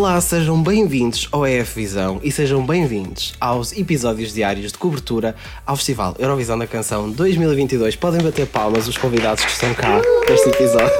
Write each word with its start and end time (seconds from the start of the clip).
Olá, 0.00 0.18
sejam 0.18 0.62
bem-vindos 0.62 1.28
ao 1.30 1.46
EF 1.46 1.74
Visão 1.74 2.20
e 2.22 2.32
sejam 2.32 2.64
bem-vindos 2.64 3.34
aos 3.38 3.70
episódios 3.72 4.32
diários 4.32 4.72
de 4.72 4.78
cobertura 4.78 5.36
ao 5.66 5.76
Festival 5.76 6.16
Eurovisão 6.18 6.58
da 6.58 6.66
Canção 6.66 7.10
2022. 7.10 7.96
Podem 7.96 8.22
bater 8.22 8.46
palmas 8.46 8.88
os 8.88 8.96
convidados 8.96 9.44
que 9.44 9.50
estão 9.50 9.74
cá 9.74 10.00
neste 10.26 10.48
episódio. 10.48 10.90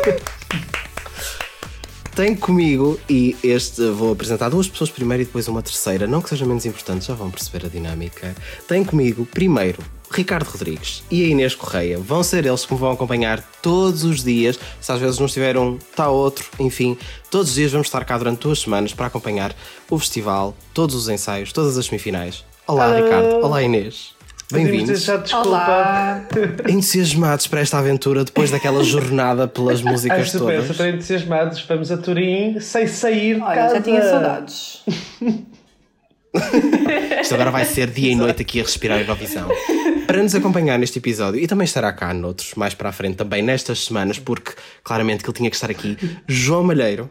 Tenho 2.14 2.36
comigo, 2.36 3.00
e 3.08 3.34
este 3.42 3.88
vou 3.88 4.12
apresentar 4.12 4.50
duas 4.50 4.68
pessoas 4.68 4.90
primeiro 4.90 5.22
e 5.22 5.24
depois 5.24 5.48
uma 5.48 5.62
terceira, 5.62 6.06
não 6.06 6.20
que 6.20 6.28
seja 6.28 6.44
menos 6.44 6.66
importante, 6.66 7.06
já 7.06 7.14
vão 7.14 7.30
perceber 7.30 7.64
a 7.64 7.68
dinâmica. 7.70 8.36
Tenho 8.68 8.84
comigo, 8.84 9.24
primeiro, 9.24 9.82
Ricardo 10.10 10.48
Rodrigues 10.48 11.04
e 11.10 11.24
a 11.24 11.28
Inês 11.28 11.54
Correia. 11.54 11.98
Vão 11.98 12.22
ser 12.22 12.44
eles 12.44 12.66
que 12.66 12.72
me 12.74 12.80
vão 12.80 12.90
acompanhar 12.90 13.40
todos 13.62 14.02
os 14.02 14.24
dias. 14.24 14.58
Se 14.80 14.90
às 14.90 14.98
vezes 15.00 15.18
não 15.18 15.26
estiver 15.26 15.56
um, 15.56 15.76
está 15.76 16.08
outro. 16.08 16.46
Enfim, 16.58 16.98
todos 17.30 17.50
os 17.50 17.54
dias 17.54 17.70
vamos 17.70 17.86
estar 17.86 18.04
cá 18.04 18.18
durante 18.18 18.40
duas 18.40 18.58
semanas 18.60 18.92
para 18.92 19.06
acompanhar 19.06 19.54
o 19.88 19.98
festival, 19.98 20.56
todos 20.74 20.94
os 20.96 21.08
ensaios, 21.08 21.52
todas 21.52 21.78
as 21.78 21.86
semifinais. 21.86 22.44
Olá, 22.66 22.94
Ricardo. 22.94 23.44
Olá, 23.44 23.62
Inês. 23.62 24.10
Bem-vindos. 24.52 25.04
Já 25.04 25.16
desculpa. 25.16 26.26
Entusiasmados 26.68 27.46
para 27.46 27.60
esta 27.60 27.78
aventura 27.78 28.24
depois 28.24 28.50
daquela 28.50 28.82
jornada 28.82 29.46
pelas 29.46 29.80
músicas 29.82 30.28
super, 30.32 30.56
todas. 30.56 30.66
super 30.76 30.94
entusiasmados. 30.94 31.64
Vamos 31.68 31.92
a 31.92 31.96
Turim 31.96 32.58
sem 32.58 32.88
sair 32.88 33.36
de 33.36 33.42
Olha, 33.42 33.54
casa. 33.54 33.74
já 33.76 33.80
tinha 33.80 34.02
saudades. 34.02 34.82
Isto 37.20 37.34
agora 37.34 37.50
vai 37.50 37.64
ser 37.64 37.88
dia 37.90 38.12
e 38.12 38.14
noite 38.14 38.42
aqui 38.42 38.60
a 38.60 38.62
respirar 38.62 38.98
a 38.98 39.00
Eurovisão. 39.00 39.48
Para 40.10 40.24
nos 40.24 40.34
acompanhar 40.34 40.76
neste 40.76 40.98
episódio, 40.98 41.40
e 41.40 41.46
também 41.46 41.64
estará 41.64 41.92
cá 41.92 42.12
noutros 42.12 42.54
mais 42.56 42.74
para 42.74 42.88
a 42.88 42.92
frente, 42.92 43.14
também 43.14 43.42
nestas 43.42 43.84
semanas, 43.84 44.18
porque 44.18 44.54
claramente 44.82 45.22
que 45.22 45.30
ele 45.30 45.36
tinha 45.36 45.48
que 45.48 45.54
estar 45.54 45.70
aqui, 45.70 45.96
João 46.26 46.64
Malheiro. 46.64 47.08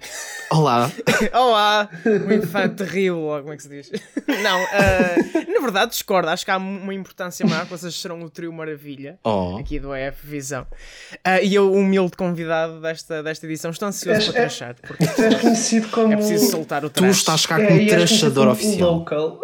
Olá. 0.52 0.92
Olá! 1.34 1.90
O 2.28 2.34
infante 2.34 2.76
terrível, 2.84 3.20
ou 3.20 3.40
como 3.40 3.54
é 3.54 3.56
que 3.56 3.64
se 3.64 3.70
diz? 3.70 3.90
Não, 4.44 4.60
ah, 4.74 5.16
na 5.48 5.62
verdade 5.62 5.92
discordo. 5.92 6.28
Acho 6.28 6.44
que 6.44 6.52
há 6.52 6.58
uma 6.58 6.94
importância 6.94 7.48
maior 7.48 7.64
que 7.64 7.72
vocês 7.72 7.96
serão 7.96 8.22
o 8.22 8.30
trio 8.30 8.52
Maravilha 8.52 9.18
Oh. 9.24 9.56
aqui 9.58 9.80
do 9.80 9.96
EF 9.96 10.18
Visão. 10.28 10.68
Ah, 11.24 11.42
e 11.42 11.56
eu, 11.56 11.72
o 11.72 11.76
humilde 11.78 12.18
convidado 12.18 12.82
desta, 12.82 13.24
desta 13.24 13.46
edição, 13.46 13.72
estou 13.72 13.88
ansioso 13.88 14.18
És- 14.20 14.26
para 14.28 14.42
trachar, 14.42 14.76
porque 14.76 15.08
Tu 15.08 15.22
és 15.22 15.36
conhecido 15.40 15.88
como. 15.88 16.12
é 16.12 16.18
preciso 16.18 16.52
soltar 16.52 16.84
o 16.84 16.90
Tu 16.90 16.96
trash. 17.00 17.16
estás 17.18 17.46
cá 17.46 17.62
É, 17.62 17.66
como 17.66 17.78
conhecido 17.80 17.98
trachador 17.98 18.48
oficial. 18.50 18.92
Local. 18.92 19.40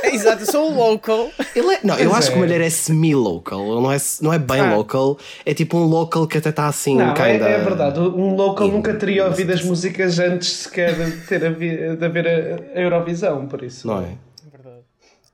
Exato, 0.04 0.42
eu 0.42 0.46
sou 0.46 0.70
o 0.70 0.74
local. 0.76 1.30
Ele 1.54 1.74
é- 1.74 1.80
não, 1.82 1.98
eu 1.98 2.10
Pois 2.10 2.18
acho 2.18 2.28
é. 2.28 2.30
que 2.32 2.36
o 2.36 2.40
Malheiro 2.40 2.64
é 2.64 2.70
semi-local, 2.70 3.60
ele 3.60 3.80
não 3.80 3.92
é, 3.92 3.96
não 4.20 4.32
é 4.32 4.38
bem 4.38 4.60
Ah. 4.60 4.76
local, 4.76 5.18
é 5.44 5.54
tipo 5.54 5.76
um 5.76 5.84
local 5.84 6.26
que 6.26 6.38
até 6.38 6.50
está 6.50 6.66
assim, 6.66 6.96
Não, 6.96 7.10
é, 7.10 7.14
kinda- 7.14 7.48
é 7.48 7.58
verdade. 7.62 7.98
Um 8.00 8.34
local 8.34 8.68
nunca 8.68 8.94
teria 8.94 9.26
ouvido 9.26 9.52
as 9.52 9.62
músicas 9.62 10.18
antes 10.18 10.50
sequer 10.52 10.94
de, 10.94 11.26
ter 11.26 11.44
a 11.44 11.50
vi- 11.50 11.96
de 11.96 12.04
haver 12.04 12.26
a, 12.26 12.78
a 12.78 12.82
Eurovisão, 12.82 13.46
por 13.46 13.62
isso. 13.62 13.86
Não 13.86 14.00
é? 14.00 14.08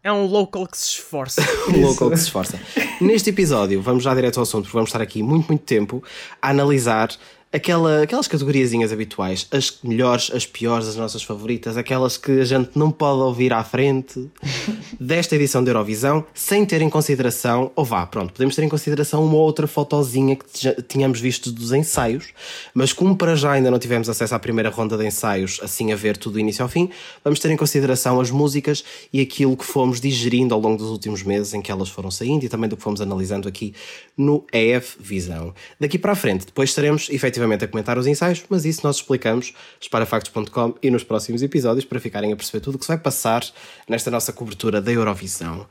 É 0.02 0.10
um 0.10 0.24
local 0.24 0.66
que 0.66 0.78
se 0.78 0.86
esforça. 0.92 1.42
Um 1.68 1.86
local 1.86 2.08
que 2.10 2.16
se 2.16 2.22
esforça. 2.24 2.58
Neste 3.02 3.28
episódio, 3.28 3.82
vamos 3.82 4.02
já 4.02 4.14
direto 4.14 4.38
ao 4.38 4.44
assunto, 4.44 4.62
porque 4.64 4.72
vamos 4.76 4.88
estar 4.88 5.02
aqui 5.02 5.22
muito, 5.22 5.48
muito 5.48 5.62
tempo 5.62 6.02
a 6.40 6.48
analisar 6.48 7.10
aquela, 7.52 8.02
aquelas 8.02 8.28
categoriazinhas 8.28 8.92
habituais, 8.92 9.46
as 9.50 9.78
melhores, 9.82 10.30
as 10.32 10.46
piores, 10.46 10.86
as 10.86 10.96
nossas 10.96 11.22
favoritas, 11.22 11.76
aquelas 11.76 12.16
que 12.16 12.40
a 12.40 12.44
gente 12.44 12.70
não 12.76 12.90
pode 12.90 13.20
ouvir 13.20 13.52
à 13.52 13.64
frente 13.64 14.30
desta 15.00 15.34
edição 15.34 15.62
da 15.62 15.70
Eurovisão, 15.70 16.24
sem 16.32 16.64
ter 16.64 16.80
em 16.80 16.88
consideração, 16.88 17.72
ou 17.74 17.84
vá, 17.84 18.06
pronto, 18.06 18.32
podemos 18.32 18.54
ter 18.54 18.62
em 18.62 18.68
consideração 18.68 19.24
uma 19.24 19.34
outra 19.34 19.66
fotozinha 19.66 20.36
que 20.36 20.82
tínhamos 20.82 21.20
visto 21.20 21.50
dos 21.50 21.72
ensaios, 21.72 22.28
mas 22.72 22.92
como 22.92 23.16
para 23.16 23.34
já 23.34 23.52
ainda 23.52 23.70
não 23.70 23.78
tivemos 23.78 24.08
acesso 24.08 24.34
à 24.34 24.38
primeira 24.38 24.70
ronda 24.70 24.96
de 24.96 25.04
ensaios, 25.04 25.58
assim 25.62 25.92
a 25.92 25.96
ver 25.96 26.16
tudo 26.16 26.34
do 26.34 26.40
início 26.40 26.62
ao 26.62 26.68
fim, 26.68 26.88
vamos 27.24 27.40
ter 27.40 27.50
em 27.50 27.56
consideração 27.56 28.20
as 28.20 28.30
músicas 28.30 28.84
e 29.12 29.20
aquilo 29.20 29.56
que 29.56 29.64
fomos 29.64 30.00
digerindo 30.00 30.54
ao 30.54 30.60
longo 30.60 30.78
dos 30.78 30.90
últimos 30.90 31.24
meses 31.24 31.52
em 31.52 31.60
que 31.60 31.72
elas 31.72 31.88
foram 31.88 32.10
saindo 32.10 32.44
e 32.44 32.48
também 32.48 32.68
do 32.68 32.76
que 32.76 32.82
fomos 32.82 33.00
analisando 33.00 33.48
aqui 33.48 33.74
no 34.16 34.44
EF 34.52 34.96
Visão. 35.00 35.52
Daqui 35.80 35.98
para 35.98 36.12
a 36.12 36.14
frente, 36.14 36.46
depois 36.46 36.70
estaremos 36.70 37.08
efetivamente 37.10 37.39
a 37.44 37.68
comentar 37.68 37.98
os 37.98 38.06
ensaios, 38.06 38.44
mas 38.48 38.64
isso 38.64 38.80
nós 38.84 38.96
explicamos 38.96 39.52
esparafactos.com 39.80 40.74
e 40.82 40.90
nos 40.90 41.04
próximos 41.04 41.42
episódios 41.42 41.84
para 41.84 42.00
ficarem 42.00 42.32
a 42.32 42.36
perceber 42.36 42.60
tudo 42.60 42.74
o 42.74 42.78
que 42.78 42.84
se 42.84 42.88
vai 42.88 42.98
passar 42.98 43.44
nesta 43.88 44.10
nossa 44.10 44.32
cobertura 44.32 44.80
da 44.80 44.92
Eurovisão. 44.92 45.66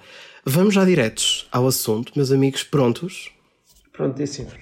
Vamos 0.45 0.73
já 0.73 0.85
diretos 0.85 1.47
ao 1.51 1.67
assunto, 1.67 2.13
meus 2.15 2.31
amigos, 2.31 2.63
prontos? 2.63 3.31
Prontíssimos. 3.91 4.53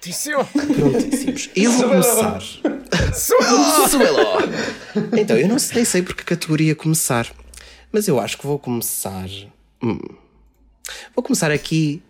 Disse 0.00 0.30
Prontíssimos. 0.32 1.50
Eu 1.54 1.72
vou 1.72 1.88
começar. 1.88 2.40
Suelo! 3.12 4.38
Então, 5.18 5.36
eu 5.36 5.48
não 5.48 5.58
sei, 5.58 5.76
nem 5.76 5.84
sei 5.84 6.02
por 6.02 6.14
que 6.14 6.24
categoria 6.24 6.74
começar, 6.74 7.30
mas 7.92 8.06
eu 8.08 8.20
acho 8.20 8.38
que 8.38 8.46
vou 8.46 8.58
começar. 8.58 9.28
Hum. 9.82 9.98
Vou 11.14 11.22
começar 11.22 11.50
aqui 11.50 12.02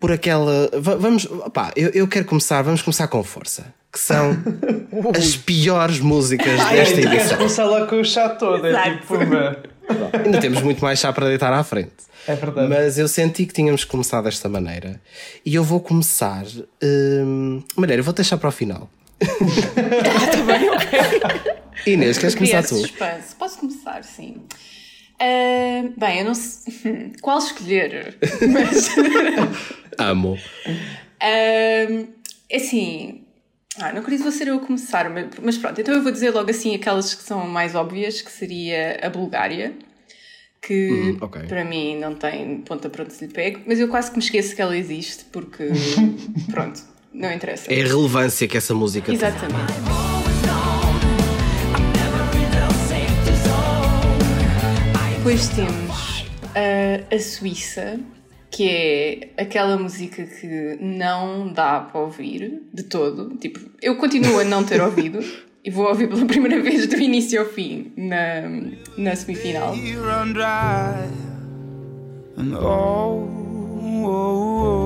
por 0.00 0.10
aquela. 0.12 0.70
va- 0.74 0.96
Vamos. 0.96 1.24
Opá, 1.26 1.72
eu, 1.76 1.90
eu 1.90 2.08
quero 2.08 2.24
começar, 2.24 2.62
vamos 2.62 2.80
começar 2.82 3.06
com 3.08 3.22
força. 3.24 3.66
Que 3.92 3.98
são 4.00 4.36
as 5.16 5.36
piores 5.36 6.00
músicas 6.00 6.58
desta 6.68 6.94
Tu 6.96 7.00
queres 7.02 7.18
edição. 7.20 7.36
começar 7.38 7.64
lá 7.64 7.86
com 7.86 8.00
o 8.00 8.04
chá 8.04 8.28
todo, 8.30 8.66
é 8.66 8.90
tipo. 8.98 9.14
uma- 9.16 9.56
Ainda 10.24 10.40
temos 10.40 10.62
muito 10.62 10.82
mais 10.82 10.98
chá 10.98 11.12
para 11.12 11.26
deitar 11.28 11.52
à 11.52 11.62
frente. 11.62 11.92
É 12.26 12.34
verdade. 12.34 12.68
Mas 12.68 12.96
eu 12.98 13.06
senti 13.06 13.44
que 13.44 13.52
tínhamos 13.52 13.84
que 13.84 13.90
começar 13.90 14.22
desta 14.22 14.48
maneira. 14.48 14.98
E 15.44 15.54
eu 15.54 15.62
vou 15.62 15.78
começar. 15.78 16.42
Hum, 16.82 17.62
maneira, 17.76 18.00
eu 18.00 18.04
vou 18.04 18.14
deixar 18.14 18.38
para 18.38 18.48
o 18.48 18.52
final. 18.52 18.88
Inês, 21.86 22.18
queres 22.18 22.34
começar 22.34 22.62
tu? 22.62 22.76
suspense. 22.76 23.34
Posso 23.38 23.58
começar, 23.58 24.02
sim. 24.04 24.36
Ah, 25.20 25.88
bem, 25.96 26.18
eu 26.20 26.24
não 26.24 26.34
sei 26.34 27.12
qual 27.22 27.38
escolher, 27.38 28.16
mas 28.52 28.88
Amo. 29.98 30.38
é 31.20 32.06
assim. 32.52 33.20
Ah, 33.80 33.92
não 33.92 34.02
queria 34.04 34.30
ser 34.30 34.46
eu 34.48 34.56
a 34.56 34.60
começar, 34.60 35.10
mas, 35.42 35.58
pronto, 35.58 35.80
então 35.80 35.92
eu 35.94 36.02
vou 36.02 36.12
dizer 36.12 36.30
logo 36.30 36.48
assim 36.48 36.76
aquelas 36.76 37.12
que 37.12 37.24
são 37.24 37.44
mais 37.48 37.74
óbvias, 37.74 38.20
que 38.22 38.30
seria 38.30 39.00
a 39.02 39.10
Bulgária, 39.10 39.72
que 40.62 40.90
Hum, 40.92 41.18
ok. 41.20 41.42
para 41.48 41.64
mim 41.64 41.98
não 41.98 42.14
tem 42.14 42.58
ponta 42.58 42.88
para 42.88 43.02
onde 43.02 43.12
se 43.14 43.26
lhe 43.26 43.32
pegue, 43.32 43.62
mas 43.66 43.80
eu 43.80 43.88
quase 43.88 44.10
que 44.12 44.16
me 44.16 44.22
esqueço 44.22 44.54
que 44.54 44.62
ela 44.62 44.76
existe, 44.76 45.24
porque 45.32 45.64
pronto, 46.52 46.80
não 47.12 47.32
interessa. 47.32 47.72
É 47.72 47.82
a 47.82 47.86
relevância 47.86 48.46
que 48.46 48.56
essa 48.56 48.72
música 48.74 49.06
tem. 49.06 49.14
Exatamente. 49.16 50.13
Depois 55.24 55.48
temos 55.48 56.26
a, 56.54 57.14
a 57.14 57.18
Suíça, 57.18 57.98
que 58.50 58.68
é 58.68 59.30
aquela 59.38 59.78
música 59.78 60.22
que 60.22 60.76
não 60.78 61.50
dá 61.50 61.80
para 61.80 61.98
ouvir 61.98 62.60
de 62.70 62.82
todo. 62.82 63.34
Tipo, 63.38 63.58
eu 63.80 63.96
continuo 63.96 64.38
a 64.40 64.44
não 64.44 64.62
ter 64.62 64.82
ouvido 64.82 65.20
e 65.64 65.70
vou 65.70 65.86
ouvir 65.86 66.10
pela 66.10 66.26
primeira 66.26 66.60
vez 66.60 66.86
do 66.86 66.96
início 66.96 67.40
ao 67.40 67.46
fim 67.46 67.90
na, 67.96 68.42
na 68.98 69.16
semifinal. 69.16 69.74
and 72.36 72.54
oh, 72.58 73.26
oh, 74.04 74.83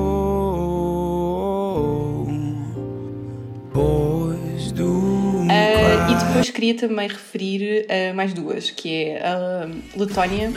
depois 6.49 6.51
queria 6.51 6.75
também 6.75 7.09
referir 7.09 7.87
a 7.91 8.15
mais 8.15 8.33
duas, 8.33 8.71
que 8.71 9.05
é 9.05 9.27
a 9.27 9.69
Letónia. 9.97 10.53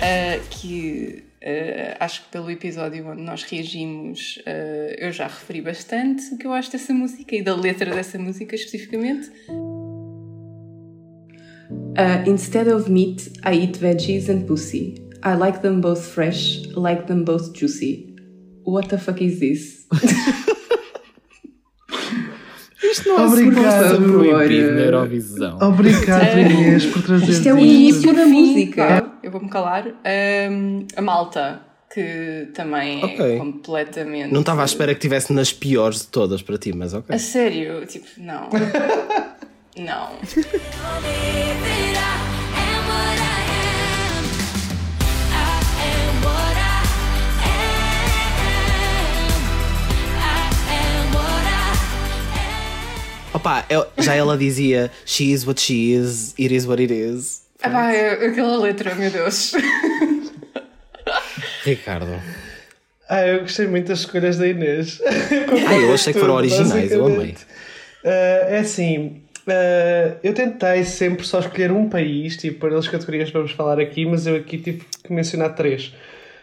Ah, 0.00 0.40
que 0.50 1.24
ah, 1.42 2.04
acho 2.04 2.22
que 2.22 2.28
pelo 2.30 2.50
episódio 2.50 3.06
onde 3.08 3.22
nós 3.22 3.42
reagimos 3.42 4.40
ah, 4.46 4.94
eu 4.98 5.12
já 5.12 5.26
referi 5.26 5.60
bastante 5.60 6.34
o 6.34 6.38
que 6.38 6.46
eu 6.46 6.52
acho 6.52 6.70
dessa 6.72 6.92
música 6.92 7.36
e 7.36 7.42
da 7.42 7.54
letra 7.54 7.94
dessa 7.94 8.18
música 8.18 8.54
especificamente. 8.54 9.30
Uh, 11.98 12.26
instead 12.26 12.68
of 12.68 12.90
meat, 12.90 13.28
I 13.44 13.54
eat 13.54 13.78
veggies 13.78 14.28
and 14.30 14.46
pussy. 14.46 14.94
I 15.22 15.34
like 15.34 15.60
them 15.60 15.80
both 15.80 16.00
fresh, 16.00 16.64
like 16.76 17.08
them 17.08 17.24
both 17.24 17.52
juicy. 17.52 18.07
What 18.68 18.88
the 18.90 18.98
fuck 18.98 19.24
is 19.24 19.40
this? 19.40 19.86
Isto 22.84 23.08
não 23.08 23.18
é 23.20 23.26
Obrigado. 23.26 24.02
Proibido 24.02 24.72
na 24.72 24.80
Eurovisão. 24.80 25.58
Obrigado, 25.62 26.38
Inês, 26.38 26.84
por 26.84 27.02
trazer 27.02 27.30
Isto 27.32 27.48
é 27.48 27.54
o 27.54 27.58
início 27.58 28.14
da 28.14 28.26
música. 28.26 29.10
Eu 29.22 29.30
vou-me 29.30 29.48
calar. 29.48 29.86
Um, 29.86 30.86
a 30.94 31.00
malta, 31.00 31.62
que 31.92 32.48
também 32.52 33.02
Ok. 33.02 33.36
é 33.36 33.38
completamente. 33.38 34.32
Não 34.34 34.40
estava 34.40 34.60
à 34.60 34.66
espera 34.66 34.92
que 34.92 34.98
estivesse 34.98 35.32
nas 35.32 35.50
piores 35.50 36.00
de 36.02 36.08
todas 36.08 36.42
para 36.42 36.58
ti, 36.58 36.74
mas 36.74 36.92
ok. 36.92 37.16
A 37.16 37.18
sério, 37.18 37.86
tipo, 37.86 38.06
não. 38.18 38.50
não. 39.78 40.10
Eu- 53.68 53.86
já 53.98 54.14
ela 54.14 54.36
dizia 54.36 54.90
She 55.06 55.32
is 55.32 55.46
what 55.46 55.60
she 55.60 55.92
is, 55.92 56.34
it 56.38 56.54
is 56.54 56.64
what 56.66 56.80
it 56.82 56.92
is. 56.92 57.42
Ah, 57.62 57.70
pá, 57.70 57.92
é- 57.92 58.26
aquela 58.26 58.56
letra, 58.58 58.94
meu 58.94 59.10
Deus. 59.10 59.52
Ricardo. 61.64 62.20
Ah, 63.08 63.26
eu 63.26 63.40
gostei 63.40 63.66
muito 63.66 63.88
das 63.88 64.00
escolhas 64.00 64.36
da 64.38 64.46
Inês. 64.46 65.00
Ah, 65.66 65.74
eu 65.74 65.92
achei 65.94 66.12
que 66.12 66.18
foram 66.18 66.34
originais, 66.34 66.92
eu 66.92 67.06
amei. 67.06 67.34
Ah, 68.04 68.08
é 68.48 68.58
assim, 68.58 69.22
ah, 69.46 70.16
eu 70.22 70.32
tentei 70.34 70.84
sempre 70.84 71.26
só 71.26 71.40
escolher 71.40 71.72
um 71.72 71.88
país, 71.88 72.36
tipo, 72.36 72.60
para 72.60 72.78
as 72.78 72.86
categorias 72.88 73.28
que 73.28 73.36
vamos 73.36 73.52
falar 73.52 73.80
aqui, 73.80 74.04
mas 74.06 74.26
eu 74.26 74.36
aqui 74.36 74.58
tive 74.58 74.82
que 75.02 75.12
mencionar 75.12 75.54
três. 75.54 75.92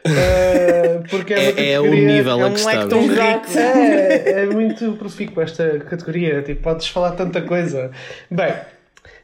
Ah, 0.06 1.04
porque 1.10 1.34
é, 1.34 1.54
É, 1.57 1.72
é 1.74 1.80
o 1.80 1.90
nível 1.92 2.40
é 2.40 2.44
a 2.44 2.48
um 2.48 2.54
que 2.54 2.62
tão 2.63 2.72
estamos. 3.06 3.10
rico. 3.10 3.57
É, 3.57 4.31
é 4.44 4.46
muito 4.46 4.92
profícuo 4.94 5.42
esta 5.44 5.80
categoria, 5.80 6.42
tipo, 6.42 6.62
podes 6.62 6.88
falar 6.88 7.12
tanta 7.12 7.42
coisa. 7.42 7.92
Bem, 8.30 8.54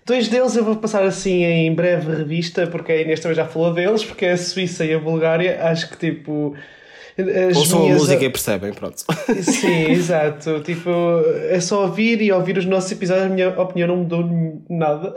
dois 0.05 0.27
deles 0.27 0.55
eu 0.55 0.63
vou 0.63 0.75
passar 0.77 1.03
assim 1.03 1.43
em 1.43 1.73
breve 1.73 2.15
revista, 2.15 2.67
porque 2.67 2.91
a 2.91 3.01
Inês 3.01 3.19
também 3.19 3.35
já 3.35 3.45
falou 3.45 3.73
deles, 3.73 4.03
porque 4.03 4.25
é 4.25 4.31
a 4.33 4.37
Suíça 4.37 4.85
e 4.85 4.93
a 4.93 4.99
Bulgária, 4.99 5.59
acho 5.63 5.89
que 5.89 5.97
tipo. 6.11 6.55
As 7.49 7.57
Ouçam 7.57 7.79
a 7.79 7.83
minhas- 7.83 7.99
música 7.99 8.23
e 8.25 8.29
percebem, 8.29 8.73
pronto. 8.73 9.03
Sim, 9.43 9.91
exato. 9.91 10.61
Tipo, 10.61 10.89
é 11.49 11.59
só 11.59 11.81
ouvir 11.83 12.21
e 12.21 12.31
ouvir 12.31 12.57
os 12.57 12.65
nossos 12.65 12.91
episódios, 12.91 13.25
a 13.25 13.29
minha 13.29 13.49
opinião 13.49 13.89
não 13.89 13.97
mudou 13.97 14.63
nada. 14.69 15.13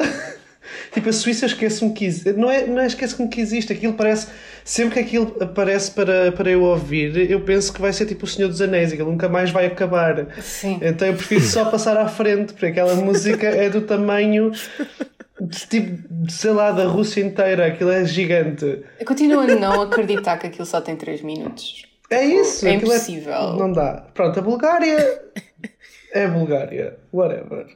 Tipo, 0.92 1.08
a 1.08 1.12
Suíça 1.12 1.44
eu 1.44 1.48
esqueço-me 1.48 1.92
que 1.92 2.04
existe. 2.04 2.32
Não 2.32 2.50
é, 2.50 2.66
não 2.66 2.80
é 2.80 2.86
esqueço-me 2.86 3.28
que 3.28 3.40
existe. 3.40 3.72
Aquilo 3.72 3.94
parece. 3.94 4.28
Sempre 4.64 4.94
que 4.94 5.00
aquilo 5.00 5.36
aparece 5.40 5.90
para, 5.90 6.32
para 6.32 6.50
eu 6.50 6.62
ouvir, 6.62 7.30
eu 7.30 7.40
penso 7.40 7.72
que 7.72 7.80
vai 7.80 7.92
ser 7.92 8.06
tipo 8.06 8.24
o 8.24 8.28
Senhor 8.28 8.48
dos 8.48 8.62
Anéis, 8.62 8.92
aquilo 8.92 9.10
nunca 9.10 9.28
mais 9.28 9.50
vai 9.50 9.66
acabar. 9.66 10.26
Sim. 10.40 10.78
Então 10.80 11.06
eu 11.06 11.14
prefiro 11.14 11.42
só 11.42 11.66
passar 11.66 11.96
à 11.98 12.08
frente, 12.08 12.52
porque 12.54 12.66
aquela 12.66 12.94
música 12.94 13.46
é 13.46 13.68
do 13.68 13.82
tamanho. 13.82 14.50
de, 15.40 15.66
Tipo, 15.66 16.30
sei 16.30 16.50
lá, 16.52 16.70
da 16.70 16.84
Rússia 16.86 17.20
inteira, 17.20 17.66
aquilo 17.66 17.90
é 17.90 18.04
gigante. 18.04 18.82
Eu 18.98 19.06
continuo 19.06 19.40
a 19.40 19.46
não 19.46 19.82
acreditar 19.82 20.38
que 20.38 20.46
aquilo 20.46 20.64
só 20.64 20.80
tem 20.80 20.96
3 20.96 21.22
minutos. 21.22 21.84
É 22.10 22.24
isso. 22.24 22.66
É 22.66 22.76
aquilo 22.76 22.92
impossível. 22.92 23.54
não 23.54 23.72
dá. 23.72 24.06
Pronto, 24.14 24.38
a 24.38 24.42
Bulgária 24.42 25.22
é 26.12 26.24
a 26.24 26.28
Bulgária. 26.28 26.96
Whatever. 27.12 27.66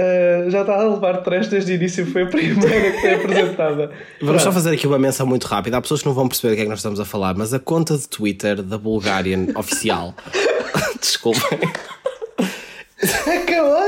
Uh, 0.00 0.50
já 0.50 0.62
está 0.62 0.76
a 0.76 0.88
levar 0.88 1.18
três 1.18 1.48
desde 1.48 1.72
o 1.72 1.74
início, 1.74 2.06
foi 2.06 2.22
a 2.22 2.26
primeira 2.26 2.90
que 2.90 3.00
foi 3.02 3.14
apresentada. 3.16 3.90
Vamos 4.22 4.40
só 4.40 4.50
fazer 4.50 4.72
aqui 4.72 4.86
uma 4.86 4.98
menção 4.98 5.26
muito 5.26 5.46
rápida. 5.46 5.76
Há 5.76 5.80
pessoas 5.82 6.00
que 6.00 6.06
não 6.06 6.14
vão 6.14 6.26
perceber 6.26 6.54
do 6.54 6.56
que 6.56 6.62
é 6.62 6.64
que 6.64 6.70
nós 6.70 6.78
estamos 6.78 6.98
a 6.98 7.04
falar, 7.04 7.34
mas 7.34 7.52
a 7.52 7.58
conta 7.58 7.98
de 7.98 8.08
Twitter 8.08 8.62
da 8.62 8.78
Bulgarian 8.78 9.48
oficial. 9.54 10.14
Desculpem. 10.98 11.58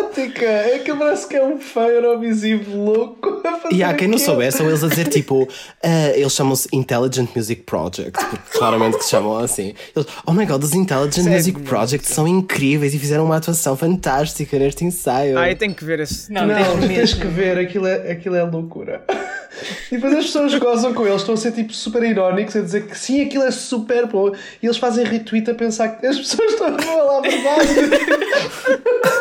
É 0.03 0.13
caótica! 0.13 0.45
É 0.45 0.79
que 0.79 0.95
parece 0.95 1.27
que 1.29 1.37
é 1.37 1.45
um 1.45 1.59
fã 1.59 1.87
Eurovisivo 1.87 2.77
louco 2.77 3.41
a 3.47 3.59
fazer 3.59 3.75
E 3.75 3.83
há 3.83 3.95
quem 3.95 4.09
não 4.09 4.19
souber, 4.19 4.53
são 4.53 4.67
eles 4.69 4.83
a 4.83 4.89
dizer 4.89 5.09
tipo, 5.09 5.49
ah, 5.83 6.11
eles 6.15 6.33
chamam-se 6.33 6.69
Intelligent 6.73 7.31
Music 7.35 7.63
Project, 7.63 8.13
porque 8.13 8.59
claramente 8.59 8.99
que 8.99 9.05
se 9.05 9.11
chamam 9.11 9.39
assim. 9.39 9.75
Eles, 9.95 10.09
oh 10.27 10.33
my 10.33 10.47
god, 10.47 10.63
os 10.63 10.75
Intelligent 10.75 11.27
é 11.27 11.31
Music. 11.31 11.61
Project 11.63 12.07
são 12.07 12.27
incríveis 12.27 12.95
e 12.95 12.99
fizeram 12.99 13.25
uma 13.25 13.37
atuação 13.37 13.77
fantástica 13.77 14.59
neste 14.59 14.85
ensaio. 14.85 15.39
Ah, 15.39 15.51
eu 15.51 15.57
tenho 15.57 15.75
que 15.75 15.85
ver 15.85 16.01
esse. 16.01 16.33
Não, 16.33 16.47
Não, 16.47 16.81
tens 16.87 17.15
que 17.15 17.27
ver, 17.27 17.59
aquilo 17.59 17.87
é, 17.87 18.11
aquilo 18.11 18.37
é 18.37 18.43
loucura. 18.43 19.05
E 19.91 19.97
depois 19.97 20.15
as 20.15 20.25
pessoas 20.25 20.55
gozam 20.55 20.95
com 20.95 21.07
eles, 21.07 21.21
estão 21.21 21.35
a 21.35 21.37
ser 21.37 21.53
tipo 21.53 21.75
super 21.75 22.03
irónicos, 22.03 22.57
a 22.57 22.63
dizer 22.63 22.87
que 22.87 22.99
sim, 22.99 23.21
aquilo 23.21 23.45
é 23.45 23.51
super 23.51 24.07
bom. 24.07 24.33
E 24.63 24.67
eles 24.67 24.79
fazem 24.79 25.05
retweet 25.05 25.51
a 25.51 25.55
pensar 25.55 25.89
que 25.91 26.07
as 26.07 26.19
pessoas 26.19 26.53
estão 26.53 26.75
a 26.75 26.79
falar 26.83 27.19
a 27.19 27.21
verdade. 27.21 27.69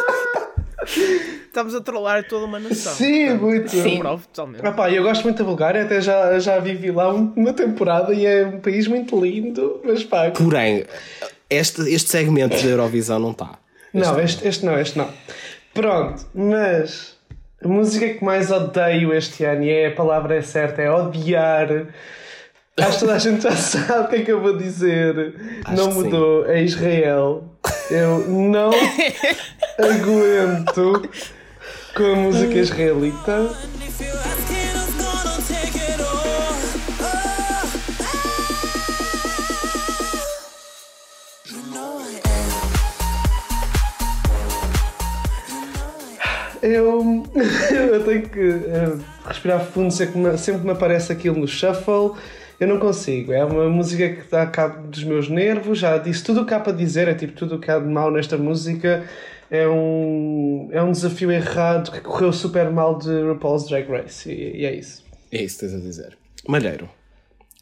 Estamos 1.47 1.75
a 1.75 1.81
trollar 1.81 2.25
toda 2.27 2.45
uma 2.45 2.59
nação. 2.59 2.93
Sim, 2.93 3.33
muito. 3.35 3.69
Sim. 3.69 3.99
Provo 3.99 4.25
totalmente. 4.27 4.65
Ah 4.65 4.71
pá, 4.71 4.89
eu 4.89 5.03
gosto 5.03 5.23
muito 5.23 5.37
da 5.37 5.43
Bulgária, 5.43 5.83
até 5.83 5.99
já, 5.99 6.39
já 6.39 6.59
vivi 6.59 6.91
lá 6.91 7.13
um- 7.13 7.33
uma 7.35 7.51
temporada 7.53 8.13
e 8.13 8.25
é 8.25 8.45
um 8.45 8.59
país 8.59 8.87
muito 8.87 9.19
lindo, 9.19 9.81
mas 9.83 10.03
pá. 10.03 10.31
Porém, 10.31 10.85
este, 11.49 11.81
este 11.93 12.09
segmento 12.09 12.55
da 12.55 12.69
Eurovisão 12.69 13.19
não 13.19 13.31
está. 13.31 13.59
Não, 13.93 14.17
este, 14.19 14.47
este 14.47 14.65
não, 14.65 14.79
este 14.79 14.97
não. 14.97 15.09
Pronto, 15.73 16.25
mas 16.33 17.17
a 17.63 17.67
música 17.67 18.07
que 18.09 18.23
mais 18.23 18.49
odeio 18.49 19.13
este 19.13 19.43
ano, 19.43 19.63
e 19.63 19.69
é 19.69 19.87
a 19.87 19.91
palavra 19.91 20.35
é 20.37 20.41
certa, 20.41 20.81
é 20.81 20.89
odiar. 20.89 21.67
Acho 22.79 22.93
que 22.93 22.99
toda 23.01 23.13
a 23.15 23.19
gente 23.19 23.43
já 23.43 23.51
sabe 23.57 24.05
o 24.05 24.07
que 24.07 24.15
é 24.15 24.21
que 24.23 24.31
eu 24.31 24.39
vou 24.41 24.57
dizer. 24.57 25.35
Acho 25.65 25.75
não 25.75 25.89
que 25.89 25.93
sim. 25.95 26.03
mudou, 26.03 26.45
é 26.45 26.63
Israel. 26.63 27.43
Eu 27.91 28.25
não 28.25 28.71
aguento 29.77 31.09
com 31.93 32.03
a 32.05 32.15
música 32.15 32.57
israelita. 32.57 33.49
Eu, 46.61 47.25
eu 47.75 48.05
tenho 48.05 48.29
que 48.29 48.39
eh, 48.39 48.97
respirar 49.27 49.65
fundo 49.65 49.91
sempre 49.91 50.13
que, 50.13 50.17
me, 50.19 50.37
sempre 50.37 50.61
que 50.61 50.67
me 50.67 50.71
aparece 50.71 51.11
aquilo 51.11 51.41
no 51.41 51.47
shuffle. 51.47 52.13
Eu 52.61 52.67
não 52.67 52.79
consigo. 52.79 53.33
É 53.33 53.43
uma 53.43 53.67
música 53.67 54.07
que 54.07 54.29
dá 54.29 54.45
cabo 54.45 54.87
dos 54.87 55.03
meus 55.03 55.27
nervos. 55.27 55.79
Já 55.79 55.97
disse 55.97 56.23
tudo 56.23 56.41
o 56.41 56.45
que 56.45 56.53
há 56.53 56.59
para 56.59 56.73
dizer. 56.73 57.07
É 57.07 57.15
tipo 57.15 57.33
tudo 57.33 57.55
o 57.55 57.59
que 57.59 57.71
há 57.71 57.79
de 57.79 57.87
mal 57.87 58.11
nesta 58.11 58.37
música. 58.37 59.03
É 59.49 59.67
um, 59.67 60.69
é 60.71 60.81
um 60.81 60.91
desafio 60.91 61.31
errado 61.31 61.91
que 61.91 61.99
correu 62.01 62.31
super 62.31 62.69
mal 62.69 62.97
de 62.99 63.09
RuPaul's 63.23 63.67
Drag 63.67 63.89
Race. 63.89 64.31
E, 64.31 64.57
e 64.61 64.65
é 64.65 64.75
isso. 64.75 65.03
É 65.31 65.41
isso 65.41 65.57
que 65.59 65.65
tens 65.65 65.75
a 65.75 65.79
dizer. 65.79 66.17
Malheiro. 66.47 66.87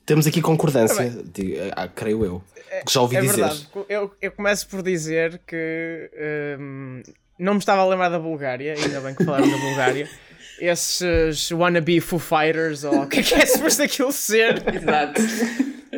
Temos 0.06 0.28
aqui 0.28 0.42
concordância, 0.42 1.10
de- 1.10 1.56
ah, 1.76 1.88
creio 1.88 2.26
eu. 2.26 2.44
Que 2.86 2.92
já 2.94 3.00
ouvi 3.02 3.16
É 3.16 3.22
dizer. 3.22 3.36
verdade. 3.38 3.68
Eu, 3.88 4.12
eu 4.22 4.32
começo 4.34 4.68
por 4.68 4.84
dizer 4.84 5.40
que 5.48 6.12
hum, 6.60 7.02
não 7.40 7.54
me 7.54 7.60
estava 7.60 7.82
a 7.82 7.88
lembrar 7.88 8.10
da 8.10 8.20
Bulgária, 8.20 8.74
ainda 8.74 9.00
bem 9.02 9.16
que 9.16 9.24
falaram 9.24 9.50
da 9.50 9.58
Bulgária. 9.58 10.10
Esses 10.60 11.52
wannabe 11.52 12.00
Foo 12.00 12.20
Fighters, 12.20 12.84
ou 12.84 13.04
o 13.04 13.08
que 13.08 13.20
é 13.20 13.24
que 13.24 13.34
é 13.36 13.46
suposto 13.46 13.82
aquilo 13.82 14.12
ser? 14.12 14.64
Exato. 14.74 15.22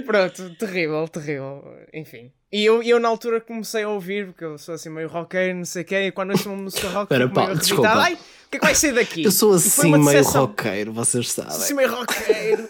Pronto, 0.06 0.50
terrível, 0.56 1.08
terrível. 1.08 1.64
Enfim. 1.94 2.32
E 2.52 2.66
eu, 2.66 2.84
eu 2.84 3.00
na 3.00 3.08
altura 3.08 3.40
comecei 3.40 3.84
a 3.84 3.90
ouvir, 3.90 4.28
porque 4.28 4.44
eu 4.44 4.58
sou 4.58 4.76
assim 4.76 4.90
meio 4.90 5.08
roqueiro, 5.08 5.58
não 5.58 5.66
sei 5.66 5.84
o 5.84 5.86
quê, 5.86 6.08
e 6.08 6.12
quando 6.12 6.32
ouço 6.32 6.50
uma 6.50 6.64
música 6.64 6.88
rock, 6.90 7.08
Paulo, 7.10 7.24
arrebitado. 7.24 7.60
desculpa. 7.60 7.90
Ai, 7.90 8.14
o 8.14 8.18
que 8.50 8.58
é 8.58 8.60
que 8.60 8.66
vai 8.66 8.76
sair 8.76 8.94
daqui? 8.94 9.24
Eu 9.24 9.32
sou 9.32 9.54
assim 9.54 9.98
meio 9.98 10.24
roqueiro, 10.24 10.92
vocês 10.92 11.32
sabem. 11.32 11.52
assim 11.52 11.74
meio 11.74 11.90
roqueiro. 11.96 12.70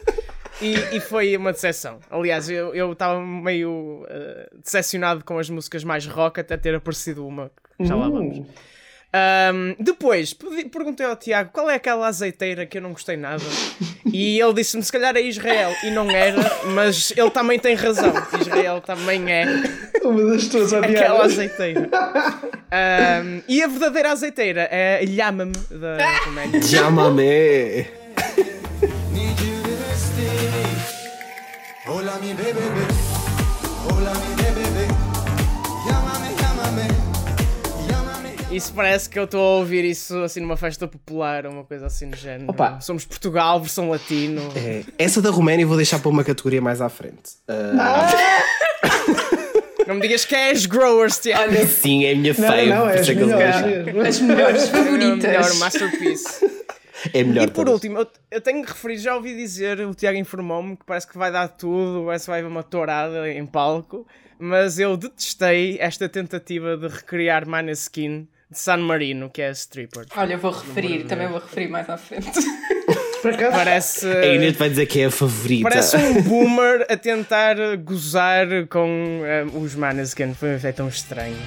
E, 0.61 0.97
e 0.97 0.99
foi 0.99 1.35
uma 1.35 1.51
decepção. 1.51 1.99
Aliás, 2.09 2.47
eu 2.47 2.75
eu 2.75 2.91
estava 2.93 3.19
meio 3.19 4.05
eh, 4.07 4.49
decepcionado 4.63 5.23
com 5.25 5.39
as 5.39 5.49
músicas 5.49 5.83
mais 5.83 6.05
rock 6.05 6.39
até 6.39 6.55
ter 6.55 6.75
aparecido 6.75 7.25
uma 7.25 7.49
que 7.77 7.85
já 7.85 7.95
lá 7.95 8.07
vamos. 8.07 8.37
Hum. 8.37 8.45
Ahm, 9.13 9.75
depois, 9.77 10.33
perguntei 10.71 11.05
ao 11.05 11.15
Tiago 11.17 11.49
qual 11.51 11.69
é 11.69 11.75
aquela 11.75 12.07
azeiteira 12.07 12.65
que 12.65 12.77
eu 12.77 12.81
não 12.81 12.91
gostei 12.91 13.17
nada. 13.17 13.43
E 14.13 14.41
ele 14.41 14.53
disse-me 14.55 14.83
se 14.83 14.91
calhar 14.91 15.15
é 15.15 15.21
Israel. 15.21 15.73
E 15.83 15.89
não 15.89 16.09
era, 16.11 16.41
mas 16.73 17.13
ele 17.15 17.29
também 17.29 17.57
tem 17.57 17.75
razão. 17.75 18.11
Israel 18.41 18.81
também 18.81 19.31
é 19.31 19.45
Uma 20.03 20.25
das 20.25 20.47
tuas 20.47 20.73
aquela 20.73 21.23
azeiteira. 21.23 21.89
Ahm, 22.71 23.41
e 23.47 23.61
a 23.63 23.67
verdadeira 23.67 24.11
azeiteira 24.11 24.67
é 24.69 24.99
a 25.01 25.05
Lhama-me 25.05 25.53
da 25.69 25.97
Roménia. 26.25 26.59
You 29.41 29.61
to 29.63 29.95
stay. 29.95 30.63
Hola 31.87 32.19
mi 32.21 32.33
bebé, 32.33 32.61
hola 33.87 34.13
mi 34.13 34.40
Isso 38.51 38.73
parece 38.73 39.09
que 39.09 39.17
eu 39.17 39.23
estou 39.23 39.39
a 39.39 39.57
ouvir 39.59 39.85
isso 39.85 40.17
assim 40.23 40.41
numa 40.41 40.57
festa 40.57 40.85
popular 40.87 41.45
ou 41.45 41.53
uma 41.53 41.63
coisa 41.63 41.85
assim 41.85 42.09
do 42.09 42.17
género. 42.17 42.49
Opa. 42.51 42.81
Somos 42.81 43.05
Portugal, 43.05 43.59
versão 43.61 43.89
latino. 43.89 44.41
É, 44.55 44.83
essa 44.97 45.21
da 45.21 45.29
Roménia 45.29 45.65
vou 45.65 45.77
deixar 45.77 45.99
para 45.99 46.09
uma 46.09 46.23
categoria 46.23 46.61
mais 46.61 46.81
à 46.81 46.89
frente. 46.89 47.31
Ah, 47.47 48.09
Não 49.87 49.95
me 49.95 50.01
digas 50.01 50.25
que 50.25 50.35
é 50.35 50.51
as 50.51 50.65
growers, 50.65 51.19
Tiago. 51.19 51.53
sim, 51.65 52.03
é 52.05 52.11
a 52.11 52.15
minha 52.15 52.33
fave. 52.35 52.65
não, 52.67 52.89
é 52.89 52.99
as 52.99 53.09
é 53.09 53.13
melhores 53.15 53.61
mesmo. 53.61 54.01
As 54.01 54.19
melhores 54.19 54.63
É 54.63 54.67
o 54.67 54.83
melhor 54.91 55.13
favoritas. 55.13 55.57
masterpiece. 55.57 56.51
É 57.13 57.23
melhor 57.23 57.43
E 57.43 57.47
por 57.47 57.55
todas. 57.65 57.73
último, 57.75 57.97
eu, 57.99 58.07
eu 58.29 58.41
tenho 58.41 58.63
que 58.63 58.69
referir, 58.71 58.97
já 58.97 59.15
ouvi 59.15 59.35
dizer, 59.35 59.79
o 59.81 59.95
Tiago 59.95 60.17
informou-me 60.19 60.75
que 60.77 60.85
parece 60.85 61.07
que 61.07 61.17
vai 61.17 61.31
dar 61.31 61.47
tudo, 61.47 62.05
parece 62.05 62.25
que 62.25 62.29
vai 62.31 62.39
haver 62.41 62.49
uma 62.51 62.61
tourada 62.63 63.27
em 63.29 63.43
palco, 63.45 64.05
mas 64.37 64.77
eu 64.77 64.95
detestei 64.95 65.77
esta 65.79 66.07
tentativa 66.07 66.77
de 66.77 66.87
recriar 66.87 67.47
Maneskin 67.47 68.27
de 68.51 68.59
San 68.59 68.77
Marino, 68.77 69.29
que 69.29 69.41
é 69.41 69.47
a 69.47 69.51
stripper. 69.51 70.05
Olha, 70.15 70.33
eu 70.33 70.39
vou 70.39 70.51
referir, 70.51 71.05
também 71.05 71.27
vou 71.27 71.39
referir 71.39 71.69
mais 71.69 71.89
à 71.89 71.97
frente. 71.97 72.29
Parece. 73.51 74.07
A 74.07 74.25
Inês 74.33 74.57
vai 74.57 74.69
dizer 74.69 74.87
que 74.87 74.99
é 74.99 75.05
a 75.05 75.11
favorita. 75.11 75.69
Parece 75.69 75.95
um 75.95 76.21
boomer 76.23 76.85
a 76.89 76.97
tentar 76.97 77.55
gozar 77.77 78.47
com 78.67 78.89
um, 78.89 79.61
os 79.61 79.75
Maneskin. 79.75 80.33
Foi 80.33 80.49
um 80.49 80.55
efeito 80.55 80.77
tão 80.77 80.87
estranho. 80.87 81.37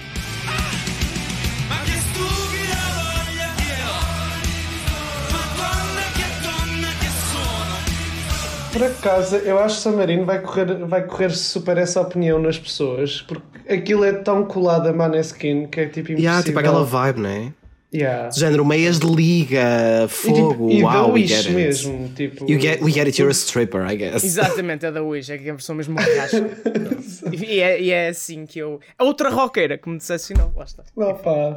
Por 8.72 8.82
acaso, 8.82 9.36
eu 9.36 9.58
acho 9.58 9.76
que 9.76 9.82
Samarino 9.82 10.24
vai 10.24 10.40
correr, 10.40 10.66
vai 10.86 11.02
correr 11.06 11.30
super 11.30 11.76
essa 11.76 12.00
opinião 12.00 12.40
nas 12.40 12.58
pessoas, 12.58 13.22
porque 13.22 13.53
aquilo 13.68 14.04
é 14.04 14.12
tão 14.12 14.44
colado 14.44 14.88
a 14.88 14.92
Maneskin 14.92 15.66
que 15.66 15.80
é 15.80 15.84
tipo 15.86 16.12
impossível. 16.12 16.22
Yeah, 16.22 16.42
tipo 16.42 16.58
aquela 16.58 16.84
vibe, 16.84 17.20
não 17.20 17.30
é? 17.30 17.52
Yeah. 17.96 18.28
Género, 18.32 18.64
meias 18.64 18.98
de 18.98 19.06
liga, 19.06 19.60
E, 20.04 20.08
fogo, 20.08 20.50
tipo, 20.52 20.70
e 20.70 20.82
wow, 20.82 20.92
da 20.92 21.06
we 21.06 21.12
Wish 21.20 21.28
get 21.28 21.46
it. 21.46 21.52
mesmo, 21.54 22.08
tipo... 22.08 22.50
You 22.50 22.60
get, 22.60 22.82
we 22.82 22.90
get 22.90 23.06
it, 23.06 23.16
you're 23.20 23.30
a 23.30 23.34
stripper, 23.34 23.88
I 23.88 23.94
guess. 23.96 24.24
Exatamente, 24.24 24.84
é 24.84 24.90
da 24.90 25.00
Wish, 25.00 25.30
é 25.30 25.38
que 25.38 25.46
é 25.46 25.50
a 25.52 25.54
versão 25.54 25.76
mesmo 25.76 25.96
rasca. 25.96 26.44
e, 27.32 27.60
é, 27.60 27.80
e 27.80 27.90
é 27.92 28.08
assim 28.08 28.46
que 28.46 28.58
eu. 28.58 28.80
A 28.98 29.04
outra 29.04 29.30
roqueira 29.30 29.78
que 29.78 29.88
me 29.88 29.96
decepcionou, 29.98 30.52
lá 30.56 30.64
está. 30.64 30.82
Opa. 30.96 31.54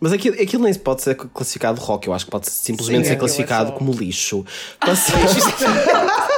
Mas 0.00 0.12
aquilo, 0.14 0.40
aquilo 0.40 0.62
nem 0.64 0.72
pode 0.74 1.02
ser 1.02 1.14
classificado 1.14 1.78
rock, 1.80 2.06
eu 2.06 2.14
acho 2.14 2.24
que 2.24 2.30
pode 2.30 2.48
simplesmente 2.50 3.02
Sim, 3.04 3.08
ser 3.08 3.12
é 3.12 3.16
classificado 3.16 3.70
só- 3.70 3.76
como 3.76 3.92
lixo. 3.92 4.46
Passa- 4.80 5.12
E 5.12 5.16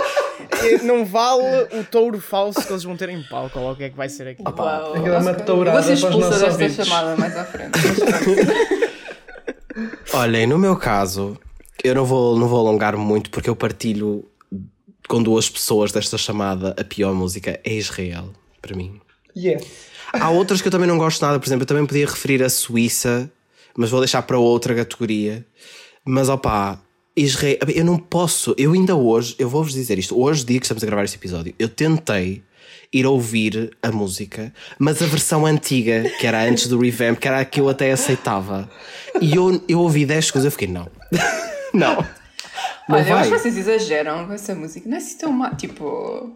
Não 0.82 1.04
vale 1.04 1.42
o 1.78 1.84
touro 1.84 2.20
falso 2.20 2.64
que 2.66 2.72
eles 2.72 2.82
vão 2.84 2.96
ter 2.96 3.08
em 3.08 3.22
palco, 3.22 3.58
ou 3.58 3.72
o 3.72 3.76
que 3.76 3.84
é 3.84 3.90
que 3.90 3.96
vai 3.96 4.08
ser 4.08 4.28
aqui. 4.28 4.42
Uau, 4.42 4.94
Aquilo 4.94 5.14
é 5.14 5.18
uma 5.18 5.34
tourada 5.34 5.82
para 5.82 5.92
os 5.92 5.98
expulsa 5.98 6.18
nossos 6.18 6.40
desta 6.40 6.52
ouvintes. 6.52 6.86
chamada 6.86 7.16
mais 7.16 7.36
à 7.36 7.44
frente. 7.44 7.78
Olhem, 10.12 10.46
no 10.46 10.58
meu 10.58 10.76
caso, 10.76 11.38
eu 11.84 11.94
não 11.94 12.04
vou, 12.04 12.38
não 12.38 12.48
vou 12.48 12.58
alongar 12.66 12.96
muito 12.96 13.30
porque 13.30 13.48
eu 13.48 13.56
partilho 13.56 14.24
com 15.08 15.22
duas 15.22 15.48
pessoas 15.48 15.92
desta 15.92 16.18
chamada 16.18 16.74
a 16.78 16.84
pior 16.84 17.14
música 17.14 17.58
é 17.64 17.72
Israel, 17.74 18.30
para 18.60 18.76
mim. 18.76 19.00
Yes. 19.36 19.64
Há 20.12 20.30
outras 20.30 20.60
que 20.60 20.68
eu 20.68 20.72
também 20.72 20.88
não 20.88 20.98
gosto 20.98 21.20
nada, 21.22 21.38
por 21.38 21.46
exemplo, 21.46 21.62
eu 21.62 21.66
também 21.66 21.86
podia 21.86 22.06
referir 22.06 22.42
a 22.42 22.48
Suíça, 22.48 23.30
mas 23.76 23.90
vou 23.90 24.00
deixar 24.00 24.22
para 24.22 24.38
outra 24.38 24.74
categoria. 24.74 25.46
Mas 26.04 26.28
opá, 26.28 26.80
Israel, 27.18 27.58
eu 27.74 27.84
não 27.84 27.98
posso, 27.98 28.54
eu 28.56 28.72
ainda 28.72 28.94
hoje, 28.94 29.34
eu 29.38 29.48
vou-vos 29.48 29.72
dizer 29.72 29.98
isto, 29.98 30.18
hoje, 30.18 30.44
dia 30.44 30.58
que 30.58 30.64
estamos 30.64 30.82
a 30.82 30.86
gravar 30.86 31.04
este 31.04 31.16
episódio, 31.16 31.54
eu 31.58 31.68
tentei 31.68 32.42
ir 32.92 33.06
ouvir 33.06 33.76
a 33.82 33.90
música, 33.90 34.52
mas 34.78 35.02
a 35.02 35.06
versão 35.06 35.44
antiga, 35.44 36.04
que 36.18 36.26
era 36.26 36.42
antes 36.42 36.68
do 36.68 36.78
revamp, 36.80 37.18
que 37.18 37.28
era 37.28 37.40
a 37.40 37.44
que 37.44 37.60
eu 37.60 37.68
até 37.68 37.92
aceitava. 37.92 38.70
E 39.20 39.34
eu, 39.34 39.62
eu 39.68 39.80
ouvi 39.80 40.06
10 40.06 40.26
segundos 40.26 40.44
e 40.44 40.48
eu 40.48 40.52
fiquei, 40.52 40.68
não. 40.68 40.88
não. 41.74 42.06
Não 42.88 42.96
Olha, 42.96 43.06
eu 43.06 43.16
acho 43.16 43.28
vai. 43.28 43.38
que 43.38 43.42
vocês 43.42 43.58
exageram 43.58 44.26
com 44.26 44.32
essa 44.32 44.54
música. 44.54 44.88
Não 44.88 44.94
é 44.96 44.98
assim 44.98 45.18
tão 45.18 45.30
má. 45.30 45.54
Tipo. 45.54 46.32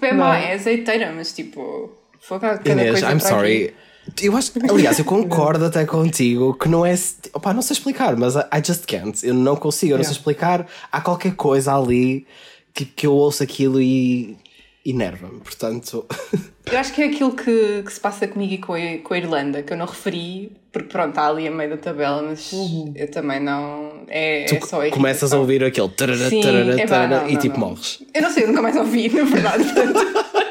É 0.00 0.12
má, 0.12 0.36
é 0.36 0.54
azeiteira, 0.54 1.12
mas 1.12 1.32
tipo. 1.32 1.92
Foca 2.20 2.58
cada 2.58 2.70
Inês, 2.70 2.90
coisa 2.90 3.12
I'm 3.12 3.20
sorry. 3.20 3.64
aqui. 3.66 3.74
Eu 4.20 4.36
acho, 4.36 4.52
aliás, 4.70 4.98
eu 4.98 5.04
concordo 5.04 5.64
até 5.64 5.84
contigo 5.84 6.54
que 6.54 6.68
não 6.68 6.84
é. 6.84 6.94
Opa, 7.32 7.52
não 7.54 7.62
sei 7.62 7.74
explicar, 7.74 8.16
mas 8.16 8.34
I 8.36 8.62
just 8.64 8.84
can't. 8.86 9.24
Eu 9.26 9.34
não 9.34 9.56
consigo, 9.56 9.92
eu 9.92 9.96
não 9.98 10.04
sei 10.04 10.12
Yeah. 10.12 10.18
explicar. 10.20 10.66
Há 10.90 11.00
qualquer 11.00 11.34
coisa 11.34 11.76
ali 11.76 12.26
que, 12.74 12.84
que 12.84 13.06
eu 13.06 13.12
ouço 13.14 13.42
aquilo 13.42 13.80
e 13.80 14.36
enerva-me. 14.84 15.38
Portanto, 15.40 16.04
Eu 16.70 16.78
acho 16.78 16.92
que 16.92 17.02
é 17.02 17.06
aquilo 17.06 17.32
que, 17.32 17.82
que 17.84 17.92
se 17.92 17.98
passa 18.00 18.26
comigo 18.26 18.54
e 18.54 18.58
com 18.58 18.74
a, 18.74 18.78
com 19.02 19.14
a 19.14 19.18
Irlanda, 19.18 19.62
que 19.62 19.72
eu 19.72 19.76
não 19.76 19.84
referi, 19.86 20.52
porque 20.72 20.88
pronto, 20.88 21.08
está 21.10 21.26
ali 21.28 21.46
a 21.48 21.50
meio 21.50 21.70
da 21.70 21.76
tabela, 21.76 22.22
mas 22.22 22.52
eu 22.94 23.10
também 23.10 23.40
não. 23.40 24.04
É, 24.08 24.44
tu 24.44 24.54
é 24.54 24.60
só 24.60 24.80
a 24.86 24.90
começas 24.90 25.32
a 25.32 25.38
ouvir 25.38 25.62
aquele 25.64 25.88
tarará, 25.88 26.28
Sim, 26.30 26.40
tarará, 26.40 26.74
epá, 26.76 26.86
tarará, 26.86 27.20
não, 27.22 27.28
e 27.28 27.32
não, 27.34 27.40
tipo 27.40 27.58
não. 27.58 27.68
morres. 27.68 28.02
Eu 28.14 28.22
não 28.22 28.30
sei, 28.30 28.44
eu 28.44 28.48
nunca 28.48 28.62
mais 28.62 28.76
ouvi, 28.76 29.08
na 29.08 29.24
verdade. 29.24 29.64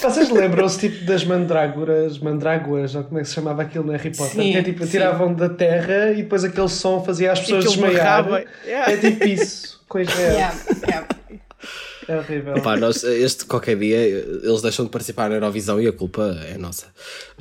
Vocês 0.00 0.30
lembram-se 0.30 0.78
tipo 0.78 1.04
das 1.04 1.24
mandrágoras, 1.24 2.18
mandrágoras, 2.18 2.94
ou 2.94 3.04
como 3.04 3.18
é 3.18 3.22
que 3.22 3.28
se 3.28 3.34
chamava 3.34 3.62
aquilo 3.62 3.84
no 3.84 3.92
Harry 3.92 4.10
Potter? 4.10 4.32
Sim, 4.32 4.52
que 4.52 4.58
é 4.58 4.62
tipo, 4.62 4.86
tiravam 4.86 5.34
da 5.34 5.48
terra 5.48 6.12
e 6.12 6.22
depois 6.22 6.44
aquele 6.44 6.68
som 6.68 7.04
fazia 7.04 7.32
as 7.32 7.40
pessoas 7.40 7.66
aquilo 7.66 7.82
desmaiar. 7.82 8.24
barrava. 8.24 8.44
Yeah. 8.64 8.92
É 8.92 8.96
tipo 8.96 9.24
isso, 9.24 9.80
com 9.88 9.98
Israel. 10.00 10.32
yeah, 10.32 10.54
yeah. 10.86 11.08
É 12.08 12.16
horrível. 12.16 12.54
Opa, 12.56 12.74
nós, 12.76 13.04
este 13.04 13.44
qualquer 13.44 13.76
dia 13.76 13.98
eles 13.98 14.62
deixam 14.62 14.86
de 14.86 14.90
participar 14.90 15.28
na 15.28 15.36
Eurovisão 15.36 15.78
e 15.78 15.86
a 15.86 15.92
culpa 15.92 16.40
é 16.46 16.56
nossa. 16.56 16.86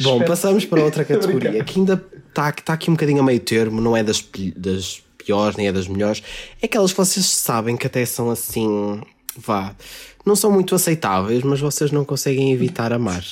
Bom, 0.01 0.13
Espero. 0.13 0.25
passamos 0.25 0.65
para 0.65 0.83
outra 0.83 1.05
categoria 1.05 1.63
que 1.63 1.79
ainda 1.79 2.03
está 2.27 2.51
tá 2.51 2.73
aqui 2.73 2.89
um 2.89 2.93
bocadinho 2.95 3.21
a 3.21 3.23
meio 3.23 3.39
termo, 3.39 3.79
não 3.79 3.95
é 3.95 4.03
das, 4.03 4.21
das 4.57 5.01
piores 5.17 5.55
nem 5.55 5.69
é 5.69 5.71
das 5.71 5.87
melhores, 5.87 6.21
é 6.61 6.65
aquelas 6.65 6.91
que 6.91 6.97
vocês 6.97 7.25
sabem 7.25 7.77
que 7.77 7.87
até 7.87 8.05
são 8.05 8.29
assim, 8.29 9.01
vá, 9.37 9.73
não 10.27 10.35
são 10.35 10.51
muito 10.51 10.75
aceitáveis, 10.75 11.41
mas 11.43 11.59
vocês 11.59 11.91
não 11.91 12.03
conseguem 12.03 12.51
evitar 12.51 12.91
amar. 12.93 13.23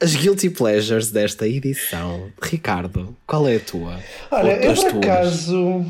As 0.00 0.14
guilty 0.14 0.48
pleasures 0.48 1.10
desta 1.10 1.46
edição. 1.46 2.30
Ricardo, 2.40 3.16
qual 3.26 3.46
é 3.48 3.56
a 3.56 3.60
tua? 3.60 3.98
Olha, 4.30 4.52
eu 4.64 4.74
por 4.74 4.90
tuas? 4.90 5.04
acaso. 5.04 5.84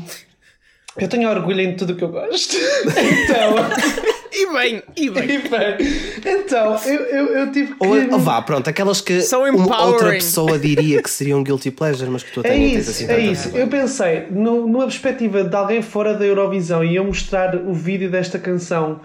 Eu 0.97 1.07
tenho 1.07 1.29
orgulho 1.29 1.61
em 1.61 1.75
tudo 1.75 1.93
o 1.93 1.95
que 1.95 2.03
eu 2.03 2.09
gosto. 2.09 2.57
então. 2.85 4.09
E 4.31 4.53
bem, 4.53 4.83
e 4.95 5.09
bem. 5.09 5.23
e 5.23 5.37
bem, 5.49 5.77
então, 6.25 6.77
eu, 6.85 6.99
eu, 7.01 7.25
eu 7.37 7.51
tive 7.51 7.73
que. 7.73 7.85
Ou, 7.85 8.13
ou 8.13 8.19
vá, 8.19 8.41
pronto, 8.41 8.69
aquelas 8.69 9.01
que 9.01 9.21
São 9.21 9.43
uma 9.43 9.85
outra 9.85 10.11
pessoa 10.11 10.57
diria 10.57 11.01
que 11.01 11.09
seriam 11.09 11.41
guilty 11.43 11.71
pleasure, 11.71 12.09
mas 12.09 12.23
que 12.23 12.31
tu 12.31 12.39
até 12.41 12.49
É 12.49 12.53
tens 12.53 12.87
isso, 12.87 12.89
assim 12.91 13.11
é 13.11 13.19
isso. 13.19 13.57
Eu 13.57 13.67
pensei, 13.67 14.27
no, 14.29 14.67
numa 14.67 14.83
perspectiva 14.83 15.43
de 15.43 15.55
alguém 15.55 15.81
fora 15.81 16.13
da 16.13 16.25
Eurovisão 16.25 16.83
e 16.83 16.95
eu 16.95 17.03
mostrar 17.03 17.55
o 17.55 17.73
vídeo 17.73 18.09
desta 18.09 18.37
canção 18.37 19.01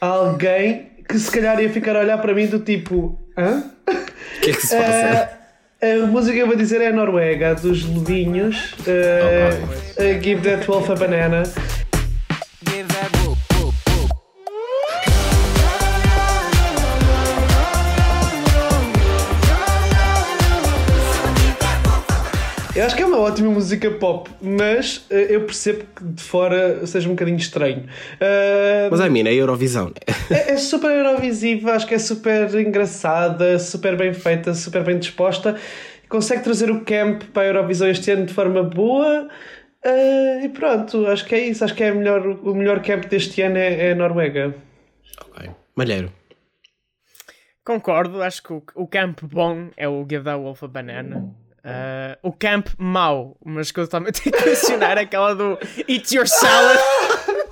a 0.00 0.06
alguém 0.06 0.89
que 1.10 1.18
se 1.18 1.30
calhar 1.30 1.60
ia 1.60 1.70
ficar 1.70 1.96
a 1.96 2.00
olhar 2.00 2.18
para 2.18 2.32
mim 2.34 2.46
do 2.46 2.60
tipo. 2.60 3.18
Hã? 3.36 3.64
O 3.88 4.40
que 4.40 4.50
é 4.50 4.54
que 4.54 4.66
se 4.66 4.76
passa? 4.76 5.30
Ah, 5.82 6.04
a 6.04 6.06
música 6.06 6.34
que 6.34 6.42
eu 6.42 6.46
vou 6.46 6.56
dizer 6.56 6.80
é 6.80 6.88
a 6.88 6.92
Noruega, 6.92 7.54
dos 7.54 7.84
Lobinhos. 7.84 8.74
ah, 8.86 9.50
ah, 9.98 10.22
Give 10.22 10.40
That 10.42 10.66
Wolf 10.66 10.90
a 10.90 10.94
Banana. 10.94 11.42
Ótima 23.30 23.50
música 23.50 23.90
pop, 23.92 24.28
mas 24.42 25.06
ah, 25.10 25.14
eu 25.14 25.42
percebo 25.42 25.84
que 25.94 26.04
de 26.04 26.22
fora 26.22 26.84
seja 26.86 27.08
um 27.08 27.12
bocadinho 27.12 27.36
estranho. 27.36 27.86
Ah, 28.20 28.88
Mas 28.90 29.00
a 29.00 29.08
mim, 29.08 29.26
é 29.26 29.32
Eurovisão. 29.32 29.86
né? 29.86 30.14
É, 30.30 30.52
é 30.52 30.56
super 30.56 30.90
Eurovisiva, 30.90 31.72
acho 31.72 31.86
que 31.86 31.94
é 31.94 31.98
super 31.98 32.52
engraçada, 32.54 33.58
super 33.58 33.96
bem 33.96 34.12
feita, 34.12 34.52
super 34.54 34.82
bem 34.82 34.98
disposta. 34.98 35.56
Consegue 36.08 36.42
trazer 36.42 36.70
o 36.70 36.84
camp 36.84 37.22
para 37.32 37.42
a 37.42 37.46
Eurovisão 37.46 37.88
este 37.88 38.10
ano 38.10 38.26
de 38.26 38.34
forma 38.34 38.62
boa. 38.62 39.28
Ah, 39.84 40.44
e 40.44 40.48
pronto, 40.48 41.06
acho 41.06 41.24
que 41.24 41.34
é 41.34 41.48
isso. 41.48 41.64
Acho 41.64 41.74
que 41.74 41.84
é 41.84 41.92
melhor, 41.92 42.26
o 42.26 42.54
melhor 42.54 42.82
camp 42.82 43.04
deste 43.04 43.40
ano 43.42 43.58
é, 43.58 43.88
é 43.88 43.92
a 43.92 43.94
Noruega. 43.94 44.54
Ok. 45.28 45.50
Malheiro. 45.76 46.12
Concordo, 47.64 48.20
acho 48.22 48.42
que 48.42 48.52
o, 48.52 48.62
o 48.74 48.88
camp 48.88 49.20
bom 49.22 49.68
é 49.76 49.88
o 49.88 50.04
Give 50.08 50.24
That 50.24 50.40
Wolf 50.40 50.64
a 50.64 50.68
Banana. 50.68 51.32
Ah, 51.64 52.16
o 52.22 52.32
camp 52.32 52.68
mau, 52.78 53.36
mas 53.44 53.70
que 53.70 53.80
eu 53.80 53.86
também 53.88 54.12
tenho 54.14 54.34
que 54.34 54.44
mencionar 54.44 54.96
é 54.98 55.02
aquela 55.02 55.34
do 55.34 55.58
Eat 55.88 56.12
Your 56.14 56.26
Salad. 56.26 56.78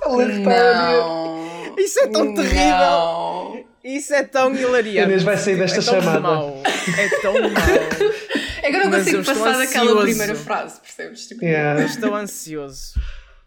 Não. 0.09 1.75
Isso 1.77 1.99
é 1.99 2.07
tão 2.07 2.33
terrível. 2.33 2.77
Não. 2.77 3.63
Isso 3.83 4.13
é 4.13 4.23
tão 4.23 4.53
hilariante. 4.53 5.07
Inês 5.09 5.23
vai 5.23 5.37
sair 5.37 5.55
desta 5.57 5.79
é 5.79 5.81
tão 5.83 6.01
chamada. 6.01 6.19
mau. 6.19 6.61
É 6.97 7.09
tão 7.21 7.33
mau. 7.33 7.51
É 8.61 8.71
que 8.71 8.75
eu 8.75 8.83
não 8.83 8.89
Mas 8.91 9.05
consigo 9.05 9.21
eu 9.21 9.25
passar 9.25 9.57
daquela 9.57 10.01
primeira 10.01 10.35
frase, 10.35 10.81
percebes? 10.81 11.27
Tipo, 11.27 11.45
Yeah. 11.45 11.81
Estou 11.85 12.13
ansioso. 12.13 12.99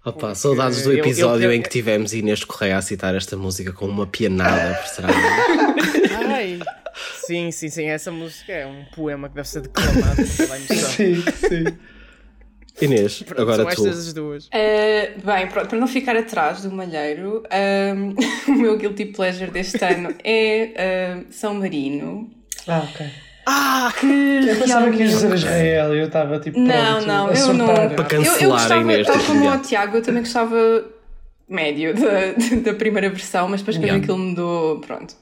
Opa, 0.04 0.34
saudades 0.34 0.82
do 0.82 0.90
eu- 0.90 0.96
eu- 0.96 1.04
episódio 1.04 1.44
eu- 1.44 1.52
em 1.52 1.60
que 1.60 1.68
tivemos 1.68 2.14
Inês 2.14 2.42
Correia 2.44 2.78
a 2.78 2.82
citar 2.82 3.14
esta 3.14 3.36
música 3.36 3.72
com 3.72 3.84
uma 3.86 4.06
pianada 4.06 4.74
por. 4.96 5.04
Ai. 6.32 6.58
Sim, 7.26 7.50
sim, 7.50 7.68
sim. 7.68 7.86
Essa 7.86 8.10
música 8.10 8.52
é 8.52 8.66
um 8.66 8.84
poema 8.94 9.28
que 9.28 9.34
deve 9.34 9.48
ser 9.48 9.62
declamado. 9.62 10.16
com 10.16 10.36
toda 10.36 10.54
a 10.54 10.56
emoção. 10.58 10.90
Sim, 10.90 11.14
sim. 11.48 11.64
Inês, 12.80 13.22
Pronto, 13.22 13.42
agora 13.42 13.56
são 13.58 13.66
tu. 13.66 13.70
estas 13.88 14.06
as 14.08 14.12
duas. 14.14 14.46
Uh, 14.46 15.20
bem, 15.24 15.46
pronto, 15.48 15.68
para 15.68 15.78
não 15.78 15.86
ficar 15.86 16.16
atrás 16.16 16.62
do 16.62 16.70
Malheiro, 16.72 17.42
um, 17.94 18.14
o 18.50 18.56
meu 18.56 18.76
guilty 18.78 19.06
pleasure 19.06 19.50
deste 19.50 19.82
ano 19.84 20.14
é 20.24 21.20
uh, 21.20 21.32
São 21.32 21.54
Marino. 21.54 22.30
Ah, 22.66 22.88
ok. 22.90 23.06
Ah! 23.46 23.92
Eu 24.46 24.56
pensava 24.56 24.90
que 24.90 24.98
ias 24.98 25.10
dizer 25.10 25.34
Israel 25.34 25.94
e 25.96 25.98
eu 25.98 26.06
estava 26.06 26.38
tipo. 26.38 26.58
Não, 26.58 26.92
pronto, 26.94 27.06
não, 27.06 27.26
a 27.28 27.32
eu 27.34 27.54
não. 27.54 27.66
Para 27.66 27.84
Eu, 27.84 27.90
eu 27.90 28.04
cancelar 28.04 28.40
a 28.42 28.62
gostava, 28.62 28.80
Inês 28.80 29.06
tal 29.06 29.18
como 29.24 29.50
o. 29.50 29.58
Tiago, 29.58 29.96
eu 29.96 30.02
também 30.02 30.22
gostava 30.22 30.84
médio 31.48 31.92
da, 31.94 32.32
da 32.72 32.74
primeira 32.74 33.10
versão, 33.10 33.48
mas 33.48 33.60
depois 33.60 33.76
quando 33.76 33.84
Yeah. 33.84 34.02
aquilo 34.02 34.18
mudou, 34.18 34.80
pronto. 34.80 35.14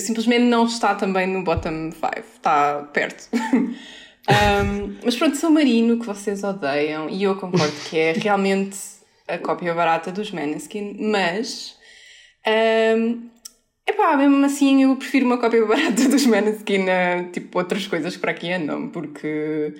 Simplesmente 0.00 0.44
não 0.44 0.66
está 0.66 0.94
também 0.94 1.26
no 1.26 1.42
bottom 1.42 1.90
5, 1.92 2.06
está 2.36 2.82
perto. 2.92 3.28
Um, 4.28 4.98
mas 5.02 5.16
pronto, 5.16 5.36
São 5.38 5.50
Marino, 5.50 5.98
que 5.98 6.04
vocês 6.04 6.44
odeiam, 6.44 7.08
e 7.08 7.22
eu 7.22 7.34
concordo 7.36 7.72
que 7.88 7.98
é 7.98 8.12
realmente 8.12 8.76
a 9.26 9.38
cópia 9.38 9.72
barata 9.74 10.12
dos 10.12 10.30
Maneskin, 10.30 10.96
mas. 11.00 11.76
Um, 12.46 13.28
epá, 13.86 14.16
mesmo 14.16 14.44
assim 14.44 14.82
eu 14.82 14.96
prefiro 14.96 15.24
uma 15.24 15.38
cópia 15.38 15.64
barata 15.64 16.08
dos 16.08 16.26
Maneskin 16.26 16.88
a 16.90 17.24
tipo 17.32 17.58
outras 17.58 17.86
coisas 17.86 18.14
que 18.14 18.20
para 18.20 18.32
aqui 18.32 18.52
andam, 18.52 18.88
porque 18.90 19.74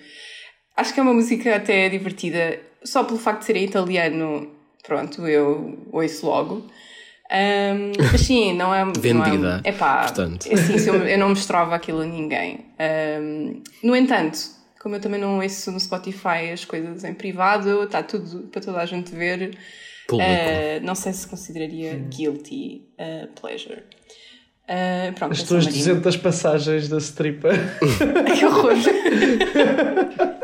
acho 0.76 0.94
que 0.94 1.00
é 1.00 1.02
uma 1.02 1.14
música 1.14 1.56
até 1.56 1.88
divertida, 1.90 2.58
só 2.82 3.04
pelo 3.04 3.18
facto 3.18 3.40
de 3.40 3.46
ser 3.46 3.56
em 3.56 3.64
italiano, 3.64 4.50
pronto, 4.82 5.26
eu 5.26 5.86
ouço 5.92 6.26
logo. 6.26 6.66
Um, 7.30 7.92
mas 8.10 8.20
sim, 8.22 8.54
não 8.54 8.74
é. 8.74 8.84
Vendida, 8.98 9.60
É 9.62 9.72
pá, 9.72 10.04
portanto. 10.04 10.48
assim, 10.50 10.78
se 10.78 10.88
eu, 10.88 10.94
eu 11.06 11.18
não 11.18 11.28
mostrava 11.30 11.74
aquilo 11.74 12.00
a 12.00 12.06
ninguém. 12.06 12.66
Um, 13.20 13.62
no 13.82 13.94
entanto, 13.94 14.38
como 14.80 14.96
eu 14.96 15.00
também 15.00 15.20
não 15.20 15.38
ouço 15.38 15.70
no 15.70 15.78
Spotify 15.78 16.50
as 16.52 16.64
coisas 16.64 17.04
em 17.04 17.12
privado, 17.12 17.82
está 17.84 18.02
tudo 18.02 18.48
para 18.50 18.62
toda 18.62 18.78
a 18.80 18.86
gente 18.86 19.14
ver. 19.14 19.58
Uh, 20.10 20.82
não 20.82 20.94
sei 20.94 21.12
se 21.12 21.26
consideraria 21.28 21.94
guilty 22.08 22.82
uh, 22.98 23.28
pleasure. 23.38 23.82
Uh, 24.64 25.12
pronto, 25.14 25.32
As 25.32 25.42
tuas 25.42 25.64
Marina. 25.64 25.84
200 25.84 26.16
passagens 26.18 26.88
da 26.88 26.98
stripper. 26.98 27.54
Que 28.38 28.44
horror! 28.46 28.74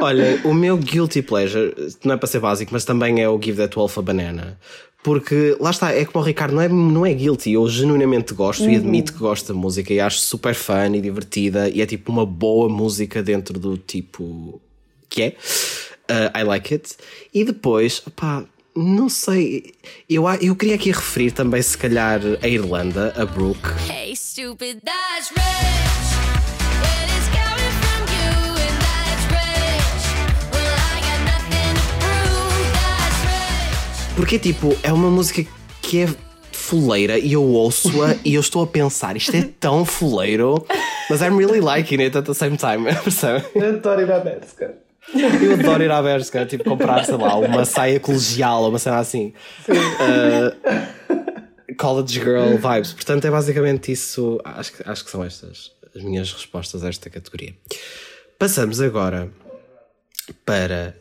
Olha, 0.00 0.40
o 0.44 0.52
meu 0.52 0.76
guilty 0.76 1.22
pleasure, 1.22 1.74
não 2.04 2.14
é 2.14 2.16
para 2.16 2.26
ser 2.26 2.40
básico, 2.40 2.72
mas 2.72 2.84
também 2.84 3.22
é 3.22 3.28
o 3.28 3.40
Give 3.40 3.56
That 3.58 3.74
Wolf 3.76 3.98
a 3.98 4.02
Banana. 4.02 4.58
Porque 5.04 5.54
lá 5.60 5.70
está, 5.70 5.92
é 5.92 6.02
como 6.06 6.24
o 6.24 6.26
Ricardo, 6.26 6.54
não 6.54 6.62
é, 6.62 6.68
não 6.68 7.04
é 7.04 7.12
guilty, 7.12 7.52
eu 7.52 7.68
genuinamente 7.68 8.32
gosto 8.32 8.64
e 8.68 8.74
admito 8.74 9.12
que 9.12 9.18
gosto 9.18 9.52
da 9.52 9.54
música 9.54 9.92
e 9.92 10.00
acho 10.00 10.18
super 10.18 10.54
fun 10.54 10.94
e 10.94 11.00
divertida 11.02 11.68
e 11.68 11.82
é 11.82 11.86
tipo 11.86 12.10
uma 12.10 12.24
boa 12.24 12.70
música 12.70 13.22
dentro 13.22 13.58
do 13.60 13.76
tipo 13.76 14.58
que 15.10 15.22
é. 15.22 15.36
Uh, 16.10 16.38
I 16.38 16.42
like 16.42 16.72
it. 16.72 16.96
E 17.34 17.44
depois, 17.44 18.00
pá, 18.16 18.44
não 18.74 19.10
sei, 19.10 19.74
eu, 20.08 20.24
eu 20.40 20.56
queria 20.56 20.74
aqui 20.74 20.90
referir 20.90 21.32
também, 21.32 21.60
se 21.60 21.76
calhar, 21.76 22.20
a 22.42 22.48
Irlanda, 22.48 23.12
a 23.16 23.26
Brooke. 23.26 23.68
Hey, 23.88 24.16
stupid, 24.16 24.80
that's 24.84 25.30
rich. 25.30 25.83
Porque 34.16 34.38
tipo, 34.38 34.76
é 34.82 34.92
uma 34.92 35.10
música 35.10 35.44
que 35.82 36.02
é 36.02 36.08
fuleira 36.52 37.18
e 37.18 37.32
eu 37.32 37.42
ouço-a 37.42 38.16
e 38.24 38.34
eu 38.34 38.40
estou 38.40 38.62
a 38.62 38.66
pensar, 38.66 39.16
isto 39.16 39.34
é 39.34 39.42
tão 39.58 39.84
fuleiro, 39.84 40.64
mas 41.10 41.20
I'm 41.20 41.36
really 41.36 41.60
liking 41.60 42.00
it 42.00 42.16
at 42.16 42.24
the 42.24 42.34
same 42.34 42.56
time, 42.56 42.84
percebe? 43.02 43.44
Adoro 43.60 44.00
ir 44.00 44.12
à 44.12 44.20
Berska. 44.20 44.74
Eu 45.12 45.54
adoro 45.54 45.82
ir 45.82 45.90
à 45.90 46.46
tipo, 46.46 46.64
comprar, 46.64 47.04
sei 47.04 47.16
lá, 47.16 47.36
uma 47.36 47.64
saia 47.64 48.00
colegial 48.00 48.62
ou 48.62 48.70
uma 48.70 48.78
cena 48.78 48.98
assim. 48.98 49.34
Uh, 49.68 51.74
college 51.76 52.20
girl 52.20 52.56
vibes. 52.56 52.92
Portanto, 52.94 53.26
é 53.26 53.30
basicamente 53.30 53.92
isso. 53.92 54.40
Acho, 54.44 54.72
que- 54.72 54.88
acho 54.88 55.04
que 55.04 55.10
são 55.10 55.22
estas 55.22 55.72
as 55.94 56.02
minhas 56.02 56.32
respostas 56.32 56.82
a 56.82 56.88
esta 56.88 57.10
categoria. 57.10 57.54
Passamos 58.38 58.80
agora 58.80 59.30
para. 60.44 60.96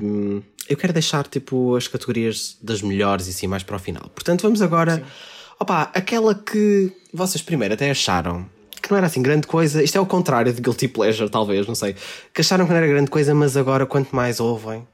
hum, 0.00 0.42
eu 0.68 0.76
quero 0.76 0.92
deixar 0.92 1.26
tipo 1.26 1.74
as 1.76 1.88
categorias 1.88 2.56
das 2.62 2.82
melhores 2.82 3.26
e 3.26 3.32
sim 3.32 3.46
mais 3.46 3.62
para 3.62 3.76
o 3.76 3.78
final. 3.78 4.08
Portanto, 4.14 4.42
vamos 4.42 4.62
agora. 4.62 5.02
Opa, 5.58 5.90
aquela 5.94 6.34
que 6.34 6.92
vocês 7.12 7.42
primeiro 7.42 7.74
até 7.74 7.90
acharam 7.90 8.46
que 8.80 8.90
não 8.90 8.98
era 8.98 9.06
assim 9.06 9.22
grande 9.22 9.46
coisa. 9.46 9.82
Isto 9.82 9.98
é 9.98 10.00
o 10.00 10.06
contrário 10.06 10.52
de 10.52 10.60
Guilty 10.60 10.88
Pleasure, 10.88 11.28
talvez, 11.28 11.66
não 11.66 11.74
sei. 11.74 11.94
Que 12.32 12.40
acharam 12.40 12.64
que 12.64 12.70
não 12.70 12.78
era 12.78 12.86
grande 12.86 13.10
coisa, 13.10 13.34
mas 13.34 13.56
agora 13.56 13.84
quanto 13.86 14.14
mais 14.14 14.40
ouvem, 14.40 14.86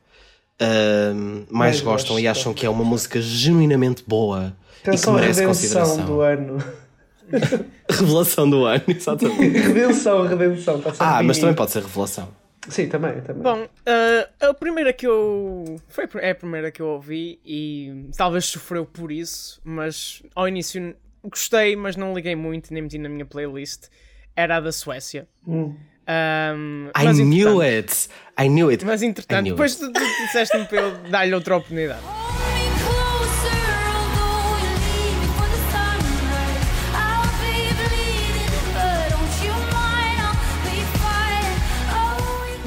hum, 1.14 1.44
mais, 1.50 1.80
gostam 1.80 2.18
e 2.18 2.22
gostam. 2.22 2.30
acham 2.30 2.54
que 2.54 2.66
é 2.66 2.70
uma 2.70 2.84
música 2.84 3.20
genuinamente 3.20 4.02
boa 4.06 4.56
e 4.80 4.96
que 4.98 5.10
merece 5.10 5.40
Redenção 5.40 5.46
consideração. 5.46 6.06
do 6.06 6.20
ano. 6.20 6.64
Revelação 7.88 8.50
do 8.50 8.64
ano, 8.64 8.82
exatamente. 8.88 9.58
Redenção, 9.58 10.26
redenção. 10.26 10.76
Está 10.78 11.18
ah, 11.18 11.22
mas 11.22 11.38
também 11.38 11.54
pode 11.54 11.70
ser 11.70 11.82
revelação. 11.82 12.28
Sim, 12.68 12.88
também, 12.88 13.20
também. 13.20 13.42
Bom, 13.42 13.68
eh, 13.84 14.28
a 14.40 14.54
primeira 14.54 14.92
que 14.92 15.06
eu. 15.06 15.76
Foi, 15.88 16.08
é 16.20 16.30
a 16.30 16.34
primeira 16.34 16.70
que 16.70 16.80
eu 16.80 16.86
ouvi 16.86 17.38
e 17.44 18.08
talvez 18.16 18.46
sofreu 18.46 18.86
por 18.86 19.12
isso, 19.12 19.60
mas 19.64 20.22
ao 20.34 20.48
início 20.48 20.94
gostei, 21.22 21.76
mas 21.76 21.96
não 21.96 22.14
liguei 22.14 22.34
muito, 22.34 22.72
nem 22.72 22.82
meti 22.82 22.98
na 22.98 23.08
minha 23.08 23.26
playlist. 23.26 23.88
Era 24.36 24.56
a 24.56 24.60
da 24.60 24.72
Suécia. 24.72 25.28
Um, 25.46 26.90
I 26.96 27.12
knew 27.12 27.62
it! 27.62 28.08
I 28.38 28.48
knew 28.48 28.70
it! 28.70 28.84
Mas 28.84 29.02
entretanto, 29.02 29.50
depois 29.50 29.80
it. 29.80 29.92
tu, 29.92 29.92
tu 29.92 30.22
disseste-me 30.26 30.66
para 30.66 30.80
eu 30.80 31.10
dar-lhe 31.10 31.34
outra 31.34 31.56
oportunidade. 31.56 32.02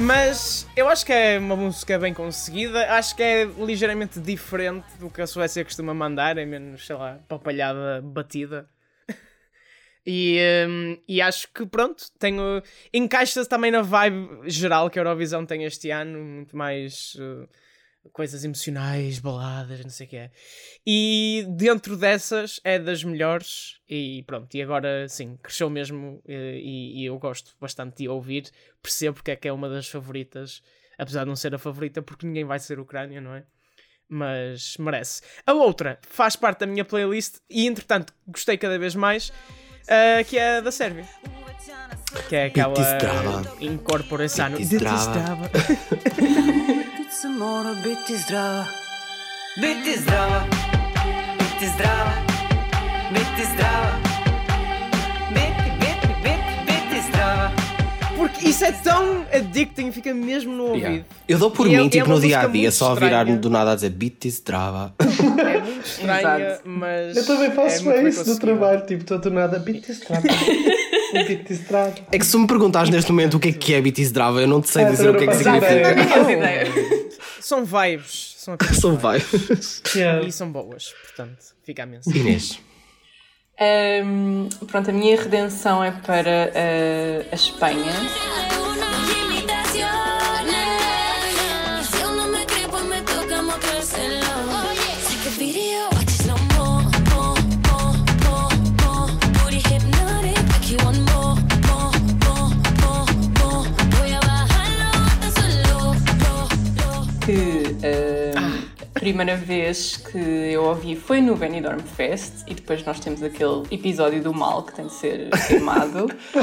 Mas 0.08 0.66
eu 0.74 0.88
acho 0.88 1.04
que 1.04 1.12
é 1.12 1.38
uma 1.38 1.54
música 1.54 1.98
bem 1.98 2.14
conseguida, 2.14 2.94
acho 2.94 3.14
que 3.14 3.22
é 3.22 3.44
ligeiramente 3.44 4.18
diferente 4.18 4.86
do 4.98 5.10
que 5.10 5.20
a 5.20 5.26
Suécia 5.26 5.62
costuma 5.62 5.92
mandar, 5.92 6.38
é 6.38 6.46
menos, 6.46 6.86
sei 6.86 6.96
lá, 6.96 7.20
papalhada 7.28 8.00
batida. 8.02 8.66
E, 10.10 10.38
hum, 10.66 10.96
e 11.06 11.20
acho 11.20 11.52
que 11.52 11.66
pronto, 11.66 12.04
tenho. 12.18 12.62
Encaixa-se 12.94 13.46
também 13.46 13.70
na 13.70 13.82
vibe 13.82 14.48
geral 14.48 14.88
que 14.88 14.98
a 14.98 15.02
Eurovisão 15.02 15.44
tem 15.44 15.64
este 15.64 15.90
ano, 15.90 16.18
muito 16.18 16.56
mais 16.56 17.14
uh, 17.16 17.46
coisas 18.12 18.44
emocionais, 18.44 19.18
baladas, 19.18 19.80
não 19.82 19.90
sei 19.90 20.06
o 20.06 20.10
que 20.10 20.16
é. 20.16 20.30
E 20.86 21.46
dentro 21.50 21.96
dessas 21.96 22.60
é 22.64 22.78
das 22.78 23.04
melhores, 23.04 23.80
e 23.88 24.22
pronto, 24.26 24.54
e 24.54 24.62
agora 24.62 25.08
sim, 25.08 25.38
cresceu 25.42 25.68
mesmo 25.70 26.22
eh, 26.26 26.58
e, 26.62 27.02
e 27.02 27.06
eu 27.06 27.18
gosto 27.18 27.54
bastante 27.60 27.98
de 27.98 28.08
ouvir, 28.08 28.50
percebo 28.82 29.14
porque 29.14 29.32
é 29.32 29.36
que 29.36 29.48
é 29.48 29.52
uma 29.52 29.68
das 29.68 29.88
favoritas, 29.88 30.62
apesar 30.98 31.24
de 31.24 31.28
não 31.28 31.36
ser 31.36 31.54
a 31.54 31.58
favorita, 31.58 32.02
porque 32.02 32.26
ninguém 32.26 32.44
vai 32.44 32.58
ser 32.58 32.78
Ucrânia, 32.80 33.20
não 33.20 33.34
é? 33.34 33.44
Mas 34.08 34.76
merece. 34.78 35.22
A 35.46 35.52
outra 35.52 35.98
faz 36.02 36.34
parte 36.34 36.60
da 36.60 36.66
minha 36.66 36.84
playlist 36.84 37.36
e 37.50 37.66
entretanto 37.66 38.14
gostei 38.26 38.56
cada 38.56 38.78
vez 38.78 38.94
mais, 38.94 39.32
eh, 39.86 40.24
que 40.24 40.38
é 40.38 40.56
a 40.56 40.60
da 40.60 40.72
Sérvia. 40.72 41.06
Que 42.28 42.36
é 42.36 42.44
aquela 42.46 42.74
incorporação. 43.60 44.50
Biti 44.52 44.76
Biti 47.18 47.28
mora 47.28 47.74
biti 47.74 48.16
zdrava 48.16 48.66
Biti 49.56 50.00
zdrava 50.00 50.44
Biti 51.38 51.66
zdrava 51.74 52.12
Biti 53.10 53.44
zdrava 53.54 53.92
Biti, 55.34 55.70
biti, 55.80 56.14
biti, 56.22 56.54
biti 56.66 57.06
zdrava 57.08 57.50
Porque 58.16 58.48
isso 58.48 58.64
é 58.64 58.72
tão 58.72 59.24
addicting, 59.32 59.90
fica 59.90 60.14
mesmo 60.14 60.52
no 60.54 60.64
ouvido. 60.66 60.86
Yeah. 60.86 61.04
Eu 61.28 61.38
dou 61.38 61.50
por 61.50 61.66
E 61.66 61.74
é- 61.74 61.78
mim, 61.78 61.86
é 61.86 61.90
tipo, 61.90 62.06
uma 62.06 62.14
no 62.14 62.20
dia 62.20 62.40
a 62.40 62.46
dia, 62.46 62.70
só 62.70 62.92
a 62.92 62.94
virar-me 62.94 63.36
do 63.36 63.50
nada 63.50 63.72
a 63.72 63.74
dizer 63.74 63.90
Bitis 63.90 64.40
Drava. 64.40 64.94
É 64.98 65.58
muito 65.62 65.86
estranha, 65.86 66.58
mas. 66.64 67.16
Eu 67.16 67.26
também 67.26 67.46
é 67.46 67.50
faço 67.50 67.90
é 67.90 68.08
isso 68.08 68.24
do 68.24 68.30
conseguida. 68.30 68.40
trabalho, 68.40 68.86
tipo, 68.86 69.02
estou 69.02 69.18
do 69.18 69.30
nada, 69.30 69.58
bitistrada. 71.12 71.94
É 72.12 72.18
que 72.18 72.26
se 72.26 72.36
me 72.36 72.46
perguntares 72.46 72.90
neste 72.90 73.10
momento 73.10 73.36
o 73.36 73.40
que 73.40 73.48
é 73.48 73.52
que 73.52 73.74
é 73.74 73.80
Bitis 73.80 74.12
Drava, 74.12 74.40
eu 74.40 74.48
não 74.48 74.60
te 74.60 74.70
sei 74.70 74.84
Ah, 74.84 74.90
dizer 74.90 75.10
o 75.10 75.16
que 75.16 75.24
é 75.24 75.26
que 75.26 75.34
significa. 75.34 75.94
Não. 75.94 77.18
São 77.40 77.64
vibes. 77.64 78.34
São 78.38 78.56
São 78.74 78.96
vibes. 78.96 79.82
vai. 79.94 80.26
E 80.26 80.32
são 80.32 80.50
boas, 80.50 80.94
portanto, 81.04 81.38
fica 81.64 81.82
a 81.82 81.86
mensagem. 81.86 82.20
Inês. 82.20 82.60
Um, 84.04 84.48
pronto, 84.68 84.90
a 84.90 84.92
minha 84.92 85.20
redenção 85.20 85.82
é 85.82 85.90
para 85.90 86.52
uh, 86.54 87.28
a 87.32 87.34
Espanha. 87.34 87.92
Primeira 109.18 109.36
vez 109.36 109.96
que 109.96 110.16
eu 110.16 110.62
ouvi 110.62 110.94
foi 110.94 111.20
no 111.20 111.34
Benidorm 111.34 111.80
Fest 111.80 112.44
e 112.46 112.54
depois 112.54 112.84
nós 112.84 113.00
temos 113.00 113.20
aquele 113.20 113.64
episódio 113.68 114.22
do 114.22 114.32
mal 114.32 114.62
que 114.62 114.72
tem 114.76 114.86
de 114.86 114.92
ser 114.92 115.28
queimado 115.48 116.08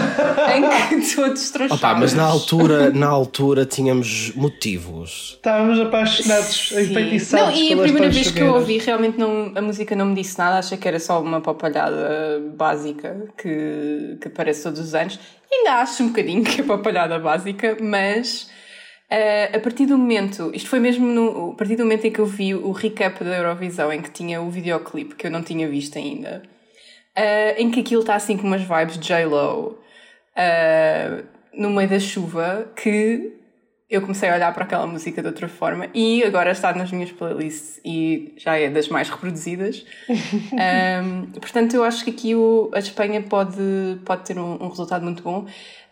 em 0.54 1.00
que 1.00 1.16
todos 1.16 1.52
trochámos. 1.52 1.82
Opa, 1.82 1.96
mas 1.96 2.14
na 2.14 2.24
altura, 2.24 2.90
na 2.90 3.08
altura 3.08 3.66
tínhamos 3.66 4.34
motivos. 4.36 5.36
Estávamos 5.38 5.80
apaixonados, 5.80 6.68
Sim. 6.68 6.82
enfeitiçados 6.82 7.58
Não, 7.58 7.64
e 7.64 7.72
a 7.72 7.78
primeira 7.78 8.10
vez 8.10 8.30
que 8.30 8.42
eu 8.42 8.54
ouvi, 8.54 8.78
realmente 8.78 9.18
não, 9.18 9.54
a 9.56 9.62
música 9.62 9.96
não 9.96 10.08
me 10.08 10.16
disse 10.16 10.38
nada, 10.38 10.60
achei 10.60 10.78
que 10.78 10.86
era 10.86 11.00
só 11.00 11.22
uma 11.22 11.40
papalhada 11.40 12.42
básica 12.58 13.30
que, 13.38 14.18
que 14.20 14.28
aparece 14.28 14.64
todos 14.64 14.82
os 14.82 14.94
anos. 14.94 15.18
Ainda 15.50 15.76
acho 15.76 16.04
um 16.04 16.08
bocadinho 16.08 16.44
que 16.44 16.60
é 16.60 16.64
papalhada 16.66 17.18
básica, 17.20 17.78
mas 17.80 18.50
eh, 19.10 19.52
a 19.56 19.60
partir 19.60 19.86
do 19.86 19.98
momento, 19.98 20.52
isto 20.54 20.70
foi 20.70 20.80
mesmo 20.80 21.06
no, 21.08 21.52
a 21.52 21.56
partir 21.56 21.76
do 21.76 21.84
momento 21.84 22.06
em 22.06 22.12
que 22.12 22.20
eu 22.20 22.26
vi 22.26 22.56
o 22.56 22.72
recap 22.72 23.24
da 23.24 23.38
Eurovisão, 23.38 23.92
em 23.92 24.02
que 24.02 24.12
tinha 24.12 24.42
o 24.42 24.50
videoclipe 24.50 25.16
que 25.16 25.28
eu 25.28 25.32
não 25.32 25.44
tinha 25.44 25.68
visto 25.68 25.98
ainda, 25.98 26.44
eh, 27.16 27.62
em 27.62 27.72
que 27.72 27.80
aquilo 27.82 28.02
está 28.02 28.16
assim 28.16 28.38
com 28.38 28.48
umas 28.48 28.62
vibes 28.62 28.98
de 28.98 29.08
J-Lo. 29.08 29.80
eh, 30.36 31.24
no 31.54 31.70
meio 31.70 31.90
da 31.90 32.00
chuva 32.00 32.70
que 32.76 33.34
eu 33.90 34.02
comecei 34.02 34.30
a 34.30 34.36
olhar 34.36 34.54
para 34.54 34.64
aquela 34.64 34.88
música 34.88 35.22
de 35.22 35.28
outra 35.28 35.48
forma 35.48 35.88
e 35.94 36.24
agora 36.24 36.52
está 36.52 36.74
nas 36.74 36.92
minhas 36.92 37.12
playlists 37.12 37.80
e 37.86 38.34
já 38.38 38.58
é 38.58 38.70
das 38.70 38.88
mais 38.88 39.10
reproduzidas. 39.10 39.86
Um, 40.56 41.26
portanto, 41.40 41.76
eu 41.76 41.84
acho 41.84 42.04
que 42.04 42.12
aqui 42.12 42.36
o, 42.36 42.72
a 42.74 42.80
Espanha 42.80 43.22
pode, 43.22 44.00
pode 44.06 44.24
ter 44.24 44.40
um, 44.40 44.64
um 44.64 44.70
resultado 44.70 45.04
muito 45.04 45.22
bom 45.22 45.46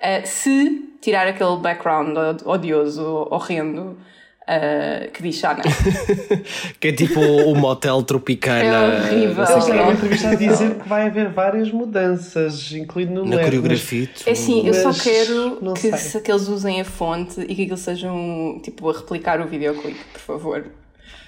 uh, 0.04 0.26
se 0.28 0.90
tirar 1.02 1.28
aquele 1.28 1.58
background 1.58 2.16
od- 2.18 2.44
odioso, 2.46 3.28
horrendo, 3.32 3.98
uh, 4.42 5.12
que 5.12 5.22
diz 5.24 5.36
Xana. 5.40 5.62
Que 6.80 6.90
é 6.90 6.92
tipo 6.92 7.20
o 7.20 7.56
motel 7.56 8.04
tropicana. 8.04 8.64
É 8.64 8.98
horrível. 9.10 9.44
Eles 9.46 9.64
o 9.64 9.66
quê. 9.66 9.72
têm 9.72 9.82
uma 9.82 9.94
entrevista 9.94 10.30
a 10.30 10.36
dizer 10.36 10.76
que 10.76 10.90
vai 10.90 11.08
haver 11.08 11.30
várias 11.30 11.72
mudanças, 11.72 12.72
incluindo 12.74 13.24
no 13.24 13.26
Na 13.26 13.36
LED, 13.38 13.46
coreografia. 13.46 14.10
É 14.26 14.32
assim, 14.32 14.68
eu 14.68 14.74
só 14.74 14.90
Mas 14.90 15.02
quero 15.02 15.74
que, 15.80 15.98
se- 15.98 16.20
que 16.22 16.32
eles 16.32 16.48
usem 16.48 16.82
a 16.82 16.86
fonte 16.86 17.40
e 17.42 17.56
que 17.56 17.64
aquilo 17.64 17.78
sejam 17.78 18.60
tipo 18.64 18.90
a 18.90 18.94
replicar 18.94 19.40
o 19.42 19.48
videoclipe, 19.48 20.00
por 20.14 20.20
favor. 20.22 20.66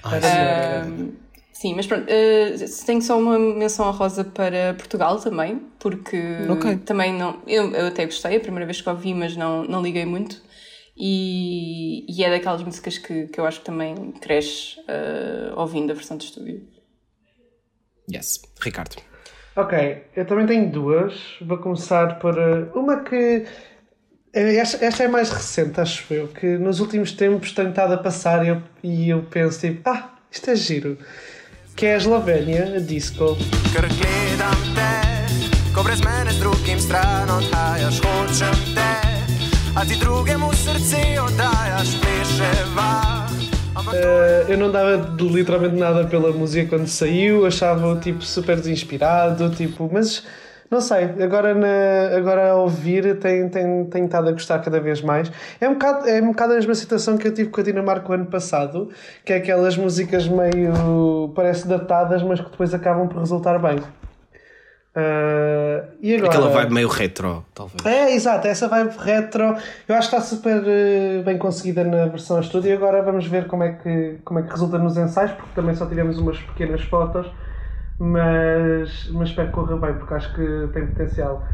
Ai, 0.04 0.20
Ahm, 0.20 1.10
sim, 1.58 1.74
mas 1.76 1.88
pronto, 1.88 2.06
eh, 2.10 2.56
tenho 2.86 3.02
só 3.02 3.18
uma 3.18 3.40
menção 3.40 3.88
honrosa 3.88 4.24
para 4.24 4.74
Portugal 4.76 5.20
também, 5.20 5.60
porque 5.80 6.18
Ok. 6.50 6.66
também 6.86 7.14
não. 7.14 7.42
Eu, 7.48 7.72
eu 7.74 7.88
até 7.88 8.06
gostei, 8.06 8.38
a 8.38 8.40
primeira 8.40 8.66
vez 8.66 8.82
que 8.82 8.90
ouvi, 8.90 9.14
mas 9.14 9.36
não, 9.36 9.64
não 9.64 9.82
liguei 9.82 10.06
muito. 10.06 10.42
E, 10.98 12.06
e 12.10 12.24
é 12.24 12.30
daquelas 12.30 12.64
músicas 12.64 12.98
que, 12.98 13.28
que 13.28 13.40
eu 13.40 13.46
acho 13.46 13.60
que 13.60 13.66
também 13.66 14.12
cresce 14.14 14.76
eh, 14.88 15.52
ouvindo 15.56 15.92
a 15.92 15.96
versão 15.96 16.18
de 16.18 16.26
estúdio. 16.26 16.68
Yes. 18.08 18.42
Ricardo. 18.62 19.02
Ok, 19.56 19.74
eu 20.16 20.26
também 20.26 20.46
tenho 20.46 20.70
duas. 20.72 21.14
Vou 21.42 21.58
começar 21.58 22.20
por 22.20 22.38
uh, 22.38 22.72
uma 22.78 23.04
que. 23.04 23.46
eh, 24.34 24.56
Esta, 24.58 24.86
esta 24.86 25.04
é 25.04 25.08
mais 25.08 25.30
recente, 25.32 25.80
acho 25.82 26.14
eu, 26.14 26.28
que 26.30 26.58
nos 26.58 26.80
últimos 26.80 27.12
tempos 27.14 27.52
tenho 27.54 27.70
estado 27.70 27.94
a 27.94 27.98
passar 27.98 28.46
e 28.46 28.50
eu, 28.50 28.64
e 28.84 29.10
eu 29.10 29.24
penso 29.24 29.60
tipo, 29.62 29.90
ah, 29.90 30.16
isto 30.32 30.50
é 30.50 30.56
giro. 30.56 30.98
Que 31.76 31.88
é 31.88 31.96
a 31.96 31.98
Eslovénia, 31.98 32.74
a 32.78 32.80
disco. 32.80 33.38
Uh, 43.76 44.50
eu 44.50 44.58
não 44.58 44.72
dava 44.72 45.14
literalmente 45.20 45.76
nada 45.76 46.06
pela 46.06 46.32
música 46.32 46.70
quando 46.70 46.88
saiu, 46.88 47.46
achava-o 47.46 48.00
tipo 48.00 48.22
super 48.22 48.56
desinspirado, 48.56 49.50
tipo, 49.50 49.90
mas 49.92 50.24
não 50.70 50.82
sei, 50.82 51.04
agora, 51.24 51.54
na, 51.54 52.18
agora 52.18 52.52
a 52.52 52.56
ouvir 52.56 53.20
tenho, 53.20 53.50
tenho, 53.50 53.86
tenho 53.86 54.06
estado 54.06 54.30
a 54.30 54.32
gostar 54.32 54.60
cada 54.60 54.80
vez 54.80 55.02
mais. 55.02 55.32
É 55.62 55.70
um, 55.70 55.74
bocado, 55.74 56.10
é 56.10 56.22
um 56.22 56.28
bocado 56.28 56.54
a 56.54 56.56
mesma 56.56 56.74
situação 56.74 57.18
que 57.18 57.28
eu 57.28 57.34
tive 57.34 57.50
com 57.50 57.62
a 57.62 57.64
Dinamarca 57.64 58.10
o 58.10 58.14
ano 58.14 58.26
passado, 58.26 58.90
que 59.24 59.32
é 59.32 59.38
aquelas 59.38 59.78
músicas 59.78 60.28
meio 60.28 61.32
parece 61.36 61.68
datadas, 61.68 62.24
mas 62.24 62.40
que 62.42 62.50
depois 62.50 62.74
acabam 62.74 63.08
por 63.08 63.20
resultar 63.20 63.60
bem. 63.60 63.80
Uh, 64.96 65.92
e 66.02 66.16
agora? 66.16 66.30
Aquela 66.30 66.50
vibe 66.50 66.74
meio 66.74 66.88
retro, 66.88 67.46
talvez. 67.54 67.86
É, 67.86 68.16
exato, 68.16 68.48
essa 68.48 68.70
vibe 68.70 68.96
retro 68.98 69.58
eu 69.90 69.96
acho 69.96 70.10
que 70.10 70.16
está 70.16 70.22
super 70.22 70.64
eh, 70.66 71.22
bem 71.22 71.38
conseguida 71.38 71.84
na 71.84 72.06
versão 72.06 72.38
a 72.38 72.40
estúdio 72.40 72.70
e 72.70 72.74
agora 72.74 73.02
vamos 73.02 73.28
ver 73.28 73.46
como 73.46 73.64
é, 73.64 73.74
que, 73.74 74.20
como 74.24 74.40
é 74.40 74.44
que 74.44 74.50
resulta 74.50 74.78
nos 74.78 74.96
ensaios, 74.96 75.34
porque 75.34 75.52
também 75.54 75.76
só 75.76 75.86
tivemos 75.86 76.18
umas 76.18 76.40
pequenas 76.40 76.82
fotos, 76.84 77.28
mas, 78.00 79.10
mas 79.14 79.30
espero 79.30 79.48
que 79.50 79.54
corra 79.54 79.78
bem, 79.78 79.94
porque 79.94 80.14
acho 80.14 80.34
que 80.34 80.70
tem 80.74 80.88
potencial. 80.88 81.46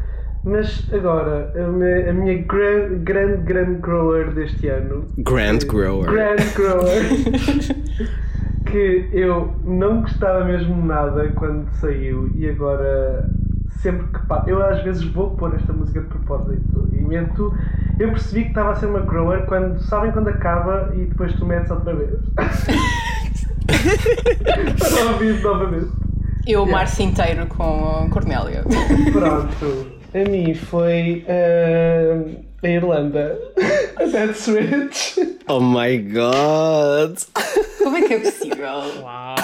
Mas 0.44 0.88
agora, 0.92 1.52
a 1.54 1.68
minha, 1.68 2.10
a 2.10 2.12
minha 2.12 2.42
grande, 2.42 2.96
grande, 3.04 3.42
grande 3.42 3.74
grower 3.78 4.32
deste 4.34 4.66
ano 4.68 5.08
Grand 5.18 5.58
Grower. 5.58 6.10
Grand 6.10 6.52
Grower. 6.56 7.02
que 8.66 9.08
eu 9.12 9.54
não 9.64 10.00
gostava 10.00 10.44
mesmo 10.44 10.84
nada 10.84 11.28
quando 11.36 11.70
saiu 11.74 12.30
e 12.34 12.48
agora 12.48 13.30
sempre 13.82 14.06
que 14.06 14.26
pá, 14.26 14.44
eu 14.46 14.64
às 14.64 14.82
vezes 14.82 15.04
vou 15.04 15.30
pôr 15.36 15.54
esta 15.54 15.72
música 15.72 16.00
de 16.00 16.06
propósito 16.06 16.88
e 16.92 17.00
meto 17.02 17.54
eu 17.98 18.08
percebi 18.10 18.44
que 18.44 18.48
estava 18.48 18.70
a 18.70 18.74
ser 18.76 18.86
uma 18.86 19.00
grower 19.00 19.44
quando 19.46 19.78
sabem 19.80 20.10
quando 20.12 20.28
acaba 20.28 20.90
e 20.94 21.04
depois 21.04 21.34
tu 21.34 21.44
metes 21.44 21.70
outra 21.70 21.94
vez 21.94 22.10
para 24.78 25.12
ouvir 25.12 25.40
novamente 25.42 25.90
Eu, 26.46 26.64
o 26.64 26.70
março 26.70 27.02
inteiro 27.02 27.46
com 27.46 28.04
a 28.04 28.10
Cornélia. 28.10 28.64
pronto 29.12 29.92
a 30.14 30.28
mim 30.28 30.54
foi 30.54 31.24
ah, 31.28 32.22
a 32.62 32.68
Irlanda 32.68 33.38
a 33.96 34.04
Dead 34.04 34.34
Switch 34.34 35.16
Oh 35.48 35.60
my 35.60 35.98
god! 35.98 37.18
Como 37.78 37.96
é 37.96 38.02
que 38.02 38.14
é 38.14 38.18
possível? 38.18 38.66
Uau! 38.66 39.34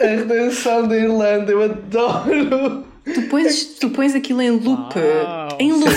a 0.00 0.06
redenção 0.06 0.88
da 0.88 0.96
Irlanda 0.96 1.52
eu 1.52 1.62
adoro 1.62 2.84
Tu 3.14 3.22
pões, 3.22 3.64
tu 3.78 3.90
pões 3.90 4.16
aquilo 4.16 4.42
em 4.42 4.50
loop. 4.50 4.98
Uau. 4.98 5.48
Em 5.60 5.70
loop. 5.70 5.94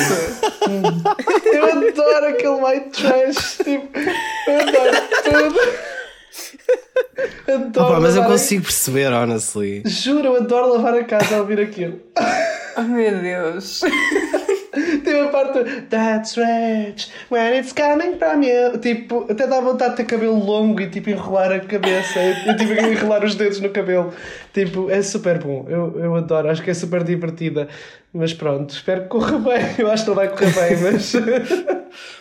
Eu 1.45 1.65
adoro 1.65 2.27
aquele 2.27 2.49
white 2.49 2.89
trash, 3.01 3.57
tipo, 3.63 3.89
eu 4.47 4.59
adoro 4.61 4.97
tudo. 5.23 5.59
Adoro 7.47 7.87
Opa, 7.87 7.99
mas 7.99 8.15
eu 8.15 8.23
consigo 8.23 8.63
perceber, 8.63 9.11
honestly. 9.11 9.83
Juro, 9.85 10.27
eu 10.27 10.35
adoro 10.37 10.73
lavar 10.73 10.95
a 10.95 11.03
casa 11.03 11.37
a 11.37 11.39
ouvir 11.39 11.59
aquilo. 11.59 11.99
Oh 12.77 12.81
meu 12.81 13.19
Deus. 13.19 13.81
Tem 15.03 15.21
a 15.21 15.27
parte 15.29 15.63
do 15.63 15.81
That's 15.89 16.37
rich 16.37 17.11
when 17.29 17.57
it's 17.57 17.73
coming 17.73 18.17
from 18.17 18.43
you. 18.43 18.77
Tipo, 18.79 19.25
até 19.29 19.47
dá 19.47 19.59
vontade 19.59 19.91
de 19.91 19.97
ter 19.97 20.05
cabelo 20.05 20.37
longo 20.37 20.79
e 20.79 20.89
tipo 20.89 21.09
enrolar 21.09 21.51
a 21.51 21.59
cabeça. 21.59 22.19
Eu, 22.19 22.51
eu 22.51 22.57
tive 22.57 22.75
que 22.75 22.85
enrolar 22.85 23.25
os 23.25 23.35
dedos 23.35 23.59
no 23.59 23.69
cabelo. 23.69 24.13
Tipo, 24.53 24.89
é 24.89 25.01
super 25.01 25.39
bom. 25.39 25.65
Eu, 25.67 25.99
eu 25.99 26.15
adoro, 26.15 26.49
acho 26.49 26.61
que 26.61 26.69
é 26.69 26.73
super 26.73 27.03
divertida. 27.03 27.67
Mas 28.13 28.33
pronto, 28.33 28.69
espero 28.69 29.03
que 29.03 29.07
corra 29.07 29.37
bem. 29.39 29.75
Eu 29.77 29.89
acho 29.91 30.03
que 30.03 30.09
não 30.09 30.15
vai 30.15 30.29
correr 30.29 30.53
bem, 30.53 30.77
mas. 30.77 31.13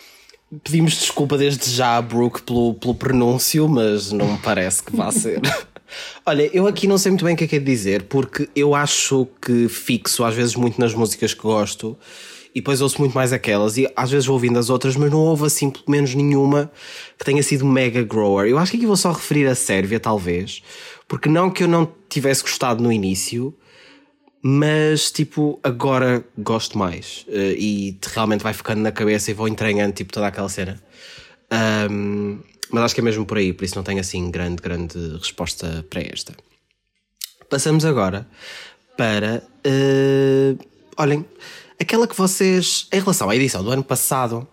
Pedimos 0.64 0.98
desculpa 0.98 1.36
desde 1.36 1.70
já 1.70 2.00
Brooke 2.00 2.40
pelo, 2.42 2.74
pelo 2.74 2.94
pronúncio, 2.94 3.68
mas 3.68 4.10
não 4.12 4.32
me 4.32 4.38
parece 4.38 4.82
que 4.82 4.96
vá 4.96 5.10
ser. 5.12 5.40
Olha, 6.24 6.48
eu 6.54 6.66
aqui 6.66 6.86
não 6.86 6.96
sei 6.96 7.10
muito 7.10 7.24
bem 7.24 7.34
o 7.34 7.36
que 7.36 7.44
é 7.44 7.46
que 7.46 7.56
é 7.56 7.58
dizer, 7.58 8.04
porque 8.04 8.48
eu 8.56 8.74
acho 8.74 9.28
que 9.40 9.68
fixo 9.68 10.24
às 10.24 10.34
vezes 10.34 10.54
muito 10.54 10.80
nas 10.80 10.94
músicas 10.94 11.34
que 11.34 11.42
gosto 11.42 11.96
e 12.54 12.60
depois 12.60 12.80
ouço 12.80 12.98
muito 12.98 13.14
mais 13.14 13.32
aquelas 13.32 13.76
e 13.76 13.90
às 13.94 14.10
vezes 14.10 14.26
vou 14.26 14.34
ouvindo 14.34 14.58
as 14.58 14.70
outras, 14.70 14.96
mas 14.96 15.10
não 15.10 15.18
houve 15.18 15.44
assim 15.44 15.70
pelo 15.70 15.84
menos 15.86 16.14
nenhuma 16.14 16.70
que 17.18 17.24
tenha 17.24 17.42
sido 17.42 17.64
mega 17.66 18.02
grower. 18.02 18.48
Eu 18.48 18.58
acho 18.58 18.72
que 18.72 18.78
aqui 18.78 18.86
vou 18.86 18.96
só 18.96 19.12
referir 19.12 19.46
a 19.46 19.54
Sérvia, 19.54 20.00
talvez, 20.00 20.62
porque 21.06 21.28
não 21.28 21.50
que 21.50 21.62
eu 21.62 21.68
não 21.68 21.90
tivesse 22.08 22.42
gostado 22.42 22.82
no 22.82 22.90
início, 22.90 23.54
mas 24.42 25.10
tipo, 25.10 25.58
agora 25.62 26.24
gosto 26.36 26.78
mais 26.78 27.24
eh, 27.28 27.54
e 27.58 27.92
te- 27.92 28.08
realmente 28.08 28.42
vai 28.42 28.52
ficando 28.54 28.80
na 28.80 28.92
cabeça 28.92 29.30
e 29.30 29.34
vou 29.34 29.48
entranhando 29.48 29.92
tipo 29.92 30.12
toda 30.12 30.26
aquela 30.26 30.48
cena. 30.48 30.80
Ahm, 31.50 32.38
mas 32.70 32.84
acho 32.84 32.94
que 32.94 33.00
é 33.00 33.04
mesmo 33.04 33.24
por 33.26 33.38
aí, 33.38 33.52
por 33.52 33.64
isso 33.64 33.74
não 33.76 33.82
tenho 33.82 34.00
assim 34.00 34.30
grande, 34.30 34.62
grande 34.62 34.98
resposta 35.16 35.84
para 35.88 36.02
esta. 36.02 36.34
Passamos 37.50 37.84
agora 37.84 38.26
para. 38.96 39.42
eh, 39.64 40.54
olhem, 40.96 41.24
aquela 41.80 42.06
que 42.06 42.16
vocês, 42.16 42.86
em 42.92 43.00
relação 43.00 43.30
à 43.30 43.34
edição 43.36 43.64
do 43.64 43.70
ano 43.70 43.82
passado, 43.82 44.46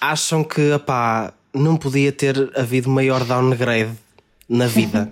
acham 0.00 0.44
que 0.44 0.72
opá, 0.72 1.32
não 1.54 1.76
podia 1.76 2.12
ter 2.12 2.50
havido 2.58 2.88
maior 2.90 3.24
downgrade 3.24 3.92
na 4.48 4.66
vida 4.66 5.10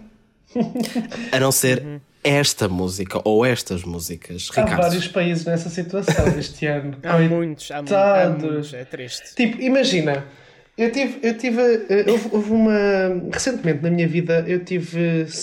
a 1.33 1.41
não 1.41 1.51
ser 1.53 2.01
esta 2.29 2.69
música 2.69 3.21
ou 3.25 3.45
estas 3.45 3.83
músicas. 3.85 4.49
Há 4.55 4.63
Ricardo. 4.63 4.83
vários 4.83 5.09
países 5.09 5.45
nessa 5.47 5.71
situação 5.71 6.27
este 6.39 6.67
ano. 6.67 6.97
Há 7.03 7.19
muitos, 7.19 7.71
há, 7.71 7.79
há 7.79 8.29
muitos, 8.29 8.75
é 8.75 8.85
triste. 8.85 9.35
Tipo, 9.35 9.61
imagina, 9.63 10.27
eu 10.77 10.93
tive, 10.93 11.19
eu 11.23 11.37
tive, 11.37 11.61
eh, 11.89 12.05
houve, 12.07 12.29
houve 12.31 12.53
uma, 12.53 12.73
recentemente 13.33 13.83
na 13.83 13.91
minha 13.91 14.07
vida, 14.07 14.45
eu 14.47 14.63
tive, 14.65 15.27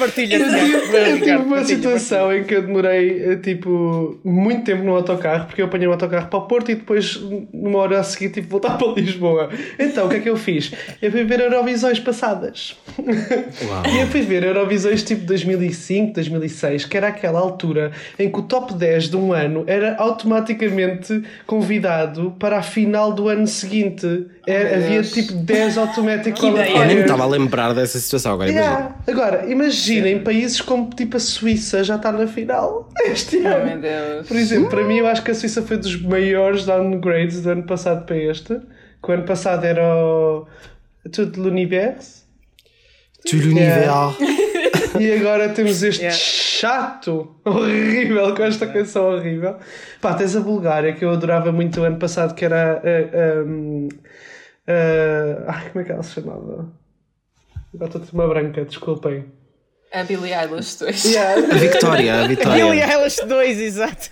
Partilha, 0.00 0.36
eu 0.36 0.50
Vai, 0.90 1.12
eu 1.12 1.18
tive 1.18 1.36
uma 1.36 1.56
partilha, 1.56 1.76
situação 1.76 2.34
em 2.34 2.44
que 2.44 2.54
eu 2.54 2.62
demorei, 2.62 3.32
eh, 3.32 3.36
tipo, 3.36 4.18
muito 4.24 4.64
tempo 4.64 4.82
no 4.82 4.94
autocarro, 4.96 5.46
porque 5.46 5.60
eu 5.60 5.66
apanhei 5.66 5.86
o 5.86 5.92
autocarro 5.92 6.28
para 6.28 6.38
o 6.38 6.42
Porto 6.46 6.70
e 6.70 6.74
depois, 6.74 7.20
numa 7.52 7.78
hora 7.78 8.00
a 8.00 8.02
seguir, 8.02 8.30
tive 8.30 8.46
voltar 8.48 8.76
para 8.78 8.92
Lisboa. 8.92 9.50
Então, 9.78 10.06
o 10.06 10.08
que 10.08 10.16
é 10.16 10.20
que 10.20 10.30
eu 10.30 10.36
fiz? 10.36 10.72
Eu 11.02 11.10
fui 11.10 11.24
ver 11.24 11.40
Eurovisões 11.40 12.00
passadas. 12.00 12.76
E 12.98 13.98
eu 14.00 14.06
fui 14.06 14.22
ver 14.22 14.42
Eurovisões 14.42 15.02
tipo 15.02 15.24
2005, 15.26 16.14
2006, 16.14 16.86
que 16.86 16.96
era 16.96 17.08
aquela 17.08 17.38
altura 17.38 17.92
em 18.18 18.30
que 18.30 18.38
o 18.38 18.42
top 18.42 18.74
10 18.74 19.10
de 19.10 19.16
um 19.16 19.32
ano 19.32 19.64
era 19.66 19.96
automaticamente 19.96 21.22
convidado 21.46 22.34
para 22.38 22.58
a 22.58 22.62
final 22.62 23.12
do 23.12 23.28
ano 23.28 23.46
seguinte. 23.46 24.26
É, 24.46 24.64
meu 24.64 24.74
havia 24.74 25.02
Deus. 25.02 25.12
tipo 25.12 25.32
10 25.34 25.78
automatic 25.78 26.34
Que 26.34 26.46
ideia. 26.46 26.70
Eu 26.70 26.86
nem 26.86 26.96
me 26.96 27.02
estava 27.02 27.22
a 27.24 27.26
lembrar 27.26 27.72
dessa 27.74 27.98
situação 27.98 28.32
agora, 28.32 28.50
imagina. 28.50 28.72
Yeah. 28.72 28.96
Agora, 29.06 29.46
imagina 29.50 29.89
imagina, 29.98 30.08
em 30.20 30.24
países 30.24 30.60
como 30.60 30.90
tipo 30.90 31.16
a 31.16 31.20
Suíça 31.20 31.82
já 31.84 31.96
está 31.96 32.10
na 32.12 32.26
final 32.26 32.88
este 33.04 33.36
Oh, 33.38 33.46
ano. 33.48 33.66
meu 33.66 33.78
Deus. 33.80 34.26
Por 34.28 34.36
exemplo, 34.36 34.68
para 34.70 34.84
mim 34.84 34.96
eu 34.98 35.06
acho 35.06 35.22
que 35.22 35.30
a 35.30 35.34
Suíça 35.34 35.62
foi 35.62 35.76
dos 35.76 36.00
maiores 36.00 36.64
downgrades 36.64 37.42
do 37.42 37.50
ano 37.50 37.62
passado 37.64 38.04
para 38.06 38.16
este. 38.16 38.58
Que 39.02 39.10
o 39.10 39.14
ano 39.14 39.24
passado 39.24 39.64
era 39.64 39.82
o 39.96 40.46
Tudo 41.12 41.42
l'Univers. 41.42 42.26
Tu 43.28 43.36
l'univers. 43.36 44.16
E 44.98 45.12
agora 45.12 45.48
temos 45.50 45.82
este 45.84 46.00
Yeah. 46.02 46.18
chato, 46.18 47.36
horrível, 47.44 48.34
com 48.34 48.42
esta 48.42 48.66
canção 48.66 49.04
horrível. 49.14 49.56
Pá, 50.00 50.14
tens 50.14 50.34
a 50.34 50.40
Bulgária, 50.40 50.92
que 50.92 51.04
eu 51.04 51.10
adorava 51.10 51.52
muito 51.52 51.80
o 51.80 51.84
ano 51.84 51.96
passado, 51.98 52.34
que 52.34 52.44
era. 52.44 52.82
um, 53.46 53.88
a- 54.66 55.52
ai, 55.54 55.70
como 55.70 55.82
é 55.82 55.84
que 55.86 55.92
ela 55.92 56.02
se 56.02 56.12
chamava? 56.14 56.68
Agora 57.72 57.86
estou 57.86 58.02
a 58.02 58.04
ter 58.04 58.12
uma 58.12 58.28
branca, 58.28 58.64
desculpem. 58.64 59.24
A 59.92 60.04
Billie 60.04 60.32
Eilish 60.32 60.78
2. 60.78 61.16
A 61.16 61.34
Vitória, 61.56 62.14
a 62.14 62.28
Billie 62.28 62.36
Vitória. 62.36 62.96
Eilish 62.96 63.26
2, 63.26 63.60
exato. 63.60 64.10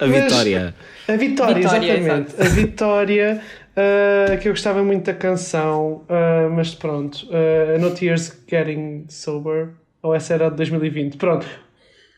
A 0.00 0.06
Vitória. 0.06 0.74
A 1.08 1.16
Vitória, 1.16 1.54
Vitória, 1.54 1.98
exatamente. 1.98 2.40
A 2.40 2.44
Vitória, 2.48 3.42
ah, 3.76 4.36
que 4.38 4.48
eu 4.48 4.52
gostava 4.52 4.82
muito 4.82 5.04
da 5.04 5.14
canção, 5.14 6.04
ah, 6.08 6.48
mas 6.50 6.74
pronto. 6.74 7.28
ah, 7.30 7.78
no 7.78 7.90
Tears 7.94 8.32
Getting 8.48 9.04
Sober, 9.08 9.70
ou 10.02 10.14
essa 10.14 10.34
era 10.34 10.50
de 10.50 10.56
2020. 10.56 11.16
Pronto. 11.16 11.46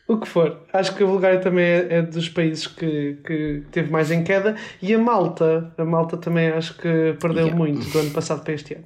O 0.07 0.17
que 0.17 0.27
for. 0.27 0.61
Acho 0.71 0.95
que 0.95 1.03
a 1.03 1.07
Bulgária 1.07 1.39
também 1.39 1.65
é, 1.65 1.87
é 1.89 2.01
dos 2.03 2.29
países 2.29 2.67
que, 2.67 3.17
que 3.25 3.63
teve 3.71 3.91
mais 3.91 4.11
em 4.11 4.23
queda. 4.23 4.55
E 4.81 4.93
a 4.93 4.99
Malta. 4.99 5.73
A 5.77 5.83
Malta 5.83 6.15
também 6.15 6.49
acho 6.49 6.75
que 6.77 7.15
perdeu 7.19 7.45
Yeah. 7.47 7.55
muito 7.55 7.89
do 7.89 7.99
ano 7.99 8.11
passado 8.11 8.43
para 8.43 8.53
este 8.53 8.75
ano. 8.75 8.83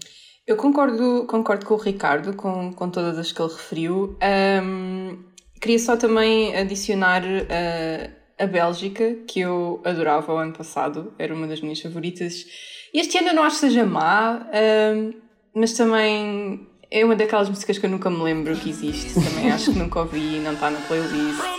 Eu 0.49 0.57
concordo, 0.57 1.25
concordo 1.27 1.63
com 1.63 1.75
o 1.75 1.77
Ricardo, 1.77 2.35
com, 2.35 2.73
com 2.73 2.89
todas 2.89 3.19
as 3.19 3.31
que 3.31 3.39
ele 3.39 3.51
referiu. 3.51 4.17
Ahm, 4.19 5.17
queria 5.61 5.77
só 5.77 5.95
também 5.95 6.57
adicionar 6.57 7.21
ah, 7.23 8.09
a 8.43 8.47
Bélgica, 8.47 9.13
que 9.27 9.41
eu 9.41 9.79
adorava 9.85 10.33
o 10.33 10.37
ano 10.37 10.51
passado, 10.51 11.13
era 11.19 11.35
uma 11.35 11.45
das 11.45 11.61
minhas 11.61 11.79
favoritas. 11.79 12.47
Este 12.91 13.19
ano 13.19 13.27
eu 13.27 13.35
não 13.35 13.43
acho 13.43 13.57
que 13.57 13.67
seja 13.67 13.85
má, 13.85 14.47
ahm, 14.51 15.11
mas 15.53 15.73
também 15.73 16.67
é 16.89 17.05
uma 17.05 17.15
daquelas 17.15 17.47
músicas 17.47 17.77
que 17.77 17.85
eu 17.85 17.89
nunca 17.91 18.09
me 18.09 18.23
lembro 18.23 18.55
que 18.55 18.71
existe. 18.71 19.13
Também 19.13 19.51
acho 19.51 19.71
que 19.71 19.77
nunca 19.77 19.99
ouvi 19.99 20.39
não 20.39 20.53
está 20.53 20.71
na 20.71 20.79
playlist. 20.79 21.58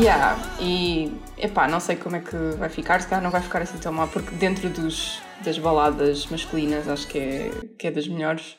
Yeah, 0.00 0.34
e 0.58 1.12
epá, 1.36 1.68
não 1.68 1.78
sei 1.78 1.94
como 1.94 2.16
é 2.16 2.20
que 2.20 2.34
vai 2.56 2.70
ficar, 2.70 3.02
se 3.02 3.06
calhar 3.06 3.22
não 3.22 3.30
vai 3.30 3.42
ficar 3.42 3.60
assim 3.60 3.76
tão 3.76 3.92
mal, 3.92 4.08
porque 4.08 4.34
dentro 4.36 4.70
dos, 4.70 5.20
das 5.44 5.58
baladas 5.58 6.26
masculinas 6.28 6.88
acho 6.88 7.06
que 7.06 7.18
é, 7.18 7.50
que 7.78 7.86
é 7.86 7.90
das 7.90 8.08
melhores. 8.08 8.56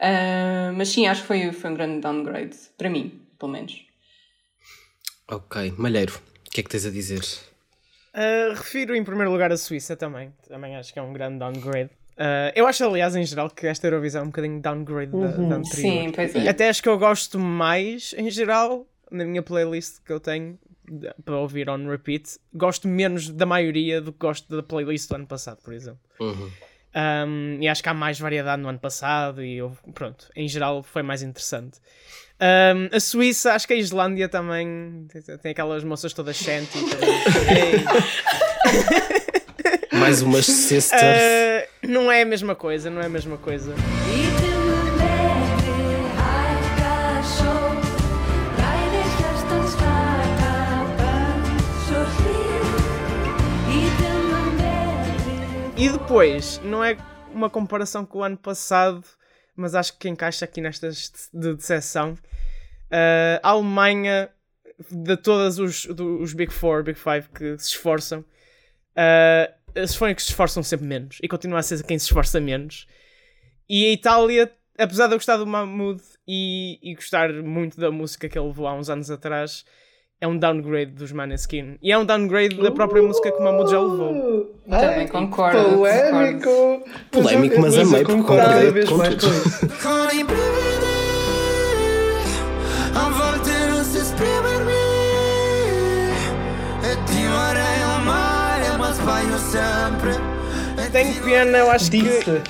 Ah, 0.00 0.72
mas 0.74 0.88
sim, 0.88 1.06
acho 1.06 1.20
que 1.20 1.26
foi, 1.26 1.52
foi 1.52 1.70
um 1.70 1.74
grande 1.74 2.00
downgrade, 2.00 2.56
para 2.78 2.88
mim, 2.88 3.20
pelo 3.38 3.52
menos. 3.52 3.84
Ok, 5.30 5.74
Malheiro, 5.76 6.14
o 6.46 6.50
que 6.50 6.60
é 6.60 6.64
que 6.64 6.70
tens 6.70 6.86
a 6.86 6.90
dizer? 6.90 7.20
Uh, 8.14 8.54
refiro 8.54 8.96
em 8.96 9.04
primeiro 9.04 9.30
lugar 9.30 9.52
a 9.52 9.58
Suíça 9.58 9.94
também. 9.94 10.32
Também 10.48 10.74
acho 10.74 10.90
que 10.90 10.98
é 10.98 11.02
um 11.02 11.12
grande 11.12 11.38
downgrade. 11.38 11.90
Uh, 12.16 12.50
eu 12.54 12.66
acho, 12.66 12.82
aliás, 12.82 13.14
em 13.14 13.24
geral, 13.24 13.50
que 13.50 13.66
esta 13.66 13.86
Eurovisão 13.86 14.22
é 14.22 14.24
um 14.24 14.28
bocadinho 14.28 14.58
downgrade 14.58 15.12
da, 15.12 15.32
da 15.32 15.56
anterior. 15.56 16.04
Sim, 16.04 16.12
pois 16.14 16.34
é. 16.34 16.48
Até 16.48 16.70
acho 16.70 16.82
que 16.82 16.88
eu 16.88 16.98
gosto 16.98 17.38
mais, 17.38 18.14
em 18.16 18.30
geral, 18.30 18.86
na 19.10 19.24
minha 19.24 19.42
playlist 19.42 19.98
que 20.04 20.12
eu 20.12 20.20
tenho 20.20 20.58
para 21.24 21.36
ouvir 21.36 21.68
on 21.70 21.88
repeat, 21.88 22.38
gosto 22.54 22.88
menos 22.88 23.28
da 23.30 23.46
maioria 23.46 24.00
do 24.00 24.12
que 24.12 24.18
gosto 24.18 24.54
da 24.56 24.62
playlist 24.62 25.08
do 25.08 25.14
ano 25.16 25.26
passado, 25.26 25.58
por 25.62 25.72
exemplo. 25.74 26.00
Um, 26.20 27.58
e 27.60 27.68
acho 27.68 27.82
que 27.82 27.88
há 27.88 27.94
mais 27.94 28.18
variedade 28.18 28.62
no 28.62 28.68
ano 28.68 28.78
passado 28.78 29.44
e 29.44 29.58
eu, 29.58 29.76
pronto, 29.94 30.28
em 30.34 30.48
geral 30.48 30.82
foi 30.82 31.02
mais 31.02 31.22
interessante. 31.22 31.78
Um, 32.40 32.96
a 32.96 33.00
Suíça, 33.00 33.52
acho 33.52 33.66
que 33.66 33.74
a 33.74 33.76
Islândia 33.76 34.28
também 34.28 35.06
tem- 35.42 35.50
aquelas 35.52 35.84
moças 35.84 36.12
todas 36.12 36.36
shanty. 36.36 36.78
Mais 39.92 40.22
umas 40.22 40.46
sisters. 40.46 41.02
Uh, 41.02 41.68
não 41.88 42.10
é 42.10 42.22
a 42.22 42.24
mesma 42.24 42.54
coisa, 42.54 42.88
não 42.90 43.02
é 43.02 43.06
a 43.06 43.08
mesma 43.08 43.36
coisa. 43.36 43.74
E 55.78 55.88
depois, 55.88 56.58
não 56.64 56.82
é 56.82 56.96
uma 57.32 57.48
comparação 57.48 58.04
com 58.04 58.18
o 58.18 58.24
ano 58.24 58.36
passado, 58.36 59.04
mas 59.54 59.76
acho 59.76 59.96
que 59.96 60.08
encaixa 60.08 60.44
aqui 60.44 60.60
nestas 60.60 61.30
de 61.32 61.54
decepção. 61.54 62.14
Uh, 62.90 63.38
a 63.42 63.50
Alemanha, 63.50 64.28
de 64.90 65.16
todas 65.16 65.58
os, 65.60 65.86
do- 65.86 66.20
os 66.20 66.32
Big 66.32 66.52
Four, 66.52 66.82
Big 66.82 66.98
Five 66.98 67.28
que 67.28 67.56
se 67.58 67.68
esforçam, 67.68 68.20
uh, 68.20 69.54
eles 69.72 69.94
foram 69.94 70.14
que 70.14 70.22
se 70.22 70.30
esforçam 70.30 70.62
sempre 70.64 70.86
menos 70.86 71.18
e 71.22 71.28
continua 71.28 71.60
a 71.60 71.62
ser 71.62 71.80
quem 71.84 71.98
se 71.98 72.06
esforça 72.06 72.40
menos. 72.40 72.88
E 73.68 73.84
a 73.86 73.92
Itália, 73.92 74.52
apesar 74.76 75.06
de 75.06 75.12
eu 75.12 75.18
gostar 75.18 75.36
do 75.36 75.46
Mahmoud 75.46 76.02
e, 76.26 76.80
e 76.82 76.94
gostar 76.94 77.32
muito 77.32 77.78
da 77.78 77.90
música 77.90 78.28
que 78.28 78.36
ele 78.36 78.48
levou 78.48 78.66
há 78.66 78.74
uns 78.74 78.90
anos 78.90 79.10
atrás, 79.10 79.64
é 80.20 80.26
um 80.26 80.36
downgrade 80.36 80.92
dos 80.92 81.12
Maneskin. 81.12 81.78
E 81.82 81.92
é 81.92 81.98
um 81.98 82.04
downgrade 82.04 82.56
da 82.60 82.70
própria 82.70 83.02
música 83.02 83.30
que 83.30 83.38
o 83.38 83.44
Mahmoud 83.44 83.70
já 83.70 83.80
levou. 83.80 84.54
Também 84.68 85.08
concordo, 85.08 85.62
Polémico. 85.62 86.82
Polémico, 87.10 87.60
mas 87.60 87.74
eu 87.74 87.82
amei, 87.82 88.04
porque 88.04 88.16
concordo 88.16 88.42
concordei 88.42 88.86
com 88.86 88.98
tudo. 89.16 89.78
sempre. 99.38 100.37
Tenho 100.92 101.14
pena, 101.22 101.58
eu 101.58 101.70
acho 101.70 101.90
que. 101.90 102.02
Disse. 102.02 102.42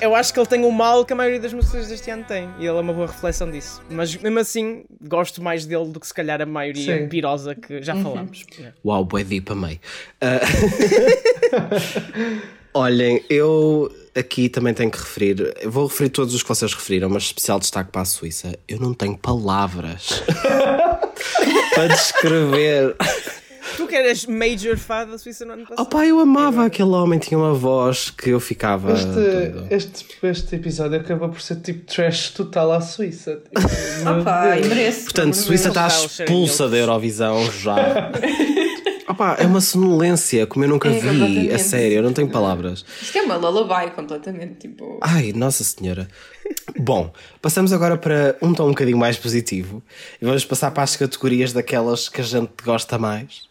Eu 0.00 0.14
acho 0.14 0.32
que 0.32 0.38
ele 0.38 0.46
tem 0.46 0.64
o 0.64 0.70
mal 0.70 1.04
que 1.04 1.12
a 1.12 1.16
maioria 1.16 1.40
das 1.40 1.52
músicas 1.52 1.88
deste 1.88 2.10
ano 2.10 2.24
tem. 2.24 2.48
E 2.58 2.66
ele 2.66 2.76
é 2.76 2.80
uma 2.80 2.92
boa 2.92 3.06
reflexão 3.06 3.50
disso. 3.50 3.82
Mas 3.90 4.14
mesmo 4.16 4.38
assim, 4.38 4.84
gosto 5.00 5.42
mais 5.42 5.66
dele 5.66 5.86
do 5.86 5.98
que 5.98 6.06
se 6.06 6.14
calhar 6.14 6.40
a 6.40 6.46
maioria 6.46 6.98
Sim. 6.98 7.08
pirosa 7.08 7.54
que 7.54 7.82
já 7.82 7.96
falámos. 7.96 8.44
Uau, 8.84 9.04
bué 9.04 9.24
deep, 9.24 9.50
amei. 9.50 9.80
Ah, 10.20 10.40
Olhem, 12.74 13.24
eu 13.30 13.90
aqui 14.14 14.50
também 14.50 14.74
tenho 14.74 14.90
que 14.90 14.98
referir, 14.98 15.54
eu 15.62 15.70
vou 15.70 15.86
referir 15.86 16.10
todos 16.10 16.34
os 16.34 16.42
que 16.42 16.48
vocês 16.50 16.74
referiram, 16.74 17.08
mas 17.08 17.22
especial 17.22 17.58
destaque 17.58 17.90
para 17.90 18.02
a 18.02 18.04
Suíça. 18.04 18.54
Eu 18.68 18.78
não 18.78 18.92
tenho 18.92 19.16
palavras 19.16 20.22
para 21.74 21.86
descrever. 21.88 22.94
Tu 23.76 23.86
que 23.86 23.94
eras 23.94 24.26
major 24.26 24.76
fã 24.76 25.06
da 25.06 25.18
Suíça 25.18 25.44
no 25.44 25.52
ano 25.52 25.66
passado. 25.66 25.84
Opa, 25.86 26.04
eu 26.06 26.18
amava 26.20 26.64
aquele 26.66 26.90
homem, 26.90 27.18
tinha 27.18 27.38
uma 27.38 27.52
voz 27.54 28.10
que 28.10 28.30
eu 28.30 28.40
ficava. 28.40 28.92
Este, 28.94 29.74
este, 29.74 30.06
este 30.22 30.56
episódio 30.56 30.98
acabou 31.00 31.28
por 31.28 31.40
ser 31.40 31.56
tipo 31.56 31.84
trash 31.86 32.30
total 32.30 32.72
à 32.72 32.80
Suíça. 32.80 33.36
Tipo, 33.44 33.60
Opa, 34.20 34.58
e 34.58 34.66
merece. 34.66 35.04
Portanto, 35.04 35.34
Suíça 35.34 35.68
está 35.68 35.86
expulsa 35.88 36.68
da 36.68 36.76
Eurovisão 36.76 37.50
já. 37.52 37.76
Opa, 39.08 39.36
é 39.38 39.46
uma 39.46 39.60
sonolência 39.60 40.46
como 40.48 40.64
eu 40.64 40.68
nunca 40.68 40.88
É, 40.88 40.92
vi, 40.92 40.98
a 40.98 41.12
completamente. 41.12 41.62
sério, 41.62 41.96
eu 41.98 42.02
não 42.02 42.12
tenho 42.12 42.28
palavras. 42.28 42.84
Isto 43.00 43.18
é 43.18 43.22
uma 43.22 43.36
lullaby 43.36 43.92
completamente, 43.92 44.54
tipo... 44.68 44.98
Ai, 45.00 45.32
Nossa 45.32 45.62
Senhora. 45.62 46.08
Bom, 46.76 47.12
passamos 47.40 47.72
agora 47.72 47.96
para 47.96 48.36
um 48.42 48.52
tom 48.52 48.66
um 48.66 48.68
bocadinho 48.70 48.98
mais 48.98 49.16
positivo 49.16 49.80
e 50.20 50.24
vamos 50.24 50.44
passar 50.44 50.72
para 50.72 50.82
as 50.82 50.96
categorias 50.96 51.52
daquelas 51.52 52.08
que 52.08 52.20
a 52.20 52.24
gente 52.24 52.50
gosta 52.64 52.98
mais. 52.98 53.42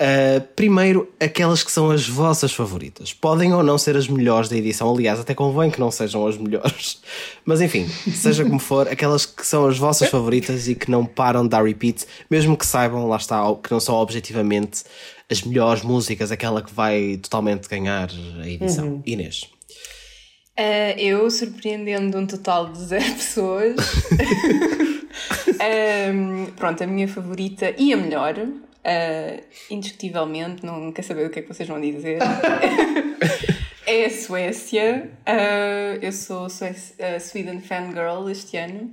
Uh, 0.00 0.40
primeiro, 0.54 1.12
aquelas 1.18 1.64
que 1.64 1.72
são 1.72 1.90
as 1.90 2.06
vossas 2.08 2.52
favoritas. 2.52 3.12
Podem 3.12 3.52
ou 3.52 3.64
não 3.64 3.76
ser 3.76 3.96
as 3.96 4.06
melhores 4.06 4.48
da 4.48 4.56
edição, 4.56 4.94
aliás, 4.94 5.18
até 5.18 5.34
convém 5.34 5.72
que 5.72 5.80
não 5.80 5.90
sejam 5.90 6.24
as 6.24 6.36
melhores. 6.36 7.02
Mas 7.44 7.60
enfim, 7.60 7.88
seja 7.88 8.44
como 8.44 8.60
for, 8.60 8.86
aquelas 8.86 9.26
que 9.26 9.44
são 9.44 9.66
as 9.66 9.76
vossas 9.76 10.08
favoritas 10.08 10.68
e 10.68 10.76
que 10.76 10.88
não 10.88 11.04
param 11.04 11.42
de 11.42 11.48
dar 11.48 11.64
repeat, 11.64 12.06
mesmo 12.30 12.56
que 12.56 12.64
saibam, 12.64 13.08
lá 13.08 13.16
está, 13.16 13.42
que 13.56 13.72
não 13.72 13.80
são 13.80 13.96
objetivamente 13.96 14.84
as 15.28 15.42
melhores 15.42 15.82
músicas, 15.82 16.30
aquela 16.30 16.62
que 16.62 16.72
vai 16.72 17.18
totalmente 17.20 17.68
ganhar 17.68 18.08
a 18.40 18.48
edição. 18.48 19.02
Inês. 19.04 19.48
Ah, 20.56 20.92
eu, 20.98 21.30
surpreendendo 21.30 22.18
um 22.18 22.26
total 22.26 22.72
de 22.72 22.78
zero 22.78 23.04
pessoas. 23.14 23.76
Ahm, 25.60 26.46
pronto, 26.58 26.82
a 26.82 26.86
minha 26.86 27.06
favorita 27.06 27.72
e 27.78 27.92
a 27.92 27.96
melhor, 27.96 28.34
ah, 28.88 29.40
indiscutivelmente, 29.70 30.64
não 30.64 30.90
quer 30.92 31.02
saber 31.02 31.26
o 31.26 31.30
que 31.30 31.40
é 31.40 31.42
que 31.42 31.48
vocês 31.48 31.68
vão 31.68 31.80
dizer. 31.80 32.18
é 33.86 34.04
a 34.06 34.10
Suécia. 34.10 35.10
Ah, 35.26 35.98
eu 36.00 36.12
sou 36.12 36.48
Sué- 36.48 36.74
ah, 37.00 37.20
Sweden 37.20 37.60
Fangirl 37.60 38.28
este 38.30 38.56
ano. 38.56 38.92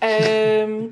Ahm, 0.00 0.90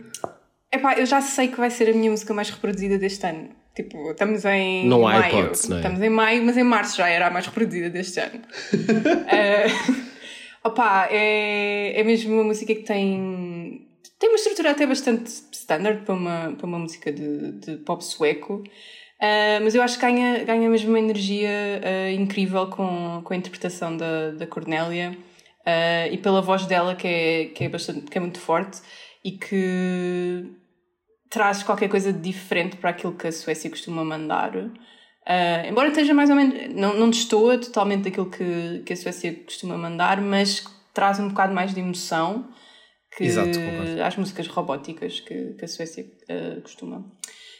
Epá, 0.71 0.95
eu 0.99 1.07
já 1.07 1.21
sei 1.23 1.49
que 1.49 1.57
vai 1.57 1.71
ser 1.71 1.89
a 1.89 1.95
minha 1.95 2.11
música 2.11 2.35
mais 2.35 2.51
reproduzida 2.51 2.99
deste 2.99 3.25
ano. 3.27 3.49
Tipo, 3.75 4.11
estamos 4.11 4.45
em 4.45 4.87
Não 4.87 5.07
há 5.09 5.21
maio. 5.21 5.39
hipótese, 5.39 5.71
não 5.71 5.77
é? 5.77 5.81
Estamos 5.81 6.03
em 6.03 6.11
maio, 6.11 6.43
mas 6.45 6.57
em 6.59 6.63
março 6.63 6.97
já 6.99 7.09
era 7.09 7.29
a 7.29 7.31
mais 7.31 7.47
reproduzida 7.47 7.89
deste 7.89 8.21
ano. 8.21 8.41
uh, 8.75 10.05
opá, 10.69 11.09
é, 11.11 11.99
é 11.99 12.05
mesmo 12.05 12.35
uma 12.35 12.45
música 12.45 12.75
que 12.75 12.83
tem, 12.83 13.19
tem 14.19 14.31
uma 14.31 14.37
estrutura 14.37 14.73
até 14.73 14.87
bastante 14.87 15.27
standard 15.53 16.05
para 16.05 16.15
uma, 16.15 16.55
para 16.57 16.67
uma 16.67 16.79
música 16.79 17.13
de, 17.13 17.53
de 17.53 17.77
pop 17.79 18.05
sueco. 18.05 18.65
Uh, 19.19 19.59
mas 19.65 19.75
eu 19.75 19.83
acho 19.83 19.99
que 19.99 20.07
ganha, 20.07 20.45
ganha 20.45 20.69
mesmo 20.71 20.91
uma 20.91 20.99
energia 20.99 21.51
uh, 21.83 22.11
incrível 22.13 22.69
com, 22.69 23.21
com 23.25 23.35
a 23.35 23.37
interpretação 23.37 23.97
da, 23.97 24.31
da 24.31 24.47
Cornélia 24.47 25.11
uh, 25.11 26.13
e 26.13 26.17
pela 26.19 26.41
voz 26.41 26.67
dela 26.67 26.95
que 26.95 27.09
é, 27.09 27.45
que, 27.47 27.65
é 27.65 27.69
bastante, 27.69 28.03
que 28.03 28.17
é 28.17 28.21
muito 28.21 28.39
forte 28.39 28.81
e 29.25 29.33
que 29.33 30.47
traz 31.29 31.65
qualquer 31.65 31.89
coisa 31.89 32.13
de 32.13 32.21
diferente 32.21 32.77
para 32.77 32.91
aquilo 32.91 33.13
que 33.13 33.27
a 33.27 33.33
Suécia 33.33 33.69
costuma 33.69 34.05
mandar. 34.05 34.53
Embora 35.69 35.89
esteja 35.89 36.15
mais 36.15 36.31
ou 36.31 36.37
menos. 36.37 36.75
Não, 36.75 36.95
não 36.95 37.11
destoa 37.11 37.59
totalmente 37.59 38.05
daquilo 38.05 38.31
que, 38.31 38.83
que 38.87 38.93
a 38.95 38.97
Suécia 38.97 39.35
costuma 39.45 39.77
mandar, 39.77 40.23
mas 40.23 40.65
traz 40.95 41.21
um 41.21 41.29
bocado 41.29 41.53
mais 41.53 41.75
de 41.75 41.81
emoção 41.81 42.49
que 43.17 43.25
Exato, 43.25 43.59
concordo. 43.61 44.03
as 44.03 44.17
músicas 44.17 44.47
robóticas 44.49 45.21
que, 45.21 45.55
que 45.55 45.65
a 45.65 45.69
Suécia 45.69 46.05
uh, 46.05 46.61
costuma 46.63 47.05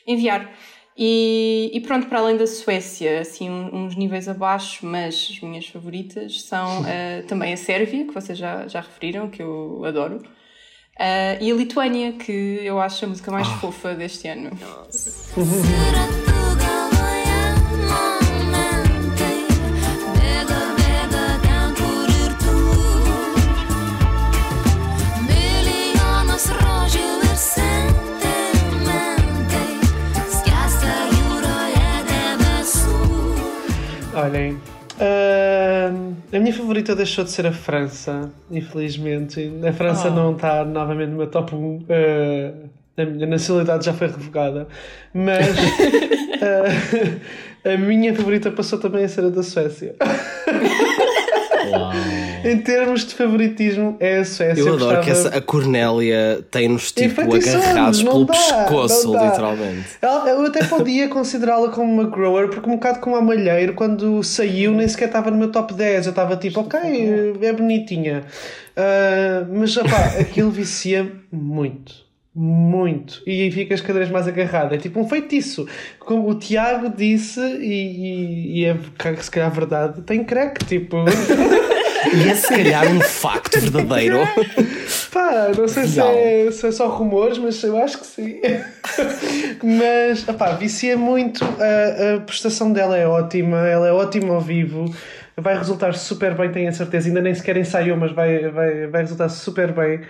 enviar. 0.07 0.53
E, 1.01 1.71
e 1.73 1.81
pronto, 1.81 2.09
para 2.09 2.19
além 2.19 2.37
da 2.37 2.47
Suécia, 2.47 3.21
assim, 3.21 3.49
um- 3.49 3.85
uns 3.85 3.95
níveis 3.95 4.29
abaixo, 4.29 4.85
mas 4.85 5.29
as 5.31 5.41
minhas 5.41 5.67
favoritas 5.69 6.43
são 6.43 6.81
uh, 6.83 7.23
também 7.29 7.53
a 7.53 7.57
Sérvia, 7.57 8.05
que 8.05 8.13
vocês 8.13 8.37
já, 8.37 8.67
já 8.67 8.81
referiram, 8.81 9.31
que 9.31 9.41
eu 9.41 9.85
adoro, 9.85 10.17
uh, 10.17 11.41
e 11.41 11.51
a 11.51 11.55
Lituânia, 11.55 12.13
que 12.15 12.33
eu 12.33 12.81
acho 12.81 13.05
a 13.05 13.09
música 13.09 13.31
mais 13.31 13.47
fofa 13.47 13.95
deste 13.95 14.27
ano. 14.27 14.51
Será 14.91 16.28
Olhem, 34.29 34.61
ah, 35.01 35.91
a 36.37 36.39
minha 36.39 36.53
favorita 36.53 36.95
deixou 36.95 37.25
de 37.25 37.31
ser 37.31 37.47
a 37.47 37.53
França, 37.53 38.31
infelizmente. 38.51 39.51
A 39.67 39.73
França 39.73 40.11
não 40.11 40.33
está 40.33 40.67
novamente 40.67 41.11
no 41.11 41.17
meu 41.17 41.29
top 41.29 41.55
1. 41.55 41.87
ah, 41.89 42.69
a 43.03 43.07
minha 43.07 43.27
nacionalidade 43.27 43.87
já 43.87 43.95
foi 43.95 44.09
revogada. 44.09 44.69
Mas 45.15 45.47
ah, 47.65 47.73
a 47.73 47.77
minha 47.79 48.15
favorita 48.15 48.51
passou 48.51 48.79
também 48.79 49.05
a 49.05 49.09
ser 49.09 49.25
a 49.25 49.31
da 49.31 49.43
Suécia. 49.43 49.95
Uau. 51.71 51.93
Em 52.45 52.59
termos 52.59 53.05
de 53.05 53.15
favoritismo, 53.15 53.97
é 54.01 54.19
a 54.19 54.25
Suécia. 54.25 54.61
Eu 54.61 54.75
adoro 54.75 55.01
que 55.01 55.11
essa, 55.11 55.29
a 55.29 55.41
Cornélia 55.41 56.45
tem-nos 56.51 56.93
tipo 56.93 57.21
agarrados 57.21 58.03
pelo 58.03 58.25
dá, 58.25 58.33
pescoço, 58.33 59.13
literalmente. 59.13 59.89
Eu 60.03 60.47
até 60.47 60.65
podia 60.65 61.09
considerá-la 61.09 61.71
como 61.71 61.93
uma 61.93 62.05
grower, 62.05 62.49
porque 62.49 62.69
um 62.69 62.75
bocado 62.75 63.01
como 63.01 63.17
a 63.17 63.21
Malheiro, 63.21 63.75
quando 63.75 64.23
saiu, 64.23 64.73
nem 64.73 64.87
sequer 64.87 65.07
estava 65.07 65.31
no 65.31 65.37
meu 65.37 65.51
top 65.51 65.75
10. 65.75 66.07
Eu 66.07 66.11
estava 66.11 66.37
tipo, 66.37 66.61
ok, 66.61 66.79
é 67.41 67.53
bonitinha. 67.53 68.25
Ah, 68.79 69.45
mas 69.51 69.77
opá, 69.77 70.15
aquilo 70.21 70.51
vicia 70.51 71.11
muito. 71.33 72.07
Muito. 72.33 73.21
E 73.27 73.43
aí 73.43 73.51
ficas 73.51 73.81
cada 73.81 73.99
vez 73.99 74.11
mais 74.11 74.29
agarrado. 74.29 74.73
É 74.73 74.79
tipo 74.79 75.01
um 75.01 75.09
feitiço. 75.09 75.67
Como 75.99 76.31
o 76.31 76.35
Tiago 76.37 76.89
disse, 76.89 77.41
e, 77.41 78.61
e, 78.61 78.61
e 78.61 78.65
é 78.65 78.77
se 79.21 79.29
calhar 79.29 79.51
verdade, 79.51 80.03
tem 80.03 80.23
crack. 80.23 80.65
Tipo, 80.65 80.99
E 82.13 82.29
é 82.29 82.35
se 82.35 82.49
calhar 82.49 82.87
um 82.87 83.01
facto 83.01 83.59
verdadeiro. 83.61 84.19
Pá, 85.13 85.51
não 85.57 85.67
sei 85.67 85.87
se 85.87 86.01
é, 86.01 86.51
se 86.51 86.67
é 86.67 86.71
só 86.71 86.89
rumores, 86.89 87.39
mas 87.39 87.63
eu 87.63 87.77
acho 87.77 87.99
que 87.99 88.07
sim. 88.07 88.41
mas, 89.63 90.29
opá, 90.29 90.53
vicia 90.53 90.97
muito. 90.97 91.45
A, 91.45 92.17
a 92.17 92.21
prestação 92.21 92.73
dela 92.73 92.97
é 92.97 93.07
ótima, 93.07 93.67
ela 93.67 93.89
é 93.89 93.93
ótima 93.93 94.35
ao 94.35 94.41
vivo. 94.41 94.93
Vai 95.41 95.57
resultar 95.57 95.95
super 95.95 96.35
bem, 96.35 96.51
tenho 96.51 96.69
a 96.69 96.73
certeza. 96.73 97.09
Ainda 97.09 97.21
nem 97.21 97.35
sequer 97.35 97.57
ensaiou, 97.57 97.97
mas 97.97 98.13
vai, 98.13 98.49
vai, 98.51 98.87
vai 98.89 99.03
resultar 99.03 99.29
super 99.29 99.73
bem. 99.73 100.01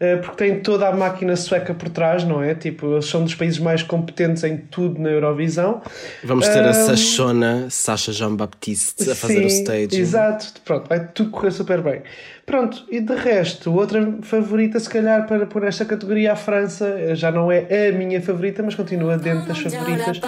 Eh, 0.00 0.16
Porque 0.16 0.36
tem 0.36 0.60
toda 0.60 0.88
a 0.88 0.92
máquina 0.94 1.34
sueca 1.34 1.74
por 1.74 1.88
trás, 1.88 2.22
não 2.22 2.42
é? 2.42 2.54
Tipo, 2.54 2.92
eles 2.94 3.06
são 3.06 3.24
dos 3.24 3.34
países 3.34 3.58
mais 3.58 3.82
competentes 3.82 4.44
em 4.44 4.56
tudo 4.56 5.00
na 5.00 5.10
Eurovisão. 5.10 5.82
Vamos 6.22 6.46
ter 6.46 6.62
a 6.64 6.68
Ahm, 6.68 6.72
Sachona 6.72 7.66
Sasha 7.68 8.12
Jean-Baptiste 8.12 9.10
a 9.10 9.14
fazer 9.16 9.44
o 9.44 9.50
Sim, 9.50 9.62
stage. 9.62 10.00
Exato, 10.00 10.46
pronto, 10.64 10.88
vai 10.88 11.04
tudo 11.08 11.30
correr 11.30 11.50
super 11.50 11.82
bem. 11.82 12.02
Pronto, 12.46 12.84
e 12.90 13.00
de 13.00 13.14
resto, 13.14 13.74
outra 13.74 14.14
favorita, 14.22 14.78
se 14.78 14.88
calhar, 14.88 15.26
para 15.26 15.44
pôr 15.46 15.64
esta 15.64 15.84
categoria, 15.84 16.32
a 16.32 16.36
França, 16.36 17.14
já 17.14 17.30
não 17.32 17.50
é 17.50 17.88
a 17.88 17.92
minha 17.92 18.22
favorita, 18.22 18.62
mas 18.62 18.74
continua 18.74 19.18
dentro 19.18 19.46
das 19.48 19.58
favoritas. 19.58 20.20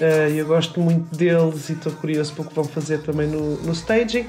Eh, 0.00 0.32
eu 0.36 0.46
gosto 0.46 0.80
muito 0.80 1.14
deles 1.16 1.68
e 1.68 1.72
estou 1.72 1.92
curioso 1.92 2.34
pelo 2.34 2.48
que 2.48 2.54
vão 2.54 2.64
fazer 2.64 2.98
também 3.02 3.26
no, 3.26 3.56
no 3.62 3.72
staging. 3.72 4.26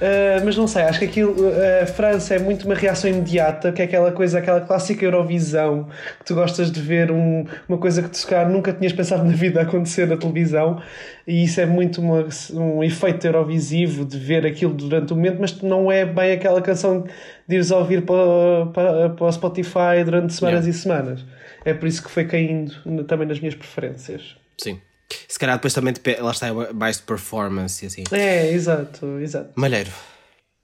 Eh, 0.00 0.40
mas 0.44 0.56
não 0.56 0.66
sei, 0.66 0.82
acho 0.82 0.98
que 0.98 1.04
aquilo, 1.04 1.48
eh, 1.48 1.82
a 1.82 1.86
França 1.86 2.34
é 2.34 2.38
muito 2.40 2.64
uma 2.66 2.74
reação 2.74 3.08
imediata, 3.08 3.70
que 3.70 3.80
é 3.80 3.84
aquela 3.84 4.10
coisa, 4.10 4.38
aquela 4.40 4.60
clássica 4.60 5.04
Eurovisão, 5.04 5.86
que 6.18 6.24
tu 6.24 6.34
gostas 6.34 6.72
de 6.72 6.80
ver 6.80 7.12
um- 7.12 7.44
uma 7.68 7.78
coisa 7.78 8.02
que 8.02 8.08
tu 8.08 8.16
se 8.16 8.26
calhar 8.26 8.50
nunca 8.50 8.72
tinhas 8.72 8.92
pensado 8.92 9.22
na 9.24 9.32
vida 9.32 9.60
acontecer 9.60 10.08
na 10.08 10.16
televisão, 10.16 10.82
e 11.24 11.44
isso 11.44 11.60
é 11.60 11.66
muito 11.66 12.00
uma- 12.00 12.26
um 12.54 12.82
efeito 12.82 13.24
eurovisivo 13.28 14.04
de 14.04 14.18
ver 14.18 14.44
aquilo 14.44 14.74
durante 14.74 15.12
o 15.12 15.16
momento, 15.16 15.36
mas 15.40 15.62
não 15.62 15.92
é 15.92 16.04
bem 16.04 16.32
aquela 16.32 16.60
canção 16.60 17.04
de 17.46 17.54
ires 17.54 17.70
ouvir 17.70 18.02
para, 18.02 18.66
para, 18.74 19.10
para 19.10 19.24
o 19.26 19.30
Spotify 19.30 20.02
durante 20.04 20.32
semanas 20.34 20.64
Yeah. 20.66 20.68
e 20.70 20.72
semanas. 20.72 21.24
É 21.64 21.72
por 21.74 21.86
isso 21.86 22.02
que 22.02 22.10
foi 22.10 22.24
caindo 22.24 23.04
também 23.04 23.28
nas 23.28 23.38
minhas 23.38 23.54
preferências. 23.54 24.36
Sim. 24.60 24.80
Se 25.28 25.38
calhar 25.38 25.56
depois 25.56 25.72
também 25.74 25.94
lá 26.20 26.30
está 26.30 26.48
é 26.48 26.72
mais 26.72 26.96
de 26.98 27.02
performance 27.04 27.84
e 27.84 27.88
assim. 27.88 28.04
É, 28.12 28.50
exato, 28.52 29.18
exato. 29.20 29.50
Malheiro. 29.54 29.90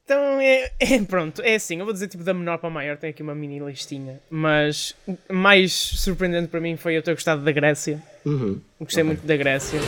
Então 0.05 0.41
é, 0.41 0.71
é- 0.81 1.03
pronto, 1.03 1.43
é 1.43 1.57
assim, 1.57 1.79
eu 1.79 1.85
vou 1.85 1.93
dizer 1.93 2.09
tipo 2.09 2.25
da 2.25 2.33
menor 2.33 2.57
para 2.59 2.69
a 2.69 2.73
maior, 2.73 2.97
tenho 2.97 3.11
aqui 3.11 3.23
uma 3.23 3.35
mini 3.35 3.59
listinha, 3.59 4.19
mas 4.31 4.95
mais 5.31 5.73
surpreendente 5.73 6.49
para 6.49 6.61
mim 6.61 6.77
foi 6.79 6.97
eu 6.97 7.03
ter 7.03 7.13
gostado 7.13 7.43
da 7.43 7.53
Grécia. 7.53 8.03
Uhum. 8.25 8.59
Gostei 8.81 9.03
muito 9.05 9.27
da 9.27 9.37
Grécia. 9.37 9.79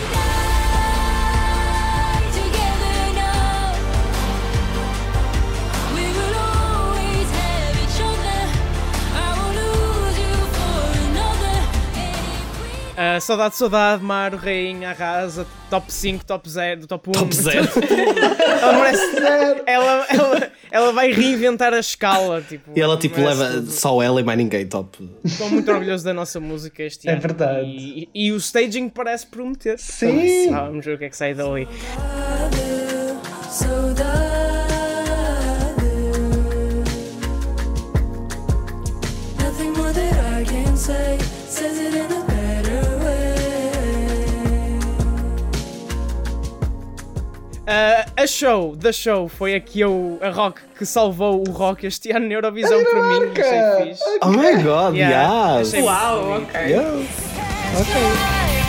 Ah, 13.21 13.23
saudade, 13.23 13.55
saudade, 13.55 14.03
Maro, 14.03 14.39
Rainha, 14.39 14.89
Arrasa, 14.93 15.47
top 15.69 15.93
5, 15.93 16.25
top 16.25 16.49
0, 16.49 16.87
top 16.87 17.11
1. 17.11 17.13
Top 17.13 17.35
zero. 17.37 17.69
ela, 18.63 18.73
merece, 18.81 19.17
ela, 19.67 20.07
ela, 20.09 20.53
ela 20.71 20.93
vai 20.95 21.13
reinventar 21.13 21.75
a 21.75 21.81
escala. 21.81 22.41
Tipo, 22.41 22.71
E 22.75 22.81
ela 22.81 22.97
tipo 22.97 23.21
leva 23.21 23.47
tudo. 23.51 23.71
só 23.71 24.01
ela 24.03 24.23
e 24.23 24.25
mais 24.25 24.39
ninguém, 24.39 24.67
top. 24.67 25.07
Estou 25.23 25.51
muito 25.51 25.71
orgulhoso 25.71 26.03
da 26.03 26.15
nossa 26.15 26.41
música 26.41 26.83
este 26.83 27.11
É 27.11 27.13
ano. 27.13 27.21
verdade. 27.21 27.67
E, 27.69 28.09
e 28.15 28.33
o 28.33 28.39
staging 28.39 28.89
parece 28.89 29.27
prometer. 29.27 29.79
Sim. 29.79 30.49
Ah, 30.55 30.65
vamos 30.65 30.83
ver 30.83 30.95
o 30.95 30.99
que 30.99 31.05
é 31.05 31.11
que 31.11 31.17
sai 31.17 31.35
dali. 31.35 31.69
Nothing 39.39 39.73
more 39.77 39.93
that 39.93 40.15
I 40.41 40.45
can 40.45 40.77
say 40.77 41.19
says 41.49 41.79
it 41.79 41.90
Ah, 47.73 48.05
a 48.17 48.27
show, 48.27 48.75
da 48.75 48.91
show, 48.93 49.29
foi 49.29 49.55
a 49.55 49.61
que 49.61 49.79
eu, 49.79 50.19
a 50.21 50.29
rock 50.31 50.61
que 50.77 50.85
salvou 50.85 51.45
o 51.47 51.53
rock 51.53 51.87
este 51.87 52.11
ano 52.11 52.27
na 52.27 52.35
Eurovisão 52.35 52.83
para 52.83 53.01
mim. 53.01 53.31
Achei 53.31 53.87
fixe. 53.95 54.03
Oh 54.23 54.29
my 54.31 54.61
god, 54.61 54.97
Yeah, 54.97 55.59
yes. 55.61 55.69
achei 55.69 55.83
Uau, 55.83 56.25
muito 56.25 56.53
bonito. 56.53 57.07
ok. 57.81 58.60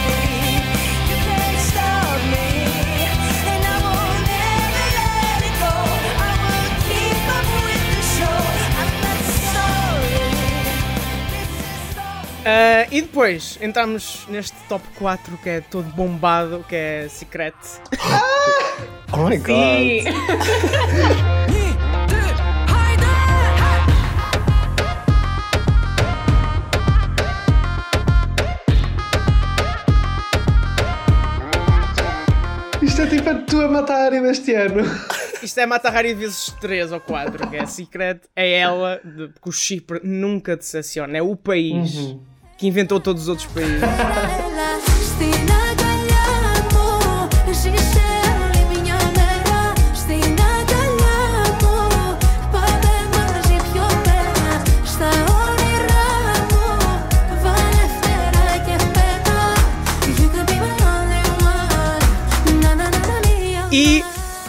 Ah, 12.46 12.88
e 12.92 13.02
depois 13.02 13.58
entramos 13.62 14.26
neste 14.28 14.58
top 14.68 14.84
4 14.98 15.38
que 15.38 15.50
é 15.50 15.62
todo 15.62 15.90
bombado, 15.94 16.66
que 16.68 16.76
é 16.76 17.08
Secret. 17.10 17.56
Oh 19.14 19.28
my 19.28 19.36
god. 19.38 19.50
Sim. 19.50 20.04
Isto 32.82 33.02
é 33.04 33.08
tipo 33.08 33.30
a 33.30 33.36
tua 33.36 33.68
matar 33.68 34.12
deste 34.12 34.54
ano. 34.54 34.84
Isto 35.44 35.60
é 35.60 35.66
Mata 35.66 35.90
Hari 35.90 36.14
vezes 36.14 36.56
3 36.60 36.92
ou 36.92 37.00
4, 37.00 37.50
que 37.50 37.58
é 37.58 37.66
Secret. 37.66 38.22
É 38.36 38.60
ela, 38.60 39.00
de, 39.04 39.28
porque 39.30 39.50
o 39.50 39.52
Chipre 39.52 40.00
nunca 40.04 40.56
decepciona. 40.56 41.18
É 41.18 41.22
o 41.22 41.36
país 41.36 41.96
Uhum. 41.96 42.22
Que 42.62 42.68
inventou 42.68 43.00
todos 43.00 43.24
os 43.24 43.28
outros 43.28 43.48
países. 43.48 43.82
E, 63.72 64.04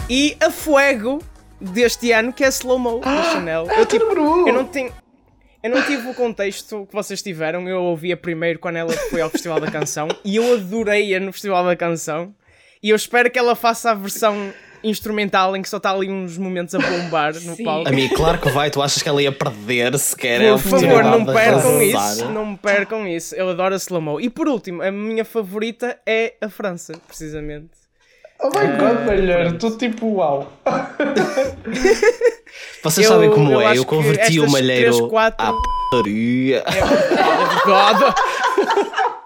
e 0.07 0.37
a 0.39 0.51
fuego 0.51 1.19
deste 1.59 2.11
ano, 2.11 2.31
que 2.31 2.43
é 2.43 2.49
Slow 2.49 2.77
Mo 2.77 2.99
da 2.99 3.23
Chanel. 3.31 3.67
é 3.71 3.81
Eu, 3.81 3.85
tipo, 3.87 4.05
eu 4.05 4.53
não 4.53 4.65
tenho. 4.65 4.93
Eu 5.63 5.69
não 5.69 5.81
tive 5.81 6.09
o 6.09 6.13
contexto 6.13 6.85
que 6.87 6.93
vocês 6.93 7.21
tiveram, 7.21 7.69
eu 7.69 7.81
ouvia 7.81 8.17
primeiro 8.17 8.59
quando 8.59 8.75
ela 8.75 8.91
foi 9.09 9.21
ao 9.21 9.29
Festival 9.29 9.61
da 9.61 9.71
Canção 9.71 10.09
e 10.25 10.35
eu 10.35 10.55
adorei-a 10.55 11.21
no 11.21 11.31
Festival 11.31 11.63
da 11.63 11.73
Canção 11.73 12.35
e 12.81 12.89
eu 12.89 12.97
espero 12.97 13.31
que 13.31 13.39
ela 13.39 13.55
faça 13.55 13.91
a 13.91 13.93
versão 13.93 14.53
instrumental 14.83 15.55
em 15.55 15.61
que 15.61 15.69
só 15.69 15.77
está 15.77 15.91
ali 15.91 16.11
uns 16.11 16.37
momentos 16.37 16.75
a 16.75 16.79
bombar 16.79 17.33
no 17.35 17.55
Sim. 17.55 17.63
palco. 17.63 17.87
A 17.87 17.93
mim, 17.93 18.09
claro 18.09 18.41
que 18.41 18.49
vai, 18.49 18.69
tu 18.69 18.81
achas 18.81 19.01
que 19.01 19.07
ela 19.07 19.21
ia 19.21 19.31
perder 19.31 19.97
sequer 19.97 20.41
a 20.49 20.53
Por 20.55 20.63
favor, 20.63 21.01
não 21.01 21.25
percam 21.25 21.81
isso, 21.81 22.25
não 22.29 22.45
me 22.45 22.57
percam 22.57 23.07
isso. 23.07 23.33
Eu 23.33 23.47
adoro 23.47 23.73
a 23.73 23.77
slow 23.77 24.01
mo. 24.01 24.19
E 24.19 24.29
por 24.29 24.49
último, 24.49 24.83
a 24.83 24.91
minha 24.91 25.23
favorita 25.23 25.97
é 26.05 26.33
a 26.41 26.49
França, 26.49 26.91
precisamente. 27.07 27.82
Oh 28.43 28.49
my 28.49 28.67
god, 28.77 29.05
melhor. 29.07 29.45
Estou 29.53 29.77
tipo 29.77 30.05
uau. 30.15 30.51
Vocês 32.83 33.07
Eu- 33.07 33.13
sabem 33.13 33.29
como 33.31 33.51
eu 33.53 33.61
é, 33.61 33.77
eu 33.77 33.85
converti 33.85 34.39
o 34.39 34.49
malheiro 34.49 34.93
três, 34.95 35.09
quatro- 35.09 35.45
à 35.45 35.53
putaria. 35.53 36.63
Oh, 36.67 37.65
God. 37.65 38.13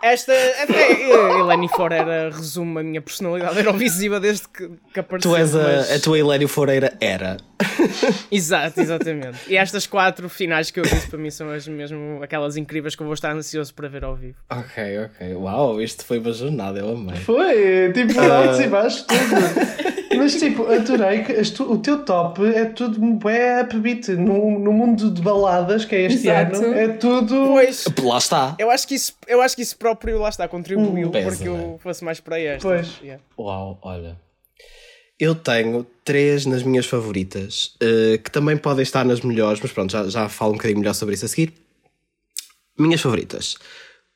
Esta. 0.01 0.31
É, 0.31 0.65
é, 0.71 1.39
Eleni 1.39 1.67
Foreira 1.69 2.29
resume 2.29 2.79
a 2.79 2.83
minha 2.83 3.01
personalidade 3.01 3.57
eurovisiva 3.57 4.19
desde 4.19 4.47
que, 4.47 4.69
que 4.93 4.99
apareceu. 4.99 5.31
Tu 5.31 5.35
és 5.37 5.53
mas- 5.53 5.91
a, 5.91 5.95
a 5.95 5.99
tua 5.99 6.17
Hilário 6.19 6.47
Foreira 6.47 6.93
era. 7.01 7.37
Exato, 8.31 8.79
exatamente. 8.79 9.37
E 9.47 9.57
estas 9.57 9.87
quatro 9.87 10.29
finais 10.29 10.69
que 10.69 10.79
eu 10.79 10.83
disse 10.83 11.07
para 11.07 11.17
mim 11.17 11.31
são 11.31 11.49
as 11.49 11.67
mesmo 11.67 12.21
aquelas 12.21 12.55
incríveis 12.57 12.95
que 12.95 13.01
eu 13.01 13.05
vou 13.05 13.13
estar 13.15 13.31
ansioso 13.31 13.73
para 13.73 13.87
ver 13.89 14.03
ao 14.03 14.15
vivo. 14.15 14.37
Ok, 14.49 14.99
ok. 15.05 15.33
Uau, 15.35 15.81
isto 15.81 16.05
foi 16.05 16.19
uma 16.19 16.31
jornada, 16.31 16.79
eu 16.79 16.89
amei. 16.89 17.15
Foi, 17.17 17.91
tipo, 17.93 18.19
Ah. 18.19 18.37
altos 18.43 18.59
e 18.59 18.67
baixos, 18.67 19.01
tudo. 19.03 19.96
Mas, 20.29 20.35
tipo, 20.41 20.65
adorei 20.67 21.23
que 21.23 21.33
tu- 21.51 21.71
o 21.71 21.77
teu 21.77 22.03
top 22.03 22.45
é 22.45 22.65
tudo 22.65 22.99
bué 22.99 23.61
upbeat. 23.61 24.11
No, 24.11 24.59
no 24.59 24.73
mundo 24.73 25.09
de 25.09 25.21
baladas, 25.21 25.85
que 25.85 25.95
é 25.95 26.01
este 26.01 26.27
Exato. 26.27 26.57
ano, 26.57 26.73
é 26.73 26.87
tudo... 26.89 27.45
Pois. 27.47 27.85
Lá 28.03 28.17
está. 28.17 28.55
Eu 28.59 28.69
acho 28.69 28.85
que 28.85 28.95
isso, 28.95 29.13
eu 29.25 29.41
acho 29.41 29.55
que 29.55 29.61
isso 29.61 29.77
próprio 29.77 30.19
lá 30.19 30.27
está, 30.27 30.45
contribuiu 30.47 31.07
Hum, 31.07 31.11
Pesa, 31.11 31.27
para 31.29 31.35
que 31.37 31.45
eu 31.47 31.55
né? 31.57 31.77
fosse 31.79 32.03
mais 32.03 32.19
para 32.19 32.37
esta. 32.39 32.67
Pois. 32.67 32.99
Yeah. 33.01 33.23
Uau, 33.39 33.79
olha. 33.81 34.17
Eu 35.17 35.33
tenho 35.33 35.87
três 36.03 36.45
nas 36.45 36.61
minhas 36.61 36.85
favoritas, 36.85 37.73
eh, 37.81 38.17
que 38.21 38.29
também 38.29 38.55
podem 38.57 38.83
estar 38.83 39.03
nas 39.05 39.21
melhores, 39.21 39.59
mas 39.61 39.71
pronto, 39.71 39.91
já, 39.91 40.07
já 40.09 40.27
falo 40.29 40.51
um 40.51 40.55
bocadinho 40.57 40.79
melhor 40.79 40.93
sobre 40.93 41.15
isso 41.15 41.25
a 41.25 41.27
seguir. 41.29 41.53
Minhas 42.77 42.99
favoritas: 43.01 43.55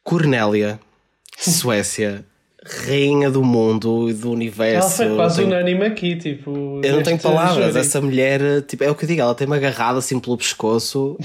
Cornélia, 0.03 0.77
Suécia, 1.39 2.23
Rainha 2.65 3.29
do 3.31 3.43
Mundo 3.43 4.09
e 4.09 4.13
do 4.13 4.27
Ela 4.27 4.35
Universo. 4.35 4.97
foi 4.97 5.15
quase 5.15 5.37
Tenho- 5.37 5.47
unânime 5.47 5.85
aqui, 5.85 6.15
tipo... 6.15 6.79
Eu 6.83 6.95
não 6.97 7.03
tenho 7.03 7.17
palavras. 7.19 7.67
júri. 7.67 7.79
Essa 7.79 7.99
mulher, 8.01 8.61
tipo, 8.67 8.83
é 8.83 8.91
o 8.91 8.95
que 8.95 9.05
eu 9.05 9.07
digo, 9.07 9.21
ela 9.21 9.33
tem-me 9.33 9.55
agarrado 9.55 9.97
assim 9.97 10.19
pelo 10.19 10.37
pescoço 10.37 11.17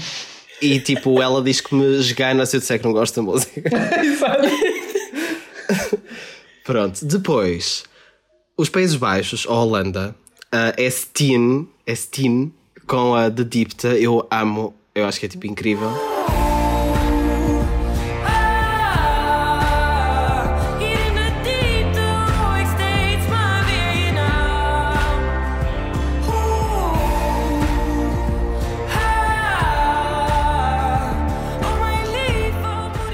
e 0.61 0.79
tipo, 0.79 1.21
ela 1.21 1.41
diz 1.43 1.61
que 1.61 1.75
me 1.75 1.85
esgana 1.99 2.45
se 2.45 2.55
eu 2.57 2.59
disser 2.59 2.79
que 2.79 2.85
não 2.85 2.93
gosto 2.93 3.15
da 3.17 3.21
música. 3.21 3.61
Exato. 4.03 4.47
Pronto, 6.63 7.05
depois, 7.05 7.83
os 8.57 8.67
Países 8.69 8.95
Baixos, 8.95 9.45
a 9.47 9.53
Holanda, 9.53 10.15
a 10.51 10.73
Estin, 10.81 11.67
Estin 11.85 12.51
com 12.87 13.13
a 13.15 13.29
The 13.29 13.43
Dipta, 13.43 13.87
eu 13.89 14.25
amo, 14.31 14.73
eu 14.95 15.05
acho 15.05 15.19
que 15.19 15.27
é 15.27 15.29
tipo 15.29 15.45
incrível. 15.47 15.89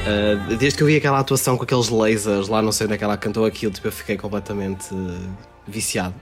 Uh, 0.03 0.57
desde 0.57 0.77
que 0.77 0.83
eu 0.83 0.87
vi 0.87 0.97
aquela 0.97 1.19
atuação 1.19 1.55
com 1.55 1.63
aqueles 1.63 1.87
lasers 1.87 2.49
lá, 2.49 2.61
não 2.61 2.73
sei 2.73 2.85
onde 2.85 2.95
é 2.95 2.97
que 2.97 3.03
ela 3.03 3.15
cantou 3.15 3.45
aquilo, 3.45 3.71
tipo, 3.71 3.87
eu 3.87 3.91
fiquei 3.91 4.17
completamente 4.17 4.93
uh, 4.93 5.37
viciado. 5.65 6.13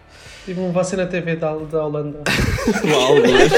Tipo, 0.45 0.71
você 0.71 0.95
na 0.95 1.07
TV 1.07 1.36
da, 1.36 1.55
da 1.55 1.86
Holanda. 1.86 2.23
Uau, 2.86 3.21
dois, 3.21 3.51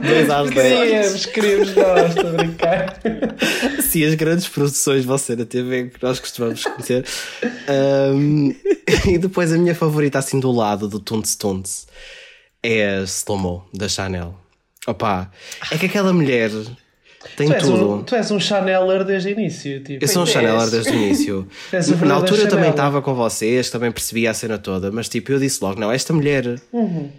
dois 0.00 0.30
às 0.30 0.50
dez. 0.50 0.78
Queríamos, 0.78 1.26
queríamos 1.26 1.74
nós, 1.74 2.08
estou 2.10 2.30
a 2.30 2.32
brincar. 2.32 3.00
Sim, 3.82 4.04
as 4.04 4.14
grandes 4.14 4.48
produções 4.48 5.04
vão 5.04 5.18
ser 5.18 5.40
a 5.40 5.44
TV 5.44 5.90
que 5.90 6.02
nós 6.02 6.20
costumamos 6.20 6.62
conhecer. 6.62 7.04
Um, 8.14 8.54
e 9.10 9.18
depois 9.18 9.52
a 9.52 9.58
minha 9.58 9.74
favorita, 9.74 10.18
assim 10.18 10.38
do 10.40 10.50
lado 10.50 10.88
do 10.88 10.98
Tunts 10.98 11.36
Tunts, 11.36 11.86
é 12.62 12.96
a 12.96 13.02
Slow 13.02 13.38
Mo 13.38 13.66
da 13.72 13.88
Chanel. 13.88 14.34
Opa, 14.86 15.30
é 15.70 15.78
que 15.78 15.86
aquela 15.86 16.12
mulher 16.12 16.50
tem 17.36 17.48
Tu 17.48 17.58
tudo. 17.60 17.92
um, 17.94 18.02
tu 18.02 18.14
és 18.14 18.30
um 18.30 18.38
Chaneler 18.40 19.04
desde 19.04 19.28
o 19.28 19.32
início, 19.32 19.82
tipo. 19.82 20.04
Eu 20.04 20.08
sou 20.08 20.22
um 20.22 20.26
Chaneler 20.26 20.68
desde 20.70 20.90
o 20.90 20.94
início. 20.94 21.48
Na 22.06 22.14
altura 22.14 22.42
eu 22.42 22.48
também 22.48 22.70
estava 22.70 23.00
com 23.02 23.14
vocês, 23.14 23.70
também 23.70 23.90
percebia 23.92 24.30
a 24.30 24.34
cena 24.34 24.58
toda, 24.58 24.90
mas 24.92 25.08
tipo, 25.08 25.32
eu 25.32 25.38
disse 25.38 25.62
logo: 25.62 25.80
não, 25.80 25.90
esta 25.90 26.12
mulher. 26.12 26.60
Uhum. 26.72 27.10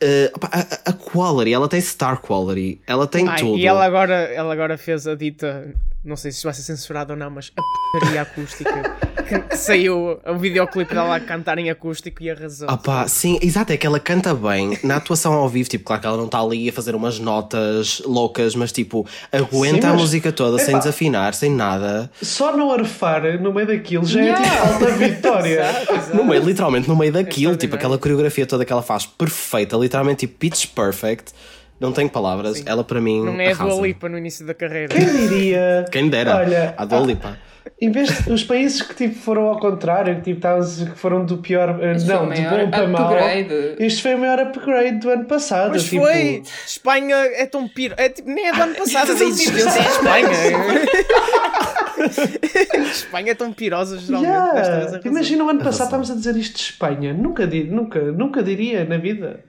eh, 0.00 0.30
opa, 0.34 0.48
a, 0.52 0.90
a 0.90 0.92
quality, 0.92 1.52
ela 1.52 1.68
tem 1.68 1.80
star 1.80 2.20
quality, 2.20 2.80
ela 2.86 3.06
tem 3.06 3.28
Ai, 3.28 3.38
tudo. 3.38 3.58
e 3.58 3.66
ela 3.66 3.84
agora, 3.84 4.14
ela 4.14 4.52
agora 4.52 4.76
fez 4.76 5.06
a 5.06 5.14
dita, 5.14 5.72
não 6.04 6.16
sei 6.16 6.32
se 6.32 6.42
vai 6.42 6.52
ser 6.54 6.62
censurado 6.62 7.12
ou 7.12 7.18
não, 7.18 7.30
mas 7.30 7.52
a 7.56 7.62
porcaria 7.92 8.22
acústica 8.22 8.96
saiu 9.56 10.18
o 10.26 10.36
videoclipe 10.38 10.94
dela 10.94 11.16
a 11.16 11.20
cantar 11.20 11.58
em 11.58 11.70
acústico 11.70 12.22
e 12.22 12.30
arrasou. 12.30 12.68
Opa, 12.70 13.06
sim, 13.08 13.38
exato, 13.42 13.72
é 13.72 13.76
que 13.76 13.86
ela 13.86 13.98
canta 14.00 14.34
bem 14.34 14.78
na 14.82 14.96
atuação 14.96 15.32
ao 15.34 15.48
vivo, 15.48 15.68
tipo, 15.68 15.84
claro 15.84 16.00
que 16.00 16.06
ela 16.06 16.16
não 16.16 16.26
está 16.26 16.40
ali 16.40 16.68
a 16.68 16.72
fazer 16.72 16.94
umas 16.94 17.18
notas 17.18 18.00
loucas, 18.04 18.54
mas 18.54 18.72
tipo, 18.72 19.06
aguenta 19.30 19.80
Sim, 19.82 19.86
a 19.86 19.90
mas- 19.92 20.00
música 20.00 20.32
toda 20.32 20.58
sem 20.58 20.76
desafinar, 20.78 21.34
sem 21.34 21.50
nada. 21.50 22.10
Só 22.20 22.56
não 22.56 22.72
arfar 22.72 23.40
no 23.40 23.52
meio 23.52 23.66
daquilo 23.66 24.04
já 24.06 24.20
é 24.20 24.32
tipo 24.34 24.42
Yeah. 24.42 24.72
alta 24.74 24.86
vitória. 24.92 25.60
Exato, 25.62 25.92
exato. 25.94 26.16
No 26.16 26.24
meio, 26.24 26.42
literalmente 26.42 26.88
no 26.88 26.96
meio 26.96 27.12
daquilo, 27.12 27.56
tipo, 27.56 27.74
aquela 27.74 27.98
coreografia 27.98 28.46
toda 28.46 28.64
que 28.64 28.72
ela 28.72 28.82
faz 28.82 29.06
perfeita, 29.06 29.76
literalmente 29.76 30.20
tipo 30.26 30.38
pitch 30.38 30.66
perfect. 30.68 31.32
Não 31.80 31.90
tenho 31.92 32.08
palavras, 32.08 32.62
ela 32.64 32.84
para 32.84 33.00
mim. 33.00 33.24
Não 33.24 33.40
é 33.40 33.48
a 33.48 33.50
arrasa. 33.50 33.70
Dua 33.74 33.86
Lipa 33.86 34.08
no 34.08 34.16
início 34.16 34.46
da 34.46 34.54
carreira. 34.54 34.94
Quem 34.94 35.04
diria? 35.28 35.84
Quem 35.90 36.08
dera, 36.08 36.36
Olha, 36.36 36.74
a 36.76 36.84
Dua 36.84 37.00
Lipa. 37.00 37.36
Em 37.84 37.90
vez 37.90 38.22
de 38.24 38.32
os 38.32 38.44
países 38.44 38.80
que 38.80 38.94
tipo, 38.94 39.16
foram 39.18 39.48
ao 39.48 39.58
contrário, 39.58 40.14
que, 40.16 40.22
tipo, 40.22 40.36
estavam- 40.36 40.86
que 40.92 40.96
foram 40.98 41.24
do 41.24 41.38
pior, 41.38 41.82
eh, 41.82 41.96
Este 41.96 42.08
não, 42.08 42.26
foi 42.26 42.28
o 42.28 42.34
de 42.34 42.40
maior 42.42 42.64
bom 42.64 42.70
para 42.70 42.86
mal. 42.86 43.14
Este 43.80 44.02
foi 44.02 44.14
o 44.14 44.18
maior 44.18 44.38
upgrade 44.38 44.98
do 44.98 45.10
ano 45.10 45.24
passado. 45.24 45.70
Mas 45.72 45.82
tipo, 45.84 46.02
foi! 46.02 46.42
Espanha 46.64 47.16
é 47.16 47.44
tão 47.44 47.66
piro. 47.66 47.94
É, 47.98 48.08
tipo, 48.08 48.30
nem 48.30 48.46
é 48.48 48.52
do 48.52 48.62
ano 48.62 48.74
passado, 48.76 49.10
é 49.10 49.14
da 49.16 49.24
existência 49.24 49.82
de 49.82 49.88
Espanha. 49.88 50.28
Espanha 52.92 53.32
é 53.32 53.34
tão 53.34 53.52
pirosa 53.52 53.98
geralmente. 53.98 54.30
Yeah. 54.30 54.60
arrasou. 54.60 55.00
Imagina 55.04 55.44
o 55.44 55.48
ano 55.50 55.60
passado 55.64 55.84
estávamos 55.86 56.10
a 56.10 56.14
dizer 56.14 56.36
isto 56.36 56.56
de 56.56 56.62
Espanha. 56.62 57.12
Nunca, 57.12 57.46
di- 57.46 57.64
nunca, 57.64 58.00
nunca 58.12 58.42
diria 58.42 58.84
na 58.84 58.98
vida. 58.98 59.44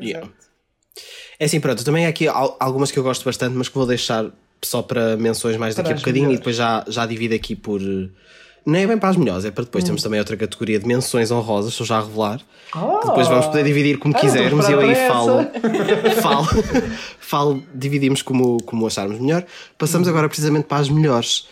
Yeah. 0.00 0.28
É 1.38 1.44
assim, 1.46 1.60
pronto, 1.60 1.84
também 1.84 2.06
há 2.06 2.08
aqui 2.08 2.28
al- 2.28 2.56
algumas 2.60 2.90
que 2.90 2.98
eu 2.98 3.02
gosto 3.02 3.24
bastante, 3.24 3.54
mas 3.56 3.68
que 3.68 3.74
vou 3.74 3.86
deixar 3.86 4.26
só 4.66 4.82
para 4.82 5.16
menções 5.16 5.56
mais 5.56 5.74
daqui 5.74 5.88
Para 5.88 5.96
a 5.96 5.98
bocadinho 6.00 6.24
e 6.24 6.26
melhores. 6.28 6.40
depois 6.40 6.56
já, 6.56 6.84
já 6.88 7.06
divido 7.06 7.34
aqui 7.34 7.54
por, 7.54 7.80
Nem 8.66 8.84
é 8.84 8.86
bem 8.86 8.98
para 8.98 9.10
as 9.10 9.16
melhores, 9.16 9.44
é 9.44 9.50
para 9.50 9.64
depois 9.64 9.84
temos 9.84 10.02
também 10.02 10.18
outra 10.18 10.36
categoria 10.36 10.78
de 10.78 10.86
menções 10.86 11.30
honrosas, 11.30 11.72
estou 11.72 11.86
já 11.86 11.98
a 11.98 12.00
revelar. 12.02 12.40
que 12.72 13.06
depois 13.06 13.28
vamos 13.28 13.46
poder 13.46 13.64
dividir 13.64 13.98
como 13.98 14.14
Ah, 14.14 14.16
não 14.16 14.28
quisermos 14.28 14.68
e 14.68 14.72
eu 14.72 14.80
aí 14.80 14.94
falo, 15.08 15.44
preparado 15.44 16.16
falo, 16.22 16.46
falo, 17.20 17.62
dividimos 17.74 18.22
como, 18.22 18.56
como 18.64 18.86
acharmos 18.86 19.20
melhor. 19.20 19.44
Passamos 19.76 20.08
agora 20.08 20.28
precisamente 20.28 20.64
para 20.64 20.78
as 20.78 20.88
melhores. 20.88 21.46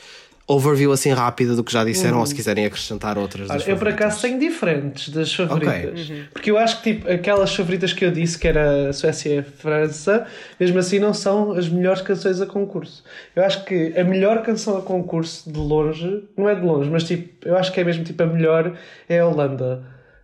Overview 0.53 0.93
assim 0.93 1.11
rápida 1.13 1.55
do 1.55 1.65
que 1.65 1.73
já 1.73 1.85
disseram, 1.85 2.19
ou 2.21 2.27
se 2.27 2.35
quiserem 2.35 2.67
acrescentar 2.67 3.19
outras. 3.19 3.49
das 3.49 3.63
Olha, 3.63 3.73
eu 3.73 3.77
por 3.77 3.89
acaso 3.89 4.21
tenho 4.23 4.39
diferentes 4.39 5.09
das 5.09 5.33
favoritas. 5.35 6.13
Porque 6.33 6.51
eu 6.51 6.59
acho 6.59 6.83
que 6.83 6.95
tipo, 6.95 7.11
aquelas 7.11 7.55
favoritas 7.55 7.93
que 7.93 8.05
eu 8.05 8.11
disse, 8.11 8.39
que 8.39 8.47
era 8.47 8.89
a 8.89 8.93
Suécia 8.93 9.35
e 9.35 9.39
a 9.39 9.43
França, 9.43 10.27
mesmo 10.59 10.79
assim 10.79 10.99
não 10.99 11.15
são 11.15 11.53
as 11.53 11.69
melhores 11.69 12.03
canções 12.03 12.41
a 12.41 12.47
concurso. 12.47 13.03
Eu 13.35 13.45
acho 13.45 13.65
que 13.65 13.99
a 13.99 14.05
melhor 14.05 14.43
canção 14.43 14.77
a 14.77 14.83
concurso, 14.83 15.51
de 15.51 15.59
longe, 15.59 16.25
não 16.37 16.49
é 16.49 16.55
de 16.55 16.65
longe, 16.65 16.91
mas 16.91 17.05
tipo, 17.05 17.47
eu 17.47 17.57
acho 17.57 17.73
que 17.73 17.81
é 17.81 17.85
mesmo 17.85 18.05
tipo 18.05 18.23
a 18.23 18.27
melhor, 18.27 18.73
é 19.09 19.21
a 19.21 19.27
Holanda. 19.27 19.83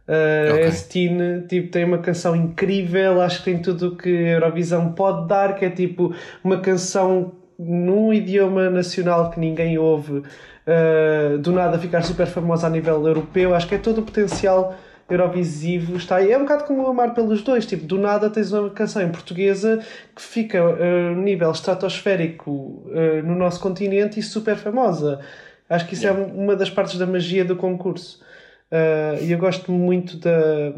Uh, 0.09 0.55
Ok. 0.55 0.65
A 0.65 0.73
Stine 0.73 1.43
tipo, 1.43 1.71
tem 1.71 1.85
uma 1.85 1.99
canção 1.99 2.35
incrível, 2.35 3.21
acho 3.21 3.41
que 3.41 3.45
tem 3.45 3.61
tudo 3.61 3.89
o 3.89 3.97
que 3.97 4.09
a 4.09 4.31
Eurovisão 4.31 4.93
pode 4.93 5.29
dar, 5.29 5.55
que 5.55 5.67
é 5.67 5.71
tipo 5.71 6.15
uma 6.43 6.61
canção 6.61 7.33
num 7.59 8.13
idioma 8.13 8.71
nacional 8.71 9.31
que 9.31 9.41
ninguém 9.41 9.79
ouve, 9.79 10.19
uh, 10.19 11.39
do 11.39 11.51
nada 11.51 11.79
ficar 11.79 12.03
super 12.03 12.27
famosa 12.27 12.67
a 12.67 12.71
nível 12.71 13.07
europeu. 13.07 13.55
Acho 13.55 13.67
que 13.67 13.75
é 13.75 13.79
todo 13.79 13.99
o 13.99 14.03
potencial 14.03 14.77
eurovisivo 15.11 15.97
está 15.97 16.17
aí. 16.17 16.31
É 16.31 16.37
um 16.37 16.43
bocado 16.43 16.65
como 16.65 16.83
o 16.83 16.87
Amar 16.87 17.15
pelos 17.15 17.43
Dois, 17.43 17.65
tipo, 17.65 17.85
do 17.87 17.99
nada 17.99 18.29
tens 18.29 18.53
uma 18.53 18.69
canção 18.71 19.03
em 19.03 19.09
portuguesa 19.09 19.81
que 20.15 20.23
fica 20.23 20.63
uh, 20.63 21.15
nível 21.17 21.51
estratosférico 21.51 22.51
uh, 22.51 23.23
no 23.25 23.35
nosso 23.35 23.59
continente 23.61 24.21
e 24.21 24.23
super 24.23 24.57
famosa. 24.57 25.21
Acho 25.69 25.87
que 25.87 25.95
isso 25.95 26.07
é 26.07 26.13
uma 26.13 26.55
das 26.55 26.71
partes 26.71 26.99
da 26.99 27.07
magia 27.07 27.45
do 27.45 27.57
concurso. 27.57 28.23
Uh, 28.71 29.25
e 29.25 29.33
eu 29.33 29.39
gosto 29.39 29.73
muito 29.73 30.19
da, 30.19 30.73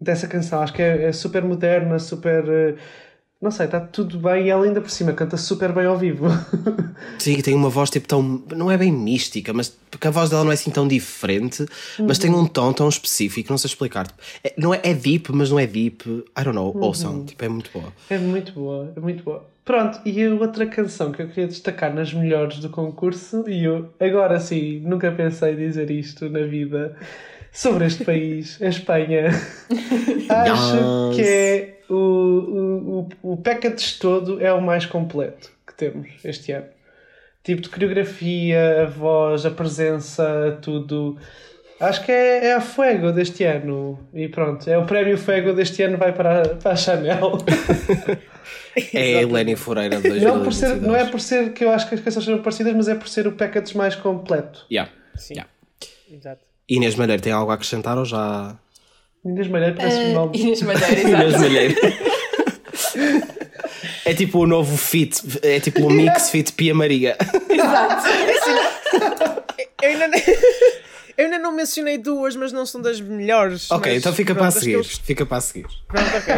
dessa 0.00 0.26
canção. 0.26 0.60
Acho 0.60 0.72
que 0.72 0.82
é, 0.82 1.04
é 1.04 1.12
super 1.12 1.42
moderna, 1.42 1.98
super. 1.98 2.76
Não 3.42 3.50
sei, 3.50 3.66
está 3.66 3.80
tudo 3.80 4.18
bem 4.18 4.46
e 4.46 4.50
ela 4.50 4.64
ainda 4.64 4.80
por 4.80 4.88
cima 4.90 5.12
canta 5.12 5.36
super 5.36 5.72
bem 5.72 5.84
ao 5.84 5.98
vivo. 5.98 6.26
Sim, 7.18 7.40
tem 7.42 7.54
uma 7.54 7.68
voz 7.68 7.90
tipo 7.90 8.06
tão. 8.06 8.42
Não 8.54 8.70
é 8.70 8.78
bem 8.78 8.92
mística, 8.92 9.52
mas 9.52 9.68
porque 9.90 10.06
a 10.06 10.10
voz 10.10 10.30
dela 10.30 10.44
não 10.44 10.52
é 10.52 10.54
assim 10.54 10.70
tão 10.70 10.86
diferente, 10.86 11.66
mas 11.98 12.18
tem 12.18 12.30
um 12.30 12.46
tom 12.46 12.72
tão 12.72 12.88
específico, 12.88 13.50
não 13.50 13.58
sei 13.58 13.68
explicar. 13.68 14.06
É, 14.44 14.54
não 14.56 14.72
é, 14.72 14.80
é 14.84 14.94
deep, 14.94 15.32
mas 15.32 15.50
não 15.50 15.58
é 15.58 15.66
deep. 15.66 16.08
I 16.08 16.44
don't 16.44 16.54
know, 16.54 16.74
ouçam, 16.80 17.24
tipo, 17.24 17.44
é 17.44 17.48
muito 17.48 17.70
boa. 17.72 17.92
é 18.08 18.18
muito 18.18 18.52
boa, 18.52 18.92
é 18.96 19.00
muito 19.00 19.22
boa. 19.24 19.44
Pronto, 19.64 20.00
e 20.04 20.24
a 20.24 20.34
outra 20.34 20.66
canção 20.66 21.12
que 21.12 21.22
eu 21.22 21.28
queria 21.28 21.46
destacar 21.46 21.94
nas 21.94 22.12
melhores 22.12 22.58
do 22.58 22.68
concurso, 22.68 23.44
e 23.48 23.64
eu 23.64 23.90
agora 24.00 24.40
sim, 24.40 24.80
nunca 24.84 25.10
pensei 25.12 25.54
dizer 25.54 25.88
isto 25.90 26.28
na 26.28 26.40
vida 26.42 26.96
sobre 27.52 27.86
este 27.86 28.04
país, 28.04 28.58
a 28.60 28.66
Espanha. 28.68 29.28
Acho 30.28 30.76
Yes. 30.76 31.16
que 31.16 31.22
é 31.22 31.78
o, 31.92 33.08
o, 33.22 33.32
o, 33.32 33.36
package 33.36 33.98
todo 33.98 34.40
é 34.40 34.52
o 34.52 34.60
mais 34.60 34.86
completo 34.86 35.50
que 35.66 35.74
temos 35.74 36.08
este 36.24 36.52
ano. 36.52 36.66
Tipo 37.42 37.62
de 37.62 37.68
coreografia, 37.68 38.82
a 38.82 38.86
voz, 38.86 39.44
a 39.44 39.50
presença, 39.50 40.58
tudo. 40.62 41.16
Acho 41.80 42.04
que 42.04 42.12
é, 42.12 42.46
é 42.46 42.54
a 42.54 42.60
Fuego 42.60 43.10
deste 43.12 43.42
ano. 43.44 43.98
E 44.14 44.28
pronto, 44.28 44.68
é 44.70 44.78
o 44.78 44.86
prémio 44.86 45.18
Fuego 45.18 45.52
deste 45.52 45.82
ano 45.82 45.98
vai 45.98 46.12
para, 46.12 46.42
a- 46.42 46.54
para 46.56 46.72
a 46.72 46.76
Chanel. 46.76 47.32
É 48.94 49.18
a 49.18 49.22
Helene 49.22 49.54
Foreira 49.54 49.96
de 49.96 50.08
2022. 50.08 50.22
Não, 50.34 50.42
por 50.42 50.52
ser, 50.52 50.76
não 50.80 50.96
é 50.96 51.04
por 51.04 51.20
ser 51.20 51.52
que 51.52 51.62
eu 51.62 51.70
acho 51.70 51.88
que 51.88 51.94
as 51.94 52.00
canções 52.00 52.24
são 52.24 52.38
parecidas, 52.42 52.74
mas 52.74 52.88
é 52.88 52.94
por 52.94 53.06
ser 53.06 53.26
o 53.26 53.32
package 53.32 53.76
mais 53.76 53.94
completo. 53.94 54.64
Yeah. 54.70 54.90
Sim. 55.14 55.34
Yeah. 55.34 55.50
Exato. 56.10 56.40
Inês 56.68 56.94
Malheiro 56.94 57.22
tem 57.22 57.32
algo 57.32 57.50
a 57.50 57.54
acrescentar 57.54 57.98
ou 57.98 58.04
já. 58.04 58.56
Inês 59.24 59.48
Malheiro 59.48 59.76
parece 59.76 59.96
um 59.98 60.10
Uh, 60.10 60.14
nome. 60.14 60.38
Inês 60.38 60.62
Malheiro, 60.62 60.92
Inês 61.08 61.24
exato. 61.28 61.38
Malheiro. 61.40 61.74
É 64.04 64.14
tipo 64.14 64.40
o 64.40 64.46
novo 64.46 64.76
fit, 64.76 65.20
é 65.42 65.60
tipo 65.60 65.86
o 65.86 65.90
mix 65.90 66.30
fit 66.30 66.52
Pia 66.52 66.74
Maria. 66.74 67.16
Eu 69.80 69.88
ainda, 69.88 70.08
nem- 70.08 70.22
eu 71.16 71.24
ainda 71.24 71.38
não 71.38 71.52
mencionei 71.52 71.98
duas, 71.98 72.34
mas 72.36 72.52
não 72.52 72.66
são 72.66 72.80
das 72.80 73.00
melhores. 73.00 73.70
Ok, 73.70 73.92
mas 73.92 74.00
então 74.00 74.12
fica 74.12 74.34
pronto, 74.34 74.52
para 74.52 74.60
que 74.60 74.70
eu- 74.72 74.82
seguir. 74.84 75.02
Fica 75.04 75.26
para 75.26 75.36
a 75.38 75.40
seguir. 75.40 75.66
Pronto, 75.88 76.08
ok. 76.16 76.34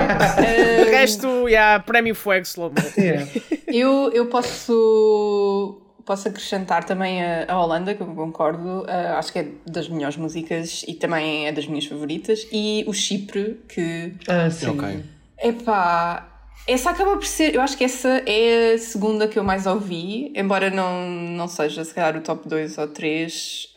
De 0.84 0.90
resto, 0.90 1.48
yeah, 1.48 1.82
prémio 1.82 2.14
Fuego 2.14 2.44
Slow 2.46 2.70
Mo. 2.70 2.76
Yeah. 3.02 3.26
Eu, 3.66 4.10
eu 4.12 4.26
posso, 4.26 5.80
posso 6.04 6.28
acrescentar 6.28 6.84
também 6.84 7.22
a, 7.22 7.46
a 7.48 7.60
Holanda, 7.62 7.94
que 7.94 8.00
eu 8.02 8.06
concordo, 8.14 8.84
ah, 8.88 9.18
acho 9.18 9.32
que 9.32 9.38
é 9.38 9.48
das 9.66 9.88
melhores 9.88 10.16
músicas 10.16 10.84
e 10.86 10.94
também 10.94 11.46
é 11.46 11.52
das 11.52 11.66
minhas 11.66 11.86
favoritas, 11.86 12.46
e 12.52 12.84
o 12.86 12.92
Chipre, 12.92 13.60
que 13.68 14.14
Ah, 14.28 14.50
sim. 14.50 14.68
Ok. 14.68 15.02
Epá, 15.42 16.28
essa 16.66 16.90
acaba 16.90 17.12
por 17.16 17.26
ser. 17.26 17.54
Eu 17.54 17.60
acho 17.60 17.76
que 17.76 17.84
essa 17.84 18.22
é 18.26 18.74
a 18.74 18.78
segunda 18.78 19.28
que 19.28 19.38
eu 19.38 19.44
mais 19.44 19.66
ouvi, 19.66 20.32
embora 20.34 20.70
não, 20.70 21.08
não 21.10 21.48
seja 21.48 21.84
se 21.84 21.92
calhar 21.92 22.16
o 22.16 22.20
top 22.22 22.48
2 22.48 22.78
ou 22.78 22.88
3, 22.88 23.68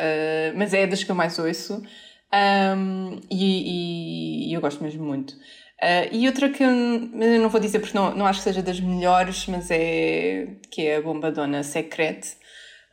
mas 0.55 0.73
é 0.73 0.87
das 0.87 1.03
que 1.03 1.11
eu 1.11 1.15
mais 1.15 1.37
ouço 1.39 1.81
Ahm, 2.31 3.19
e, 3.31 4.47
e- 4.47 4.49
e 4.49 4.53
eu 4.53 4.59
gosto 4.61 4.83
mesmo 4.83 5.03
muito. 5.05 5.33
Ah, 5.81 6.07
e 6.11 6.27
outra 6.27 6.49
que 6.49 6.63
eu, 6.63 6.69
eu 6.69 7.41
não 7.41 7.49
vou 7.49 7.61
dizer 7.61 7.79
porque 7.79 7.97
não, 7.97 8.15
não 8.15 8.25
acho 8.25 8.39
que 8.39 8.45
seja 8.45 8.61
das 8.61 8.79
melhores, 8.79 9.45
mas 9.47 9.69
é 9.69 10.47
que 10.71 10.85
é 10.87 10.97
a 10.97 11.01
Bombadona 11.01 11.63
Secret. 11.63 12.21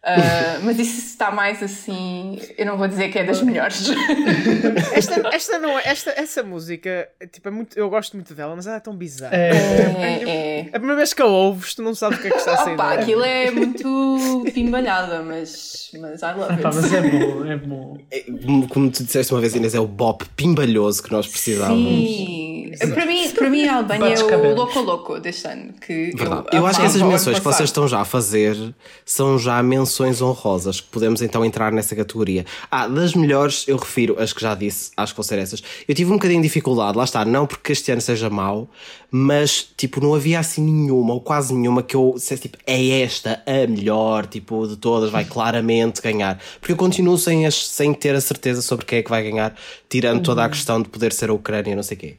Ah, 0.07 0.61
mas 0.63 0.79
isso 0.79 0.99
está 0.99 1.31
mais 1.31 1.63
assim. 1.63 2.39
Eu 2.59 2.67
não 2.67 2.77
vou 2.77 2.87
dizer 2.87 3.09
que 3.11 3.19
é 3.19 3.25
das 3.25 3.41
melhores. 3.43 3.89
Esta, 4.93 5.29
esta 5.35 5.59
não 5.59 5.79
esta, 5.79 6.11
essa 6.11 6.43
música, 6.43 7.09
tipo, 7.33 7.49
é 7.49 7.51
muito, 7.51 7.79
eu 7.79 7.89
gosto 7.89 8.15
muito 8.15 8.35
dela, 8.35 8.55
mas 8.55 8.67
ela 8.67 8.77
é 8.77 8.81
tão 8.81 8.95
bizarra. 8.95 9.35
É, 9.35 9.51
é, 9.51 10.29
é. 10.29 10.61
A 10.69 10.73
primeira 10.73 10.97
vez 10.97 11.13
que 11.13 11.23
a 11.23 11.27
ouves, 11.27 11.75
tu 11.75 11.83
não 11.83 11.95
sabes 11.95 12.19
o 12.19 12.23
que 12.23 12.29
é 12.29 12.31
que 12.31 12.37
está 12.37 12.55
a 12.55 12.57
sair 12.59 12.75
Opa, 12.75 12.95
aquilo 12.95 13.25
é 13.25 13.51
muito 13.51 14.45
pimbalhada, 14.53 15.23
mas, 15.23 15.91
mas 16.01 16.23
I 16.23 16.33
love 16.37 16.53
it. 16.53 16.63
mas 16.63 16.93
é 16.93 17.01
bom, 17.01 17.47
é 17.47 17.57
bom. 17.57 17.99
É, 18.11 18.21
Como 18.21 18.69
como 18.69 18.91
tu 18.91 19.05
disseste 19.05 19.33
uma 19.33 19.41
vez, 19.41 19.55
Inês, 19.55 19.75
é 19.75 19.81
o 19.81 19.87
bop 19.87 20.25
pimbalhoso 20.37 21.03
que 21.03 21.11
nós 21.11 21.27
precisávamos. 21.27 21.83
Sim, 21.83 22.54
para 22.79 23.07
mim, 23.07 23.31
para 23.31 23.51
mim 23.51 23.65
a 23.67 23.77
Albânia 23.77 24.07
Bates 24.07 24.21
é 24.21 24.25
o 24.25 24.29
cabelos. 24.29 24.57
Loco 24.57 24.81
Loco 24.81 25.21
deste 25.21 25.47
ano. 25.47 25.73
Que 25.81 26.13
Verdade. 26.17 26.47
eu, 26.53 26.61
Eu, 26.61 26.67
acho 26.67 26.81
que 26.81 26.87
essas 26.87 27.03
menções 27.03 27.39
que 27.39 27.45
vocês 27.45 27.69
estão 27.69 27.87
já 27.89 28.01
a 28.01 28.05
fazer 28.05 28.57
são 29.05 29.39
já 29.39 29.63
menções 29.63 30.21
honrosas, 30.23 30.81
que 30.81 30.89
podemos 30.89 31.23
então 31.23 31.45
entrar 31.45 31.73
nessa 31.73 31.95
categoria. 31.97 32.45
Ah, 32.71 32.87
das 32.87 33.15
melhores, 33.15 33.65
eu 33.69 33.77
refiro 33.77 34.17
as 34.21 34.33
que 34.33 34.41
já 34.41 34.55
disse, 34.55 34.91
acho 34.97 35.13
que 35.13 35.17
vão 35.17 35.25
ser 35.25 35.39
essas. 35.39 35.63
Eu 35.87 35.95
tive 35.95 36.11
um 36.11 36.15
bocadinho 36.15 36.41
de 36.43 36.49
dificuldade, 36.49 36.97
lá 36.97 37.05
está, 37.05 37.25
não 37.25 37.47
porque 37.47 37.73
este 37.73 37.91
ano 37.93 38.01
seja 38.01 38.29
mau, 38.31 38.69
mas 39.11 39.67
tipo, 39.77 40.01
não 40.01 40.15
havia 40.15 40.39
assim 40.41 40.63
nenhuma, 40.63 41.15
ou 41.15 41.21
quase 41.21 41.55
nenhuma, 41.55 41.83
que 41.83 41.95
eu 41.95 42.13
dissesse 42.17 42.43
tipo, 42.43 42.59
é 42.67 43.01
esta 43.01 43.43
a 43.47 43.67
melhor, 43.67 44.27
tipo, 44.27 44.67
de 44.67 44.77
todas, 44.77 45.11
vai 45.11 45.25
claramente 45.25 46.03
ganhar. 46.03 46.41
Porque 46.61 46.73
eu 46.73 46.77
continuo 46.77 47.17
sem, 47.19 47.47
as- 47.47 47.67
sem 47.69 47.93
ter 47.95 48.15
a 48.15 48.21
certeza 48.21 48.61
sobre 48.63 48.85
quem 48.85 48.99
é 48.99 49.03
que 49.03 49.11
vai 49.11 49.23
ganhar, 49.23 49.55
tirando 49.89 50.23
toda 50.23 50.45
a 50.45 50.49
questão 50.49 50.81
de 50.83 50.89
poder 50.89 51.13
ser 51.13 51.31
a 51.31 51.33
Ucrânia, 51.33 51.77
não 51.77 51.83
sei 51.83 51.97
o 51.97 52.01
quê. 52.01 52.17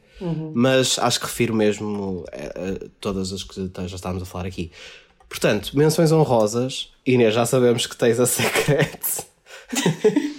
Mas 0.54 0.98
acho 1.00 1.20
que 1.20 1.26
refiro 1.26 1.54
mesmo 1.54 2.26
a, 2.32 2.36
a 2.38 2.90
todas 3.00 3.32
as 3.34 3.44
que 3.44 3.70
já 3.88 3.96
estávamos 3.96 4.24
a 4.24 4.26
falar 4.26 4.46
aqui. 4.46 4.72
Portanto, 5.28 5.72
menções 5.78 6.12
honrosas. 6.12 6.90
Inês, 7.06 7.34
já 7.34 7.46
sabemos 7.46 7.86
que 7.86 7.96
tens 7.98 8.20
a 8.20 8.26
Secret. 8.26 9.00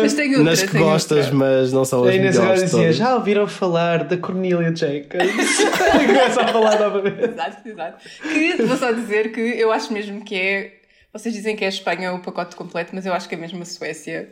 Mas 0.00 0.14
tenho 0.14 0.38
outra, 0.38 0.44
Nas 0.44 0.62
que 0.62 0.70
tenho 0.70 0.84
gostas, 0.84 1.18
outra. 1.26 1.34
mas 1.34 1.72
não 1.72 1.84
são 1.84 2.04
A 2.04 2.08
as 2.08 2.14
Inês 2.14 2.36
agora 2.36 2.52
melhores 2.54 2.70
dizia: 2.70 2.92
já 2.92 3.14
ouviram 3.14 3.46
falar 3.46 4.04
da 4.04 4.16
Cornelia 4.16 4.74
Jacobs? 4.74 5.60
E 5.60 6.06
começa 6.06 6.40
a 6.40 6.48
falar 6.48 6.80
novamente. 6.80 7.24
Exato, 7.24 7.68
exato. 7.68 8.08
Que 8.22 8.62
vou 8.62 8.76
só 8.76 8.92
dizer 8.92 9.32
que 9.32 9.40
eu 9.40 9.70
acho 9.70 9.92
mesmo 9.92 10.24
que 10.24 10.34
é. 10.34 10.80
Vocês 11.12 11.34
dizem 11.34 11.56
que 11.56 11.64
é 11.64 11.66
a 11.66 11.70
Espanha 11.70 12.12
o 12.14 12.20
pacote 12.22 12.56
completo, 12.56 12.92
mas 12.94 13.04
eu 13.04 13.12
acho 13.12 13.28
que 13.28 13.34
é 13.34 13.38
mesmo 13.38 13.60
a 13.60 13.64
Suécia. 13.66 14.30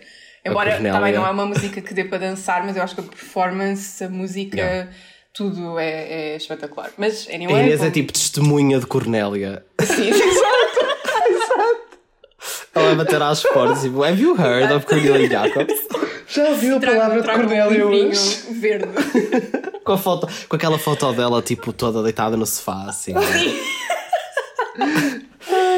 Embora 0.50 0.76
também 0.80 1.12
não 1.12 1.26
é 1.26 1.30
uma 1.30 1.46
música 1.46 1.80
que 1.80 1.94
dê 1.94 2.04
para 2.04 2.18
dançar, 2.18 2.64
mas 2.64 2.76
eu 2.76 2.82
acho 2.82 2.94
que 2.94 3.00
a 3.00 3.04
performance, 3.04 4.02
a 4.04 4.08
música, 4.08 4.56
Yeah. 4.58 4.90
tudo 5.32 5.78
é, 5.78 6.32
é 6.32 6.36
espetacular. 6.36 6.90
Mas, 6.98 7.28
A 7.30 7.34
anyway. 7.34 7.62
Inês 7.62 7.80
é 7.80 7.84
vou- 7.84 7.90
tipo 7.92 8.12
testemunha 8.12 8.78
de 8.80 8.86
Cornélia. 8.86 9.64
Sim, 9.82 10.10
Ela 12.74 12.86
vai 12.86 12.94
bater 12.96 13.20
às 13.20 13.42
portas 13.42 13.80
e 13.84 13.88
tipo, 13.88 14.04
Have 14.04 14.20
you 14.22 14.36
heard 14.40 14.72
of 14.72 14.86
Cornelia 14.86 15.28
Jacobs? 15.28 15.74
Já 16.28 16.44
ouviu 16.50 16.76
a 16.76 16.80
palavra 16.80 17.20
de 17.22 17.28
um 17.28 17.32
Cornélia 17.32 17.68
livrinho 17.78 18.08
hoje? 18.10 18.42
verde. 18.52 18.88
Com, 19.82 19.92
a 19.92 19.98
foto, 19.98 20.28
com 20.48 20.54
aquela 20.56 20.78
foto 20.78 21.10
dela, 21.14 21.40
tipo, 21.40 21.72
toda 21.72 22.02
deitada 22.02 22.36
no 22.36 22.44
sofá, 22.44 22.84
assim. 22.90 23.14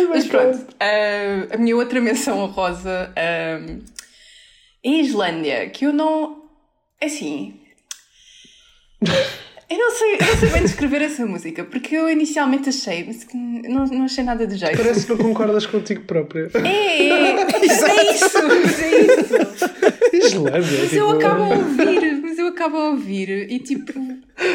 Mas 0.09 0.27
pronto, 0.27 0.66
ah, 0.81 1.55
a 1.55 1.57
minha 1.57 1.77
outra 1.77 2.01
menção 2.01 2.39
honrosa 2.41 3.12
ah, 3.14 3.61
em 3.61 3.83
Islândia, 4.85 5.68
que 5.70 5.85
eu 5.87 5.93
não. 5.93 6.45
é 7.01 7.07
Assim. 7.07 7.55
Eu 9.70 9.78
não 9.78 9.91
sei, 9.93 10.14
eu 10.14 10.26
não 10.26 10.37
sei 10.37 10.49
bem 10.51 10.62
descrever 10.62 11.03
essa 11.03 11.24
música, 11.24 11.62
porque 11.62 11.95
eu 11.95 12.11
inicialmente 12.11 12.68
achei, 12.68 13.05
mas 13.05 13.22
que 13.22 13.37
não, 13.37 13.87
não 13.87 14.05
achei 14.05 14.24
nada 14.24 14.45
do 14.45 14.57
jeito. 14.57 14.76
Parece 14.76 15.07
que 15.07 15.12
não 15.12 15.18
concordas 15.18 15.64
contigo 15.64 16.03
própria. 16.03 16.51
É, 16.55 17.07
é, 17.09 17.35
mas 17.45 17.83
é 17.85 18.03
isso, 18.12 18.39
mas 18.49 18.83
é 18.83 19.01
isso. 19.01 20.26
Islândia. 20.26 20.61
Mas 20.61 20.91
tipo, 20.91 20.95
eu 20.97 21.11
acabo 21.11 21.43
a 21.45 21.49
ouvir, 21.51 22.20
mas 22.20 22.39
eu 22.39 22.47
acabo 22.49 22.76
a 22.78 22.91
ouvir 22.91 23.28
e 23.49 23.61
tipo, 23.61 23.93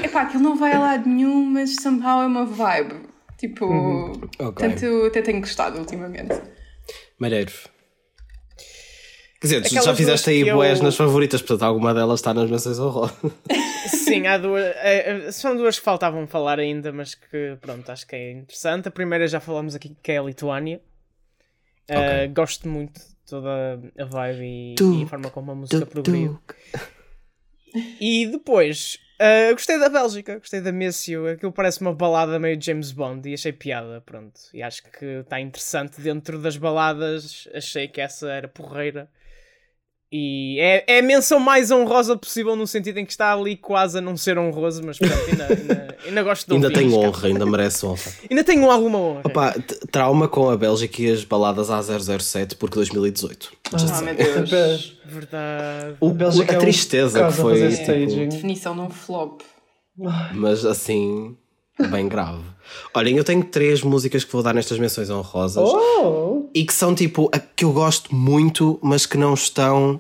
epá, 0.03 0.23
aquilo 0.23 0.43
não 0.43 0.57
vai 0.57 0.73
a 0.73 0.80
lado 0.80 1.07
nenhum, 1.07 1.45
mas 1.45 1.76
somehow 1.82 2.21
é 2.21 2.26
uma 2.26 2.45
vibe. 2.45 2.95
Tipo, 3.38 4.19
Ok. 4.38 4.67
tanto 4.67 5.05
até 5.05 5.21
tenho 5.21 5.39
gostado 5.39 5.80
ultimamente. 5.80 6.41
Maneiro. 7.17 7.53
Quer 9.47 9.59
dizer, 9.59 9.61
tu 9.61 9.67
Aquelas 9.67 9.85
já 9.85 9.95
fizeste 9.95 10.29
aí 10.29 10.43
que 10.43 10.49
eu- 10.49 10.55
boés 10.55 10.81
nas 10.81 10.95
favoritas, 10.95 11.41
portanto 11.41 11.63
alguma 11.63 11.93
delas 11.93 12.19
está 12.19 12.33
nas 12.33 12.49
menções 12.49 12.79
honrosas. 12.79 13.15
Sim, 13.87 14.25
há 14.27 14.37
duas. 14.37 14.63
eh, 14.77 15.25
eh, 15.27 15.31
São 15.31 15.55
duas 15.55 15.77
que 15.77 15.85
faltavam 15.85 16.25
falar 16.27 16.59
ainda, 16.59 16.91
mas 16.91 17.15
que 17.15 17.57
pronto, 17.61 17.89
acho 17.91 18.05
que 18.07 18.15
é 18.15 18.31
interessante. 18.31 18.87
A 18.87 18.91
primeira 18.91 19.27
já 19.27 19.39
falamos 19.39 19.75
aqui, 19.75 19.95
que 20.01 20.11
é 20.11 20.17
a 20.17 20.23
Lituânia. 20.23 20.81
Eh, 21.87 22.23
Ok. 22.25 22.33
gosto 22.33 22.67
muito 22.67 22.99
de 22.99 23.15
toda 23.29 23.49
a 23.99 24.05
vibe 24.05 24.43
e, 24.43 24.75
e 24.99 25.03
a 25.03 25.07
forma 25.07 25.29
como 25.29 25.51
a 25.51 25.55
música 25.55 25.85
progrediu. 25.85 26.39
E 27.99 28.25
depois, 28.27 28.97
eh, 29.19 29.51
gostei 29.51 29.77
da 29.77 29.89
Bélgica, 29.89 30.37
gostei 30.39 30.61
da 30.61 30.71
Messio. 30.71 31.27
Aquilo 31.27 31.51
parece 31.51 31.81
uma 31.81 31.93
balada 31.93 32.39
meio 32.39 32.59
James 32.61 32.91
Bond 32.91 33.29
e 33.29 33.33
achei 33.33 33.51
piada, 33.51 34.01
pronto. 34.01 34.39
E 34.53 34.63
acho 34.63 34.81
que 34.83 35.05
está 35.05 35.39
interessante 35.41 35.99
dentro 35.99 36.39
das 36.39 36.55
baladas. 36.57 37.47
Achei 37.53 37.87
que 37.87 37.99
essa 37.99 38.29
era 38.31 38.47
porreira. 38.47 39.09
E 40.11 40.57
é, 40.59 40.83
é 40.87 40.99
a 40.99 41.01
menção 41.01 41.39
mais 41.39 41.71
honrosa 41.71 42.15
possível 42.15 42.55
no 42.55 42.65
sentido 42.67 42.99
em 42.99 43.05
que 43.05 43.11
está 43.11 43.33
ali 43.33 43.57
quase 43.57 43.97
a 43.97 44.01
não 44.01 44.15
ser 44.15 44.37
honroso, 44.37 44.81
mas 44.85 44.97
pronto, 44.97 45.13
ainda, 45.29 45.47
ainda, 45.47 45.97
ainda 46.05 46.23
gosto 46.23 46.47
de 46.47 46.53
Ainda 46.53 46.71
tem 46.71 46.93
honra, 46.93 47.27
ainda 47.27 47.45
merece 47.45 47.85
honra. 47.85 48.13
Ainda 48.29 48.43
tenho 48.43 48.69
alguma 48.69 48.97
honra. 48.99 49.21
Opa, 49.25 49.55
trauma 49.91 50.27
com 50.27 50.49
a 50.49 50.55
Bélgica 50.55 51.01
e 51.01 51.11
as 51.11 51.23
baladas 51.23 51.69
A007 51.69 52.55
porque 52.57 52.75
2018. 52.75 53.51
Ah, 53.73 54.01
meu 54.01 54.15
Deus. 54.15 54.97
Verdade. 55.05 55.95
O, 55.99 56.09
A 56.09 56.11
a 56.11 56.53
é 56.53 56.57
um 56.57 56.59
tristeza 56.59 57.19
que 57.19 57.25
caso 57.25 57.41
a 57.41 57.43
foi. 57.43 57.69
tipo. 57.69 58.29
Definição 58.29 58.73
de 58.75 58.81
um 58.81 58.89
flop. 58.89 59.41
mas 60.33 60.65
assim, 60.65 61.35
bem 61.89 62.07
grave. 62.07 62.41
Olhem, 62.93 63.17
eu 63.17 63.23
tenho 63.23 63.43
três 63.43 63.82
músicas 63.82 64.23
que 64.23 64.32
vou 64.32 64.41
dar 64.41 64.53
nestas 64.53 64.80
menções 64.80 65.09
honrosas 65.09 65.63
Oh! 65.67 66.49
e 66.53 66.65
que 66.65 66.73
são 66.73 66.95
tipo 66.95 67.30
a 67.34 67.39
que 67.39 67.63
eu 67.65 67.71
gosto 67.71 68.13
muito, 68.15 68.80
mas 68.82 69.05
que 69.05 69.17
não 69.17 69.34
estão 69.34 69.99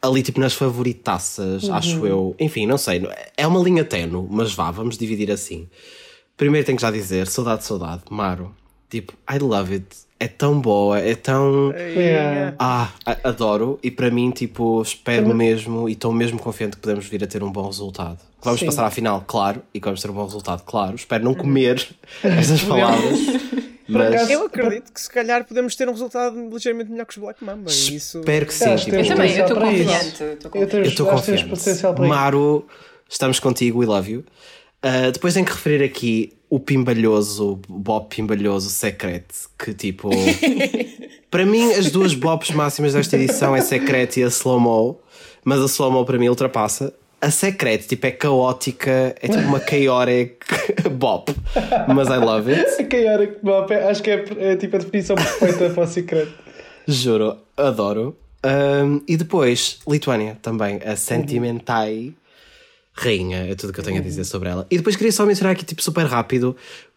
ali 0.00 0.22
tipo 0.22 0.38
nas 0.38 0.52
favoritaças, 0.54 1.68
acho 1.70 2.06
eu. 2.06 2.36
Enfim, 2.38 2.66
não 2.66 2.76
sei. 2.78 3.02
É 3.36 3.46
uma 3.46 3.60
linha 3.60 3.84
tenue, 3.84 4.26
mas 4.30 4.52
vá, 4.52 4.70
vamos 4.70 4.98
dividir 4.98 5.30
assim. 5.30 5.68
Primeiro 6.36 6.66
tenho 6.66 6.76
que 6.76 6.82
já 6.82 6.90
dizer, 6.90 7.26
saudade, 7.26 7.64
saudade, 7.64 8.02
Maro. 8.10 8.54
Tipo, 8.90 9.14
I 9.32 9.38
love 9.38 9.72
it. 9.74 9.86
É 10.20 10.28
tão 10.28 10.60
boa, 10.60 10.98
é 10.98 11.14
tão. 11.14 11.72
Yeah. 11.72 12.54
Ah, 12.58 12.90
adoro. 13.24 13.78
E 13.82 13.90
para 13.90 14.10
mim, 14.10 14.30
tipo, 14.30 14.80
espero 14.80 15.34
mesmo 15.34 15.88
e 15.88 15.92
estou 15.92 16.12
mesmo 16.12 16.38
confiante 16.38 16.76
que 16.76 16.82
podemos 16.82 17.06
vir 17.06 17.22
a 17.24 17.26
ter 17.26 17.42
um 17.42 17.50
bom 17.50 17.66
resultado. 17.66 18.18
Que 18.44 18.48
vamos 18.48 18.60
Sim. 18.60 18.66
passar 18.66 18.84
à 18.84 18.90
final, 18.90 19.24
claro, 19.26 19.62
e 19.72 19.80
que 19.80 19.86
vamos 19.86 20.02
ter 20.02 20.10
um 20.10 20.12
bom 20.12 20.24
resultado, 20.26 20.62
claro. 20.66 20.94
Espero 20.94 21.24
não 21.24 21.34
comer 21.34 21.88
estas 22.22 22.60
palavras. 22.62 23.18
Mas 23.88 24.12
acaso- 24.14 24.32
Eu 24.32 24.44
acredito 24.44 24.92
que 24.92 25.00
se 25.00 25.10
calhar 25.10 25.44
podemos 25.46 25.74
ter 25.74 25.88
um 25.88 25.92
resultado 25.92 26.36
ligeiramente 26.50 26.90
melhor 26.90 27.06
que 27.06 27.16
os 27.16 27.24
Black 27.24 27.42
Mamba. 27.42 27.70
Isso... 27.70 28.18
espero 28.18 28.44
que 28.44 28.52
sim. 28.52 28.76
Tipo, 28.76 28.96
Eu 28.96 29.06
também, 29.06 29.34
eu 29.34 29.44
estou 29.46 29.56
confiante. 29.58 30.22
estou 30.22 30.50
Eu 30.62 30.82
estou 30.82 31.06
confiante. 31.06 31.70
isso. 31.70 31.94
Maro, 32.06 32.66
estamos 33.08 33.40
contigo, 33.40 33.78
we 33.78 33.86
love 33.86 34.12
you. 34.12 34.24
Uh, 34.84 35.10
depois 35.10 35.32
tenho 35.32 35.46
que 35.46 35.52
referir 35.52 35.82
aqui 35.82 36.34
o 36.50 36.60
pimbalhoso, 36.60 37.52
o 37.52 37.56
Bob 37.56 38.08
Pimbalhoso 38.14 38.68
Secret, 38.68 39.24
que 39.58 39.72
tipo. 39.72 40.10
para 41.30 41.46
mim, 41.46 41.72
as 41.72 41.90
duas 41.90 42.12
Bobs 42.12 42.50
máximas 42.50 42.92
desta 42.92 43.16
edição 43.16 43.56
é 43.56 43.62
Secret 43.62 44.18
e 44.20 44.24
a 44.24 44.26
Slow 44.28 44.60
Mo, 44.60 45.00
mas 45.42 45.62
a 45.62 45.64
Slow 45.64 45.90
Mo 45.90 46.04
para 46.04 46.18
mim 46.18 46.28
ultrapassa. 46.28 46.92
A 47.24 47.30
Secret, 47.30 47.86
tipo, 47.86 48.06
é 48.06 48.10
caótica, 48.10 49.14
é 49.18 49.28
tipo 49.28 49.38
uma 49.44 49.58
chaotic 49.58 50.44
Bop, 50.92 51.34
mas 51.88 52.08
I 52.08 52.18
love 52.18 52.52
it. 52.52 52.84
Que 52.84 53.06
hora 53.06 53.26
que 53.26 53.38
bom, 53.42 53.66
acho 53.88 54.02
que 54.02 54.10
é, 54.10 54.24
é 54.38 54.56
tipo 54.56 54.76
a 54.76 54.78
definição 54.78 55.16
perfeita 55.16 55.70
para 55.70 55.84
o 55.84 55.86
secreto. 55.86 56.34
Juro, 56.86 57.38
adoro. 57.56 58.14
Um, 58.44 59.00
e 59.08 59.16
depois, 59.16 59.78
Lituânia 59.88 60.36
também, 60.42 60.80
a 60.84 60.96
Sentimentai 60.96 62.12
Rainha, 62.92 63.46
é 63.50 63.54
tudo 63.54 63.70
o 63.70 63.72
que 63.72 63.80
eu 63.80 63.84
tenho 63.84 64.00
a 64.00 64.02
dizer 64.02 64.24
sobre 64.24 64.50
ela. 64.50 64.66
E 64.70 64.76
depois 64.76 64.94
queria 64.94 65.10
só 65.10 65.24
mencionar 65.24 65.54
aqui, 65.54 65.64
tipo, 65.64 65.82
super 65.82 66.04
rápido, 66.04 66.54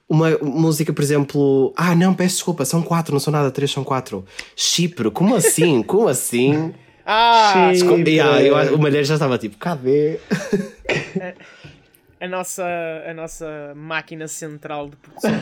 uma 0.10 0.38
música, 0.40 0.92
por 0.92 1.02
exemplo. 1.02 1.74
Ah, 1.78 1.96
não, 1.96 2.14
peço 2.14 2.36
desculpa, 2.36 2.66
são 2.66 2.82
quatro, 2.82 3.14
não 3.14 3.20
são 3.22 3.32
nada, 3.32 3.50
três 3.50 3.72
são 3.72 3.82
quatro. 3.82 4.26
Chipre, 4.58 5.10
como 5.10 5.36
assim? 5.36 5.82
Como 5.84 6.10
assim? 6.10 6.74
Ah, 7.10 7.72
Sim. 7.74 7.88
Co- 7.88 7.96
Yeah, 7.98 8.42
eu, 8.44 8.76
o 8.76 8.80
Malheiro 8.80 9.06
já 9.06 9.14
estava 9.14 9.38
tipo, 9.38 9.56
cadê? 9.58 10.20
a 12.20 12.28
nossa, 12.28 12.66
a 13.08 13.14
nossa 13.14 13.74
máquina 13.76 14.28
central 14.28 14.90
de 14.90 14.96
produção 14.98 15.32
de. 15.32 15.38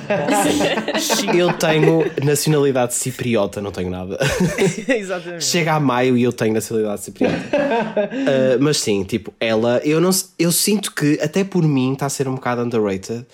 Eu 1.39 1.53
tenho 1.53 2.03
nacionalidade 2.23 2.93
cipriota, 2.93 3.61
não 3.61 3.71
tenho 3.71 3.89
nada. 3.89 4.17
Exatamente. 4.87 5.43
Chega 5.45 5.73
a 5.73 5.79
maio 5.79 6.15
e 6.17 6.23
eu 6.23 6.31
tenho 6.33 6.53
nacionalidade 6.53 7.01
cipriota. 7.01 7.35
Uh, 7.37 8.59
mas 8.61 8.77
sim, 8.77 9.03
tipo, 9.03 9.33
ela, 9.39 9.81
eu, 9.83 9.99
não, 9.99 10.11
eu 10.37 10.51
sinto 10.51 10.93
que 10.93 11.19
até 11.21 11.43
por 11.43 11.63
mim 11.63 11.93
está 11.93 12.05
a 12.05 12.09
ser 12.09 12.27
um 12.27 12.35
bocado 12.35 12.61
underrated, 12.61 13.25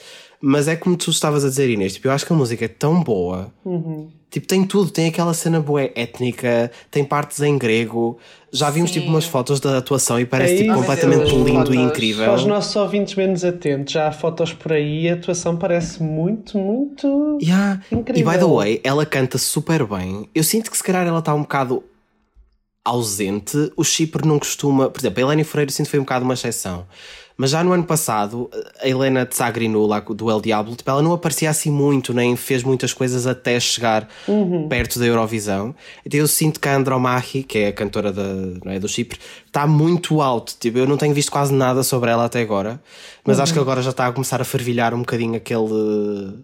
mas 0.42 0.68
é 0.68 0.76
como 0.76 0.98
tu 0.98 1.12
estavas 1.12 1.46
a 1.46 1.50
dizer, 1.50 1.70
Inês, 1.70 1.94
tipo, 1.94 2.08
eu 2.08 2.12
acho 2.12 2.26
que 2.26 2.34
a 2.34 2.36
música 2.36 2.66
é 2.66 2.68
tão 2.68 3.04
boa. 3.04 3.54
Tipo, 4.32 4.48
tem 4.48 4.64
tudo, 4.64 4.90
tem 4.90 5.08
aquela 5.08 5.34
cena 5.34 5.60
boa 5.60 5.84
étnica, 5.94 6.72
tem 6.90 7.04
partes 7.04 7.42
em 7.42 7.58
grego. 7.58 8.18
Já 8.52 8.70
vimos 8.70 8.92
Sim. 8.92 9.02
tipo 9.02 9.12
umas 9.12 9.26
fotos 9.26 9.60
da 9.60 9.78
atuação 9.78 10.20
e 10.20 10.26
parece 10.26 10.54
É 10.54 10.58
tipo 10.58 10.74
completamente 10.74 11.36
lindo 11.36 11.74
e 11.74 11.78
incrível. 11.78 12.26
Para 12.26 12.36
os 12.36 12.46
nossos 12.46 12.76
ouvintes 12.76 13.16
menos 13.16 13.44
atentos, 13.44 13.94
já 13.94 14.08
há 14.08 14.12
fotos 14.12 14.54
por 14.54 14.72
aí 14.72 15.04
e 15.04 15.10
a 15.10 15.14
atuação 15.14 15.58
parece 15.58 16.02
muito, 16.02 16.58
muito. 16.58 17.38
Yeah. 17.42 17.82
E 17.92 17.96
Incrível. 17.96 18.32
by 18.32 18.38
the 18.38 18.46
way, 18.46 18.82
ela 18.84 19.06
canta 19.06 19.38
super 19.38 19.86
bem. 19.86 20.28
Eu 20.34 20.44
sinto 20.44 20.72
que 20.72 20.78
se 20.78 20.84
calhar 20.84 21.06
ela 21.06 21.20
está 21.20 21.34
um 21.34 21.42
bocado 21.42 21.84
ausente. 22.84 23.72
O 23.76 23.84
Chipre 23.84 24.26
não 24.26 24.40
costuma. 24.40 24.90
Por 24.90 25.00
exemplo, 25.00 25.20
a 25.20 25.28
Helena 25.28 25.44
Freire 25.44 25.70
eu 25.70 25.76
sinto 25.76 25.88
que 25.88 25.92
foi 25.92 26.00
um 26.00 26.04
bocado 26.04 26.26
uma 26.26 26.34
exceção. 26.34 26.86
Mas 27.38 27.52
já 27.52 27.64
no 27.64 27.72
ano 27.72 27.84
passado, 27.84 28.50
a 28.82 28.88
Helena 28.88 29.26
Tsagrinu, 29.26 29.86
lá 29.86 30.00
do 30.00 30.30
El 30.30 30.42
Diablo, 30.42 30.76
tipo, 30.76 30.90
ela 30.90 31.02
não 31.02 31.14
aparecia 31.14 31.50
assim 31.50 31.72
muito, 31.72 32.14
nem 32.14 32.36
fez 32.36 32.64
muitas 32.64 32.94
coisas 32.94 33.26
até 33.26 33.60
chegar 33.60 34.08
perto 34.70 35.00
da 35.00 35.06
Eurovisão. 35.06 35.74
Então 36.06 36.20
eu 36.20 36.28
sinto 36.28 36.60
que 36.60 36.68
a 36.68 36.76
Andromachi, 36.76 37.44
que 37.44 37.60
é 37.60 37.68
a 37.68 37.74
cantora 37.74 38.12
da, 38.12 38.24
não 38.64 38.72
é, 38.72 38.80
do 38.80 38.88
Chipre, 38.88 39.20
está 39.46 39.66
muito 39.66 40.22
alto. 40.22 40.56
Tipo, 40.60 40.80
eu 40.80 40.88
não 40.88 40.98
tenho 40.98 41.14
visto 41.14 41.32
quase 41.32 41.54
nada 41.54 41.84
sobre 41.84 42.12
ela 42.12 42.26
até 42.26 42.42
agora, 42.42 42.82
mas 43.26 43.40
acho 43.40 43.54
que 43.54 43.60
agora 43.60 43.82
já 43.82 43.92
está 43.92 44.08
a 44.08 44.12
começar 44.12 44.42
a 44.42 44.46
fervilhar 44.46 44.94
um 44.94 45.00
bocadinho 45.00 45.36
aquele 45.36 46.44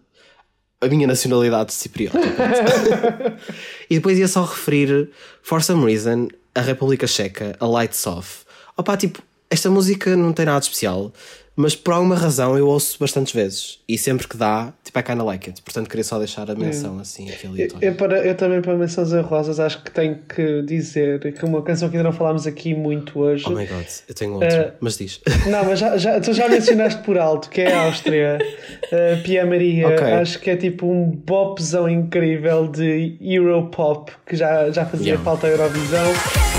a 0.80 0.88
minha 0.88 1.08
nacionalidade 1.08 1.74
cipriota. 1.74 2.20
e 3.90 3.96
depois 3.96 4.18
ia 4.18 4.28
só 4.28 4.44
referir, 4.44 5.10
for 5.42 5.62
some 5.62 5.84
reason, 5.84 6.28
a 6.54 6.62
República 6.62 7.08
Checa, 7.08 7.56
a 7.60 7.66
Lights 7.66 8.06
Off. 8.06 8.46
Opa, 8.76 8.96
tipo, 8.96 9.22
esta 9.50 9.70
música 9.70 10.16
não 10.16 10.34
tem 10.34 10.46
nada 10.46 10.60
de 10.60 10.66
especial, 10.66 11.12
mas 11.60 11.76
por 11.76 11.92
alguma 11.94 12.16
razão 12.16 12.56
eu 12.56 12.68
ouço 12.68 12.98
bastantes 13.00 13.34
vezes. 13.34 13.80
E 13.90 13.98
sempre 13.98 14.28
que 14.28 14.38
dá, 14.38 14.72
tipo, 14.84 15.00
I 15.00 15.02
kinda 15.02 15.24
like 15.24 15.50
it. 15.50 15.60
Portanto, 15.64 15.90
queria 15.90 16.04
só 16.04 16.20
deixar 16.20 16.52
a 16.52 16.54
menção 16.54 17.00
assim, 17.00 17.28
aqui 17.32 17.48
Eu, 17.48 17.52
aleatória. 17.52 17.86
eu 17.88 17.96
para, 17.96 18.18
eu 18.28 18.36
também, 18.36 18.62
para 18.62 18.76
menções 18.76 19.12
honrosas, 19.12 19.60
acho 19.60 19.82
que 19.82 19.90
tenho 19.90 20.20
que 20.30 20.62
dizer 20.62 21.20
que 21.34 21.44
uma 21.44 21.64
canção 21.64 21.90
que 21.90 21.98
ainda 21.98 22.10
não 22.10 22.16
falámos 22.16 22.46
aqui 22.46 22.76
muito 22.76 23.20
hoje. 23.20 23.44
Oh 23.48 23.52
my 23.56 23.66
god, 23.66 23.88
eu 24.08 24.14
tenho 24.14 24.34
outro, 24.34 24.48
Eh, 24.50 24.74
mas 24.80 24.98
diz. 25.00 25.20
Não, 25.48 25.66
mas 25.66 25.80
já, 25.80 25.98
já, 25.98 26.20
tu 26.22 26.32
já 26.32 26.48
mencionaste 26.48 27.02
por 27.02 27.18
alto, 27.18 27.50
que 27.50 27.62
é 27.62 27.74
a 27.74 27.86
Áustria, 27.86 28.38
uh, 28.84 29.24
Pia 29.24 29.44
Maria. 29.44 29.88
Ok. 29.88 30.04
Acho 30.14 30.40
que 30.40 30.52
é 30.52 30.58
tipo 30.58 30.86
um 30.86 31.10
bopzão 31.10 31.90
incrível 31.90 32.68
de 32.68 33.18
Europop 33.20 34.12
que 34.28 34.36
já, 34.36 34.70
já 34.70 34.86
fazia 34.86 35.08
Yeah. 35.08 35.24
falta 35.24 35.48
à 35.48 35.50
Eurovisão. 35.50 36.57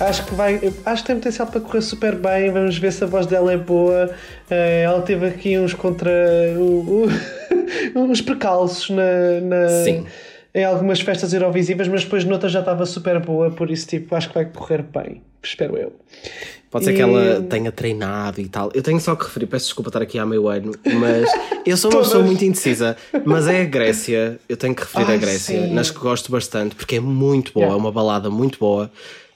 Acho 0.00 0.24
que 0.24 0.34
vai, 0.34 0.58
acho 0.86 1.02
que 1.02 1.06
tem 1.08 1.16
potencial 1.16 1.46
para 1.46 1.60
correr 1.60 1.82
super 1.82 2.14
bem. 2.16 2.50
Vamos 2.50 2.78
ver 2.78 2.90
se 2.92 3.04
a 3.04 3.06
voz 3.06 3.26
dela 3.26 3.52
é 3.52 3.56
boa. 3.58 4.10
Eh, 4.48 4.82
ela 4.82 5.02
teve 5.02 5.26
aqui 5.26 5.58
uns 5.58 5.74
contra 5.74 6.10
o- 6.56 7.04
o- 7.04 7.08
uns 7.94 8.20
precalços 8.22 8.88
na, 8.90 9.40
na- 9.42 9.68
Sim. 9.84 10.06
em 10.54 10.64
algumas 10.64 11.00
festas 11.00 11.32
eurovisivas, 11.34 11.86
mas 11.86 12.02
depois 12.04 12.24
noutra 12.24 12.48
já 12.48 12.60
estava 12.60 12.86
super 12.86 13.20
boa, 13.20 13.50
por 13.50 13.70
isso 13.70 13.86
tipo, 13.86 14.14
acho 14.14 14.28
que 14.28 14.34
vai 14.34 14.46
correr 14.46 14.82
bem. 14.82 15.22
Espero 15.42 15.76
eu. 15.76 15.92
Pode 16.70 16.84
ser 16.86 16.92
E- 16.92 16.94
que 16.96 17.02
ela 17.02 17.42
tenha 17.42 17.70
treinado 17.70 18.40
e 18.40 18.48
tal. 18.48 18.70
Eu 18.72 18.82
tenho 18.82 19.00
só 19.00 19.14
que 19.14 19.24
referir, 19.24 19.46
peço 19.46 19.66
desculpa 19.66 19.90
estar 19.90 20.00
aqui 20.00 20.18
há 20.18 20.24
meio 20.24 20.48
ano, 20.48 20.72
mas 20.98 21.28
eu 21.66 21.76
sou 21.76 21.90
uma 21.90 22.00
pessoa 22.00 22.22
muito 22.24 22.42
indecisa. 22.44 22.96
Mas 23.24 23.46
é 23.48 23.60
a 23.62 23.64
Grécia, 23.64 24.38
eu 24.48 24.56
tenho 24.56 24.74
que 24.74 24.80
referir 24.82 25.04
Ai, 25.08 25.14
a 25.16 25.18
Grécia, 25.18 25.60
sim. 25.66 25.74
nas 25.74 25.90
que 25.90 25.98
gosto 25.98 26.32
bastante, 26.32 26.74
porque 26.74 26.96
é 26.96 27.00
muito 27.00 27.52
boa, 27.52 27.64
Yeah. 27.66 27.78
é 27.78 27.82
uma 27.82 27.92
balada 27.92 28.30
muito 28.30 28.58
boa. 28.58 28.90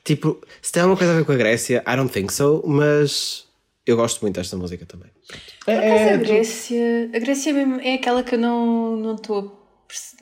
Tipo, 0.05 0.39
se 0.61 0.71
tem 0.71 0.83
alguma 0.83 0.99
coisa 0.99 1.13
a 1.15 1.17
ver 1.17 1.25
com 1.25 1.33
a 1.33 1.37
Grécia, 1.37 1.83
I 1.89 1.97
don't 1.97 2.13
think 2.13 2.33
so, 2.33 2.63
mas 2.67 3.45
eu 3.87 3.97
gosto 3.97 4.21
muito 4.23 4.37
desta 4.37 4.57
música 4.57 4.85
também. 4.87 5.11
É, 5.67 5.77
Mas 5.77 6.01
é 6.03 6.15
a 6.15 6.17
do- 6.19 6.25
Grécia, 6.25 7.11
a 7.15 7.19
Grécia 7.19 7.53
mesmo 7.55 7.81
é 7.81 7.95
aquela 7.95 8.23
que 8.23 8.35
eu 8.35 8.39
não 8.39 8.97
não 8.97 9.15
estou 9.15 9.61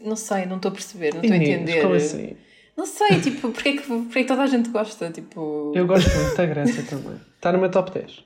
não 0.04 0.16
sei, 0.16 0.46
não 0.46 0.56
estou 0.56 0.68
a 0.70 0.72
perceber, 0.72 1.14
não 1.14 1.20
estou 1.22 1.32
a 1.32 1.36
Inês, 1.36 1.50
entender. 1.50 1.82
Como 1.82 1.94
assim? 1.94 2.36
Não 2.76 2.86
sei, 2.86 3.20
tipo, 3.20 3.50
porque 3.50 3.68
é 3.68 3.72
que, 3.72 3.82
porque 3.82 4.18
é 4.18 4.22
que 4.22 4.28
toda 4.28 4.42
a 4.42 4.46
gente 4.46 4.68
gosta? 4.70 5.10
Tipo, 5.10 5.72
Eu 5.74 5.86
gosto 5.86 6.08
muito 6.14 6.36
da 6.36 6.46
Grécia 6.46 6.82
também. 6.88 7.20
Está 7.36 7.52
no 7.52 7.58
meu 7.58 7.70
top 7.70 7.90
10. 7.92 8.24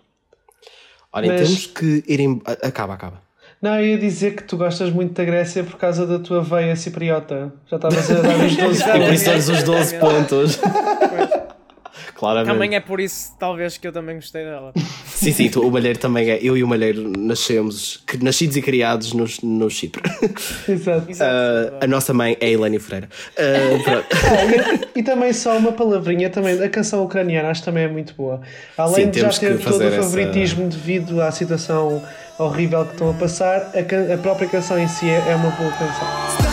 Olha, 1.12 1.32
Mas- 1.32 1.40
temos 1.48 1.66
que 1.66 2.04
ir 2.06 2.20
em... 2.20 2.40
Acaba, 2.62 2.94
acaba. 2.94 3.22
Não, 3.62 3.74
eu 3.80 3.86
ia 3.86 3.98
dizer 3.98 4.36
que 4.36 4.42
tu 4.44 4.56
gostas 4.56 4.90
muito 4.90 5.14
da 5.14 5.24
Grécia 5.24 5.64
por 5.64 5.76
causa 5.78 6.06
da 6.06 6.18
tua 6.18 6.42
veia 6.42 6.76
cipriota. 6.76 7.52
Já 7.66 7.76
estavas 7.76 8.10
a 8.10 8.20
dar 8.20 8.36
os 8.44 8.54
12 8.56 8.82
E 8.82 8.84
por 8.84 8.92
pontos. 8.92 9.22
isso 9.22 9.52
os 9.52 9.62
12 9.62 9.98
pontos. 9.98 10.58
Claramente. 12.18 12.52
Também 12.52 12.74
é 12.74 12.80
por 12.80 12.98
isso, 13.00 13.32
talvez, 13.38 13.76
que 13.76 13.86
eu 13.86 13.92
também 13.92 14.16
gostei 14.16 14.42
dela. 14.44 14.72
Sim, 15.16 15.32
sim, 15.32 15.48
tu- 15.48 15.66
o 15.66 15.70
Malheiro 15.70 15.98
também 15.98 16.30
é. 16.30 16.38
Eu 16.42 16.56
e 16.56 16.62
o 16.62 16.68
Malheiro 16.68 17.10
nascemos, 17.18 18.02
nascidos 18.20 18.56
e 18.56 18.62
criados 18.62 19.12
no, 19.14 19.26
no 19.42 19.70
Chipre. 19.70 20.02
Exato. 20.68 21.06
Ah, 21.20 21.84
a 21.84 21.86
nossa 21.86 22.12
mãe 22.12 22.36
é 22.40 22.46
a 22.46 22.50
Helene 22.50 22.78
Freira. 22.78 23.08
Ah, 23.38 23.82
pronto. 23.82 24.06
E 24.96 25.02
também 25.02 25.32
só 25.32 25.56
uma 25.58 25.72
palavrinha, 25.72 26.30
também, 26.30 26.62
a 26.62 26.68
canção 26.70 27.04
ucraniana 27.04 27.50
acho 27.50 27.60
que 27.60 27.66
também 27.66 27.84
é 27.84 27.88
muito 27.88 28.14
boa. 28.14 28.40
Além 28.78 29.04
Sim, 29.06 29.10
de 29.10 29.20
já 29.20 29.28
ter 29.30 29.58
todo 29.58 29.78
o 29.78 29.82
essa- 29.82 30.02
favoritismo 30.02 30.68
devido 30.68 31.20
à 31.20 31.30
situação 31.30 32.02
horrível 32.38 32.84
que 32.86 32.92
estão 32.92 33.10
a 33.10 33.14
passar, 33.14 33.72
a, 33.74 34.14
a 34.14 34.18
própria 34.18 34.48
canção 34.48 34.78
em 34.78 34.88
si 34.88 35.06
é, 35.08 35.22
é 35.30 35.34
uma 35.36 35.50
boa 35.50 35.70
canção. 35.72 36.45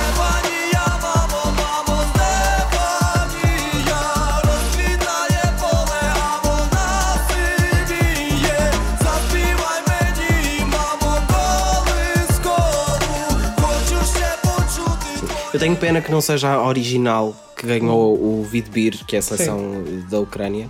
Eu 15.53 15.59
tenho 15.59 15.75
pena 15.77 16.01
que 16.01 16.11
não 16.11 16.19
seja 16.19 16.49
a 16.49 16.67
original 16.67 17.35
que 17.55 17.67
ganhou 17.67 18.15
o 18.15 18.43
Vidbir, 18.43 19.05
que 19.05 19.15
é 19.15 19.19
a 19.19 19.21
seleção 19.21 19.83
da 20.09 20.19
Ucrânia. 20.19 20.69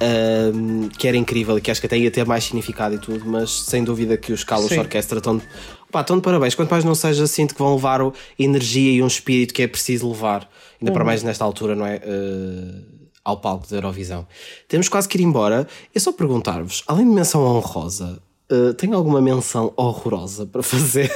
ahm, 0.00 0.88
que 0.88 1.06
era 1.06 1.16
incrível 1.16 1.58
e 1.58 1.60
que 1.60 1.70
acho 1.70 1.80
que 1.80 1.86
até 1.86 1.98
ia 1.98 2.10
ter 2.10 2.24
mais 2.24 2.44
significado 2.44 2.94
e 2.94 2.98
tudo, 2.98 3.24
mas 3.26 3.50
sem 3.50 3.84
dúvida 3.84 4.16
que 4.16 4.32
os 4.32 4.42
Carlos 4.42 4.70
Sim. 4.70 4.78
Orquestra 4.78 5.18
estão 5.18 5.36
de, 5.36 5.44
pá, 5.90 6.00
estão 6.00 6.16
de 6.16 6.22
parabéns. 6.22 6.54
Quanto 6.54 6.70
mais 6.70 6.84
não 6.84 6.94
seja, 6.94 7.26
sinto 7.26 7.54
que 7.54 7.60
vão 7.60 7.74
levar 7.74 8.00
energia 8.38 8.92
e 8.92 9.02
um 9.02 9.06
espírito 9.06 9.52
que 9.52 9.62
é 9.62 9.68
preciso 9.68 10.08
levar, 10.08 10.48
ainda 10.80 10.92
para 10.92 11.04
mais 11.04 11.22
nesta 11.22 11.44
altura, 11.44 11.74
não 11.74 11.86
é? 11.86 12.00
Ah, 12.02 13.00
ao 13.24 13.36
palco 13.36 13.68
da 13.68 13.76
Eurovisão. 13.76 14.26
Temos 14.66 14.88
quase 14.88 15.06
que 15.08 15.18
ir 15.18 15.22
embora. 15.22 15.66
Eu 15.94 16.00
só 16.00 16.12
perguntar-vos, 16.12 16.82
além 16.86 17.06
de 17.06 17.14
menção 17.14 17.42
honrosa, 17.44 18.18
ah, 18.50 18.74
tem 18.74 18.92
alguma 18.92 19.20
menção 19.20 19.72
horrorosa 19.76 20.46
para 20.46 20.62
fazer? 20.62 21.10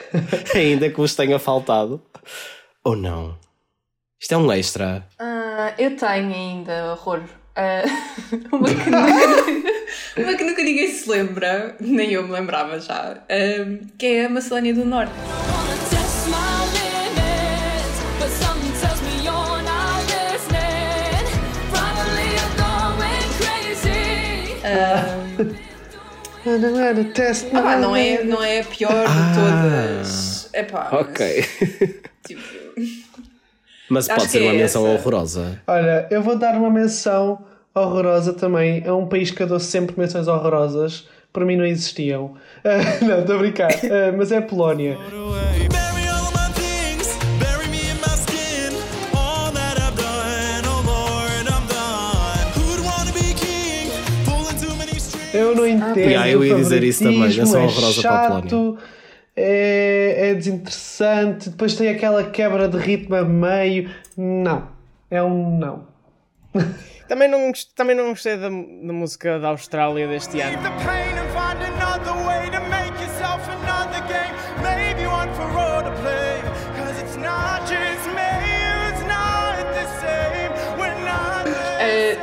ainda 0.54 0.88
que 0.90 0.96
vos 0.96 1.14
tenha 1.14 1.38
faltado? 1.38 2.00
Ou 2.84 2.96
não? 2.96 3.36
Isto 4.20 4.34
é 4.34 4.36
um 4.36 4.52
extra. 4.52 5.06
Ah, 5.18 5.74
eu 5.78 5.96
tenho 5.96 6.34
ainda 6.34 6.92
horror. 6.92 7.22
Ah, 7.56 7.82
uma, 8.52 8.68
que 8.68 8.90
nunca, 8.90 9.60
uma 10.16 10.34
que 10.36 10.44
nunca 10.44 10.62
ninguém 10.62 10.90
se 10.92 11.08
lembra, 11.10 11.76
nem 11.80 12.12
eu 12.12 12.22
me 12.22 12.32
lembrava 12.32 12.80
já, 12.80 13.18
ah, 13.28 13.86
que 13.98 14.06
é 14.06 14.26
a 14.26 14.28
Macedónia 14.28 14.74
do 14.74 14.84
Norte. 14.84 15.12
wanna 25.40 25.69
test 26.44 26.62
my 26.62 26.62
limits, 26.62 27.12
but 27.12 27.14
something 27.14 27.14
tells 27.14 27.42
me 27.44 27.52
you're 27.52 27.52
not 27.52 27.52
listening. 27.52 27.52
Probably 27.52 27.52
you're 27.52 27.52
going 27.52 27.52
crazy. 27.52 27.52
Test 27.52 27.54
Ah, 27.54 27.62
pá, 27.62 27.76
não, 27.76 27.96
é, 27.96 28.24
não 28.24 28.42
é 28.42 28.60
a 28.60 28.64
pior 28.64 29.06
de 29.06 29.34
todas. 29.34 30.48
É 30.52 30.62
pá, 30.64 30.88
Ok. 30.92 31.44
tipo, 32.26 32.42
Mas 33.88 34.08
pode 34.08 34.28
ser 34.28 34.42
uma 34.42 34.52
é 34.52 34.56
menção 34.58 34.86
essa. 34.86 34.94
horrorosa. 35.00 35.60
Olha, 35.66 36.06
eu 36.10 36.22
vou 36.22 36.36
dar 36.38 36.54
uma 36.56 36.70
menção 36.70 37.44
horrorosa 37.74 38.32
também 38.32 38.86
a 38.86 38.94
um 38.94 39.06
país 39.06 39.30
que 39.30 39.42
eu 39.42 39.46
dou 39.46 39.60
sempre 39.60 39.98
menções 39.98 40.28
horrorosas. 40.28 41.08
Para 41.32 41.44
mim 41.44 41.56
não 41.56 41.64
existiam. 41.64 42.34
Ah, 42.64 42.78
não, 43.04 43.20
estou 43.20 43.36
a 43.36 43.38
brincar. 43.38 43.70
Ah, 43.72 44.12
mas 44.16 44.32
é 44.32 44.38
a 44.38 44.42
Polónia. 44.42 44.98
Eu 55.32 55.54
não 55.54 55.66
entendo. 55.66 55.98
Yeah, 55.98 56.28
eu 56.28 56.44
ia 56.44 56.54
dizer 56.54 56.82
isso 56.82 57.04
também, 57.04 57.22
é 57.22 57.42
horrorosa 57.42 57.72
para 57.72 57.88
a 57.88 57.92
chato, 57.92 58.78
é, 59.36 60.30
é 60.30 60.34
desinteressante. 60.34 61.50
Depois 61.50 61.74
tem 61.74 61.88
aquela 61.88 62.24
quebra 62.24 62.68
de 62.68 62.76
ritmo 62.76 63.14
a 63.14 63.24
meio. 63.24 63.90
Não. 64.16 64.68
É 65.10 65.22
um 65.22 65.58
não. 65.58 65.88
Também 67.08 67.28
não, 67.28 67.50
também 67.74 67.96
não 67.96 68.10
gostei 68.10 68.36
da, 68.36 68.48
da 68.48 68.92
música 68.92 69.40
da 69.40 69.48
Austrália 69.48 70.06
deste 70.06 70.40
ano. 70.40 70.58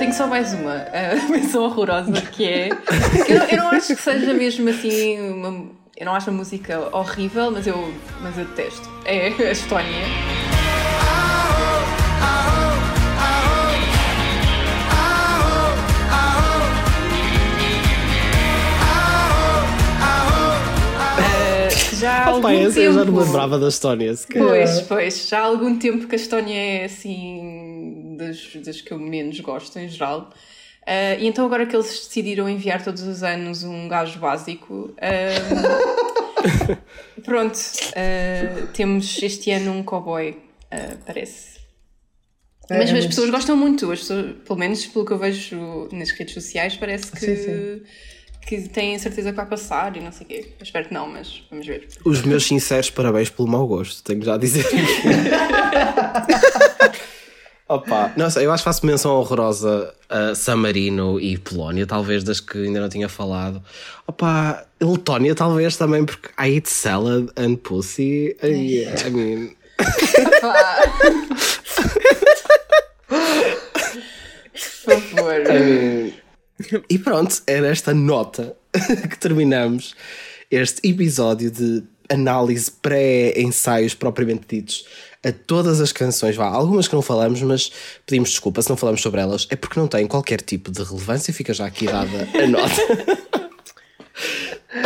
Tenho 0.08 0.14
só 0.16 0.26
mais 0.28 0.54
uma, 0.54 0.76
uh, 0.76 1.30
menção 1.30 1.64
horrorosa, 1.64 2.14
que 2.32 2.46
é. 2.46 2.70
eu, 3.28 3.38
eu 3.50 3.58
não 3.58 3.68
acho 3.72 3.94
que 3.94 4.02
seja 4.02 4.34
mesmo 4.34 4.70
assim. 4.70 5.20
Uma, 5.20 5.66
eu 5.98 6.06
não 6.06 6.16
acho 6.16 6.30
a 6.30 6.34
música 6.34 6.96
horrível, 6.96 7.52
mas 7.52 7.68
eu, 7.68 7.94
mas 8.22 8.38
eu 8.38 8.46
detesto. 8.46 8.90
É 9.04 9.28
a 9.28 9.52
Estónia. 9.52 10.06
Já 21.94 22.12
há 22.12 22.28
algum 22.28 22.48
tempo. 22.48 22.80
eu 22.80 22.94
já 22.94 23.04
não 23.04 23.12
me 23.12 23.20
lembrava 23.24 23.60
da 23.60 23.68
Estónia. 23.68 24.16
sequer. 24.16 24.40
Pois, 24.40 24.82
pois, 24.82 25.28
já 25.28 25.40
há 25.40 25.46
algum 25.46 25.78
tempo 25.78 26.08
que 26.08 26.16
a 26.16 26.16
Estónia 26.16 26.56
é 26.56 26.86
assim 26.86 27.67
das, 28.18 28.56
das 28.66 28.82
que 28.82 28.92
eu 28.92 29.00
menos 29.00 29.40
gosto 29.40 29.78
em 29.78 29.88
geral. 29.88 30.34
Ah, 30.88 31.16
e 31.16 31.28
então 31.28 31.46
agora 31.46 31.66
que 31.66 31.76
eles 31.76 31.88
decidiram 31.88 32.48
enviar 32.48 32.82
todos 32.82 33.04
os 33.04 33.22
anos 33.22 33.64
um 33.64 33.90
gajo 33.90 34.20
básico, 34.20 34.96
ah, 35.02 36.78
pronto, 37.24 37.60
ah, 37.94 38.68
temos 38.74 39.22
este 39.22 39.52
ano 39.52 39.74
um 39.74 39.84
cowboy, 39.84 40.38
parece. 41.06 41.58
É, 42.70 42.78
Mas 42.78 42.90
é 42.90 42.98
as 42.98 43.06
pessoas 43.06 43.30
gostam 43.30 43.58
muito, 43.58 43.92
as 43.92 44.00
pessoas, 44.00 44.36
pelo 44.46 44.60
menos 44.60 44.86
pelo 44.86 45.06
que 45.06 45.12
eu 45.12 45.18
vejo 45.18 45.90
nas 45.92 46.12
redes 46.12 46.34
sociais, 46.34 46.76
parece 46.78 47.12
que, 47.12 47.20
Sim, 47.20 47.36
sim. 47.36 47.82
que 48.46 48.70
têm 48.70 48.98
certeza 49.00 49.32
que 49.32 49.36
vai 49.38 49.46
passar 49.46 49.96
e 49.96 50.02
não 50.02 50.12
sei 50.12 50.26
o 50.26 50.30
quê. 50.30 50.54
Eu 50.60 50.64
espero 50.64 50.88
que 50.88 50.94
não, 50.94 51.08
mas 51.10 51.44
vamos 51.50 51.66
ver. 51.66 51.88
Os 52.06 52.22
meus 52.24 52.46
sinceros 52.46 52.90
parabéns 52.90 53.30
pelo 53.30 53.48
mau 53.48 53.66
gosto, 53.68 54.04
tenho 54.04 54.22
já 54.24 54.36
a 54.36 54.38
dizer. 54.38 54.66
Opa, 57.70 58.14
nossa, 58.16 58.42
eu 58.42 58.52
acho 58.52 58.64
que 58.64 58.70
faço 58.70 58.86
menção 58.86 59.12
horrorosa 59.12 59.94
a 60.08 60.34
San 60.34 60.56
Marino 60.56 61.20
e 61.20 61.38
Polónia, 61.38 61.86
talvez 61.86 62.24
das 62.24 62.40
que 62.40 62.58
ainda 62.58 62.80
não 62.80 62.88
tinha 62.88 63.10
falado. 63.10 63.62
Opa, 64.08 64.66
Letónia 64.80 65.36
talvez 65.36 65.76
também, 65.76 66.06
porque 66.06 66.30
I 66.40 66.56
eat 66.56 66.70
salad 66.70 67.30
and 67.36 67.58
pussy. 67.58 68.38
I, 68.42 68.86
I 69.06 69.10
mean, 69.10 69.56
Por 74.86 75.02
favor. 75.02 75.44
E 76.90 77.00
pronto, 77.00 77.42
é 77.46 77.60
nesta 77.60 77.94
nota 77.94 78.56
que 79.10 79.20
terminamos 79.20 79.94
este 80.50 80.90
episódio 80.90 81.52
de 81.52 81.84
análise 82.10 82.72
pré-ensaios 82.72 83.94
propriamente 83.94 84.46
ditos 84.48 84.86
a 85.24 85.32
todas 85.32 85.82
as 85.82 85.92
canções. 85.92 86.36
Vá, 86.36 86.46
algumas 86.46 86.88
que 86.88 86.96
não 86.96 87.02
falamos, 87.02 87.42
mas 87.42 87.72
pedimos 88.06 88.30
desculpa 88.30 88.62
se 88.62 88.70
não 88.70 88.78
falamos 88.78 89.02
sobre 89.02 89.22
elas. 89.22 89.48
É 89.50 89.56
porque 89.56 89.80
não 89.80 89.88
têm 89.88 90.08
qualquer 90.08 90.42
tipo 90.42 90.72
de 90.72 90.84
relevância. 90.84 91.34
Fica 91.34 91.54
já 91.54 91.66
aqui 91.66 91.86
dada 91.86 92.28
a 92.34 92.48
nota. 92.48 93.28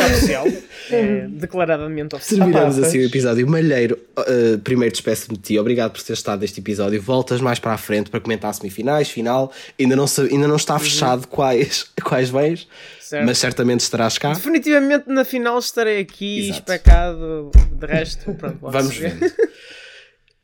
Oficial. 0.06 0.46
É 0.94 1.26
declaradamente 1.26 2.14
oficial. 2.18 2.40
Terminamos 2.40 2.78
pá, 2.78 2.86
assim 2.86 2.98
o 3.00 3.06
episódio. 3.06 3.48
Malheiro, 3.48 3.98
uh, 4.20 4.60
primeiro 4.60 4.92
despeço-me 4.92 5.38
de 5.38 5.44
ti. 5.44 5.58
Obrigado 5.58 5.92
por 5.92 6.02
ter 6.02 6.12
estado 6.12 6.42
neste 6.42 6.60
episódio. 6.60 7.02
Voltas 7.02 7.40
mais 7.40 7.60
para 7.60 7.72
a 7.72 7.78
frente 7.78 8.10
para 8.10 8.20
comentar 8.20 8.54
semifinais, 8.54 9.10
final. 9.10 9.54
Ainda 9.80 9.96
não, 9.96 10.04
ainda 10.30 10.48
não 10.50 10.58
está 10.58 10.78
fechado 10.78 11.28
quais, 11.30 11.86
quais 12.04 12.30
vens, 12.30 12.68
Certo. 13.00 13.26
mas 13.26 13.38
certamente 13.38 13.80
estarás 13.80 14.18
cá. 14.18 14.34
Definitivamente 14.34 15.06
na 15.08 15.24
final 15.24 15.58
estarei 15.60 16.02
aqui 16.02 16.50
Exato. 16.50 16.60
especado. 16.60 17.52
De 17.72 17.86
resto, 17.88 18.34
pronto, 18.34 18.58
Vamos 18.60 18.98
ver. 18.98 19.16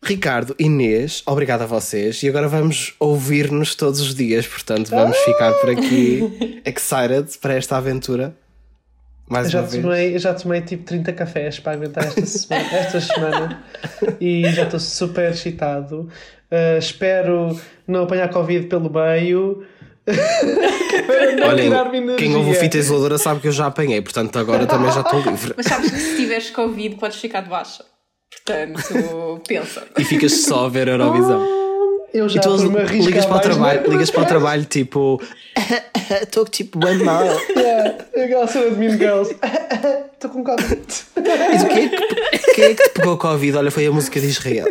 Ricardo, 0.04 0.56
Inês, 0.60 1.24
obrigado 1.26 1.64
a 1.64 1.66
vocês. 1.66 2.22
E 2.24 2.30
agora 2.30 2.48
vamos 2.48 2.96
ouvir-nos 3.00 3.76
todos 3.76 4.00
os 4.00 4.16
dias. 4.16 4.48
Portanto, 4.48 4.90
vamos 4.90 5.18
ficar 5.18 5.54
por 5.54 5.70
aqui 5.70 6.62
excited 6.66 7.38
para 7.42 7.56
esta 7.56 7.78
aventura. 7.78 8.36
Mais 9.30 9.52
já, 9.52 9.60
uma 9.60 9.68
vez. 9.68 9.84
tomei, 9.84 10.16
eu 10.16 10.20
já 10.20 10.34
tomei 10.34 10.62
tipo 10.62 10.84
30 10.86 11.12
cafés 11.12 11.60
para 11.60 11.74
aguentar 11.74 12.06
esta 12.06 12.24
semana, 12.26 12.78
esta 12.78 13.02
semana 13.02 13.64
e 14.22 14.50
já 14.52 14.64
estou 14.64 14.80
super 14.80 15.32
excitado. 15.32 16.10
Uh, 16.50 16.78
espero 16.80 17.60
não 17.86 18.04
apanhar 18.04 18.30
Covid 18.30 18.68
pelo 18.68 18.90
meio. 18.90 19.66
Olhem, 21.46 22.16
quem 22.16 22.34
ouve 22.34 22.52
o 22.52 22.54
fita 22.54 22.78
isoladora 22.78 23.18
sabe 23.18 23.42
que 23.42 23.50
eu 23.50 23.52
já 23.52 23.66
apanhei, 23.66 24.02
portanto 24.02 24.40
agora 24.40 24.66
também 24.66 24.90
já 24.94 25.02
estou 25.02 25.20
livre. 25.20 25.54
Mas 25.58 25.66
sabes 25.66 25.92
que 25.92 25.98
se 25.98 26.16
tiveres 26.16 26.50
Covid 26.50 26.96
podes 26.96 27.20
ficar 27.20 27.42
de 27.42 27.50
baixa. 27.50 27.84
Portanto, 28.32 29.42
pensa. 29.48 29.88
E 29.98 30.04
ficas 30.04 30.44
só 30.46 30.66
a 30.66 30.70
ver 30.70 30.90
a 30.90 30.94
Eurovisão. 30.94 31.46
Eu 32.14 32.30
já 32.30 32.40
E 32.40 32.44
tu 32.44 32.56
ligas 32.56 33.26
para 33.26 33.38
o 33.38 33.40
trabalho, 33.40 33.90
ligas 33.92 34.12
para 34.12 34.22
o 34.22 34.26
trabalho 34.26 34.66
tipo 34.66 35.22
estou 36.22 36.46
tipo 36.46 36.80
bem 36.80 36.98
mal. 36.98 37.24
Yeah, 37.56 38.06
aquela 38.16 38.48
cena 38.48 38.72
de 38.72 38.78
Mean 38.78 38.98
Girls. 38.98 39.36
Estou 40.14 40.32
com 40.32 40.44
Covid. 40.44 40.82
Mas 41.16 41.64
o 41.64 41.68
que 41.68 41.80
é 41.80 41.90
que, 41.90 42.54
quem 42.54 42.64
é 42.66 42.74
que 42.74 42.84
te 42.84 42.90
pegou 42.90 43.18
Covid? 43.18 43.58
Olha, 43.58 43.72
foi 43.72 43.86
a 43.86 43.92
música 43.92 44.20
de 44.20 44.28
Israel. 44.28 44.66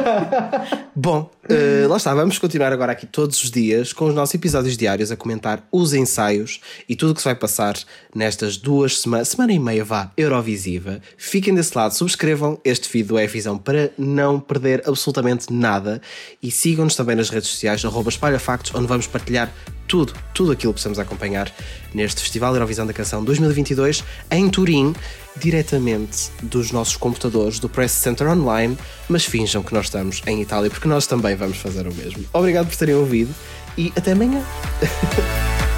Bom, 0.94 1.30
eh, 1.52 1.86
lá 1.86 1.96
está, 1.96 2.14
vamos 2.14 2.38
continuar 2.38 2.72
agora 2.72 2.92
aqui 2.92 3.06
todos 3.06 3.42
os 3.42 3.50
dias 3.50 3.92
com 3.92 4.06
os 4.06 4.14
nossos 4.14 4.34
episódios 4.34 4.76
diários 4.76 5.10
a 5.10 5.16
comentar 5.16 5.66
os 5.70 5.92
ensaios 5.92 6.60
e 6.88 6.96
tudo 6.96 7.12
o 7.12 7.14
que 7.14 7.20
se 7.20 7.26
vai 7.26 7.34
passar 7.34 7.76
nestas 8.14 8.56
duas 8.56 9.00
semanas, 9.00 9.28
semana 9.28 9.52
e 9.52 9.58
meia 9.58 9.84
vá, 9.84 10.10
Eurovisiva. 10.16 11.00
Fiquem 11.16 11.54
desse 11.54 11.76
lado, 11.76 11.94
subscrevam 11.94 12.58
este 12.64 12.88
feed 12.88 13.08
do 13.08 13.18
Efisão 13.18 13.58
para 13.58 13.90
não 13.98 14.40
perder 14.40 14.82
absolutamente 14.86 15.52
nada 15.52 16.00
e 16.42 16.50
sigam-nos 16.50 16.96
também 16.96 17.16
nas 17.16 17.28
redes 17.28 17.48
sociais, 17.48 17.84
arroba 17.84 18.08
espalhafactos, 18.08 18.74
onde 18.74 18.86
vamos 18.86 19.06
partilhar 19.06 19.52
tudo, 19.92 20.14
tudo 20.32 20.52
aquilo 20.52 20.72
que 20.72 20.78
estamos 20.78 20.98
a 20.98 21.02
acompanhar 21.02 21.52
neste 21.92 22.22
Festival 22.22 22.54
Eurovisão 22.54 22.86
da 22.86 22.94
Canção 22.94 23.22
2022 23.22 24.02
em 24.30 24.48
Turim, 24.48 24.94
diretamente 25.36 26.30
dos 26.42 26.72
nossos 26.72 26.96
computadores 26.96 27.58
do 27.58 27.68
Press 27.68 27.92
Center 27.92 28.26
Online, 28.26 28.78
mas 29.06 29.26
finjam 29.26 29.62
que 29.62 29.74
nós 29.74 29.84
estamos 29.84 30.22
em 30.26 30.40
Itália 30.40 30.70
porque 30.70 30.88
nós 30.88 31.06
também 31.06 31.36
vamos 31.36 31.58
fazer 31.58 31.86
o 31.86 31.92
mesmo. 31.92 32.24
Obrigado 32.32 32.68
por 32.68 32.76
terem 32.76 32.94
ouvido 32.94 33.34
e 33.76 33.92
até 33.94 34.12
amanhã. 34.12 34.42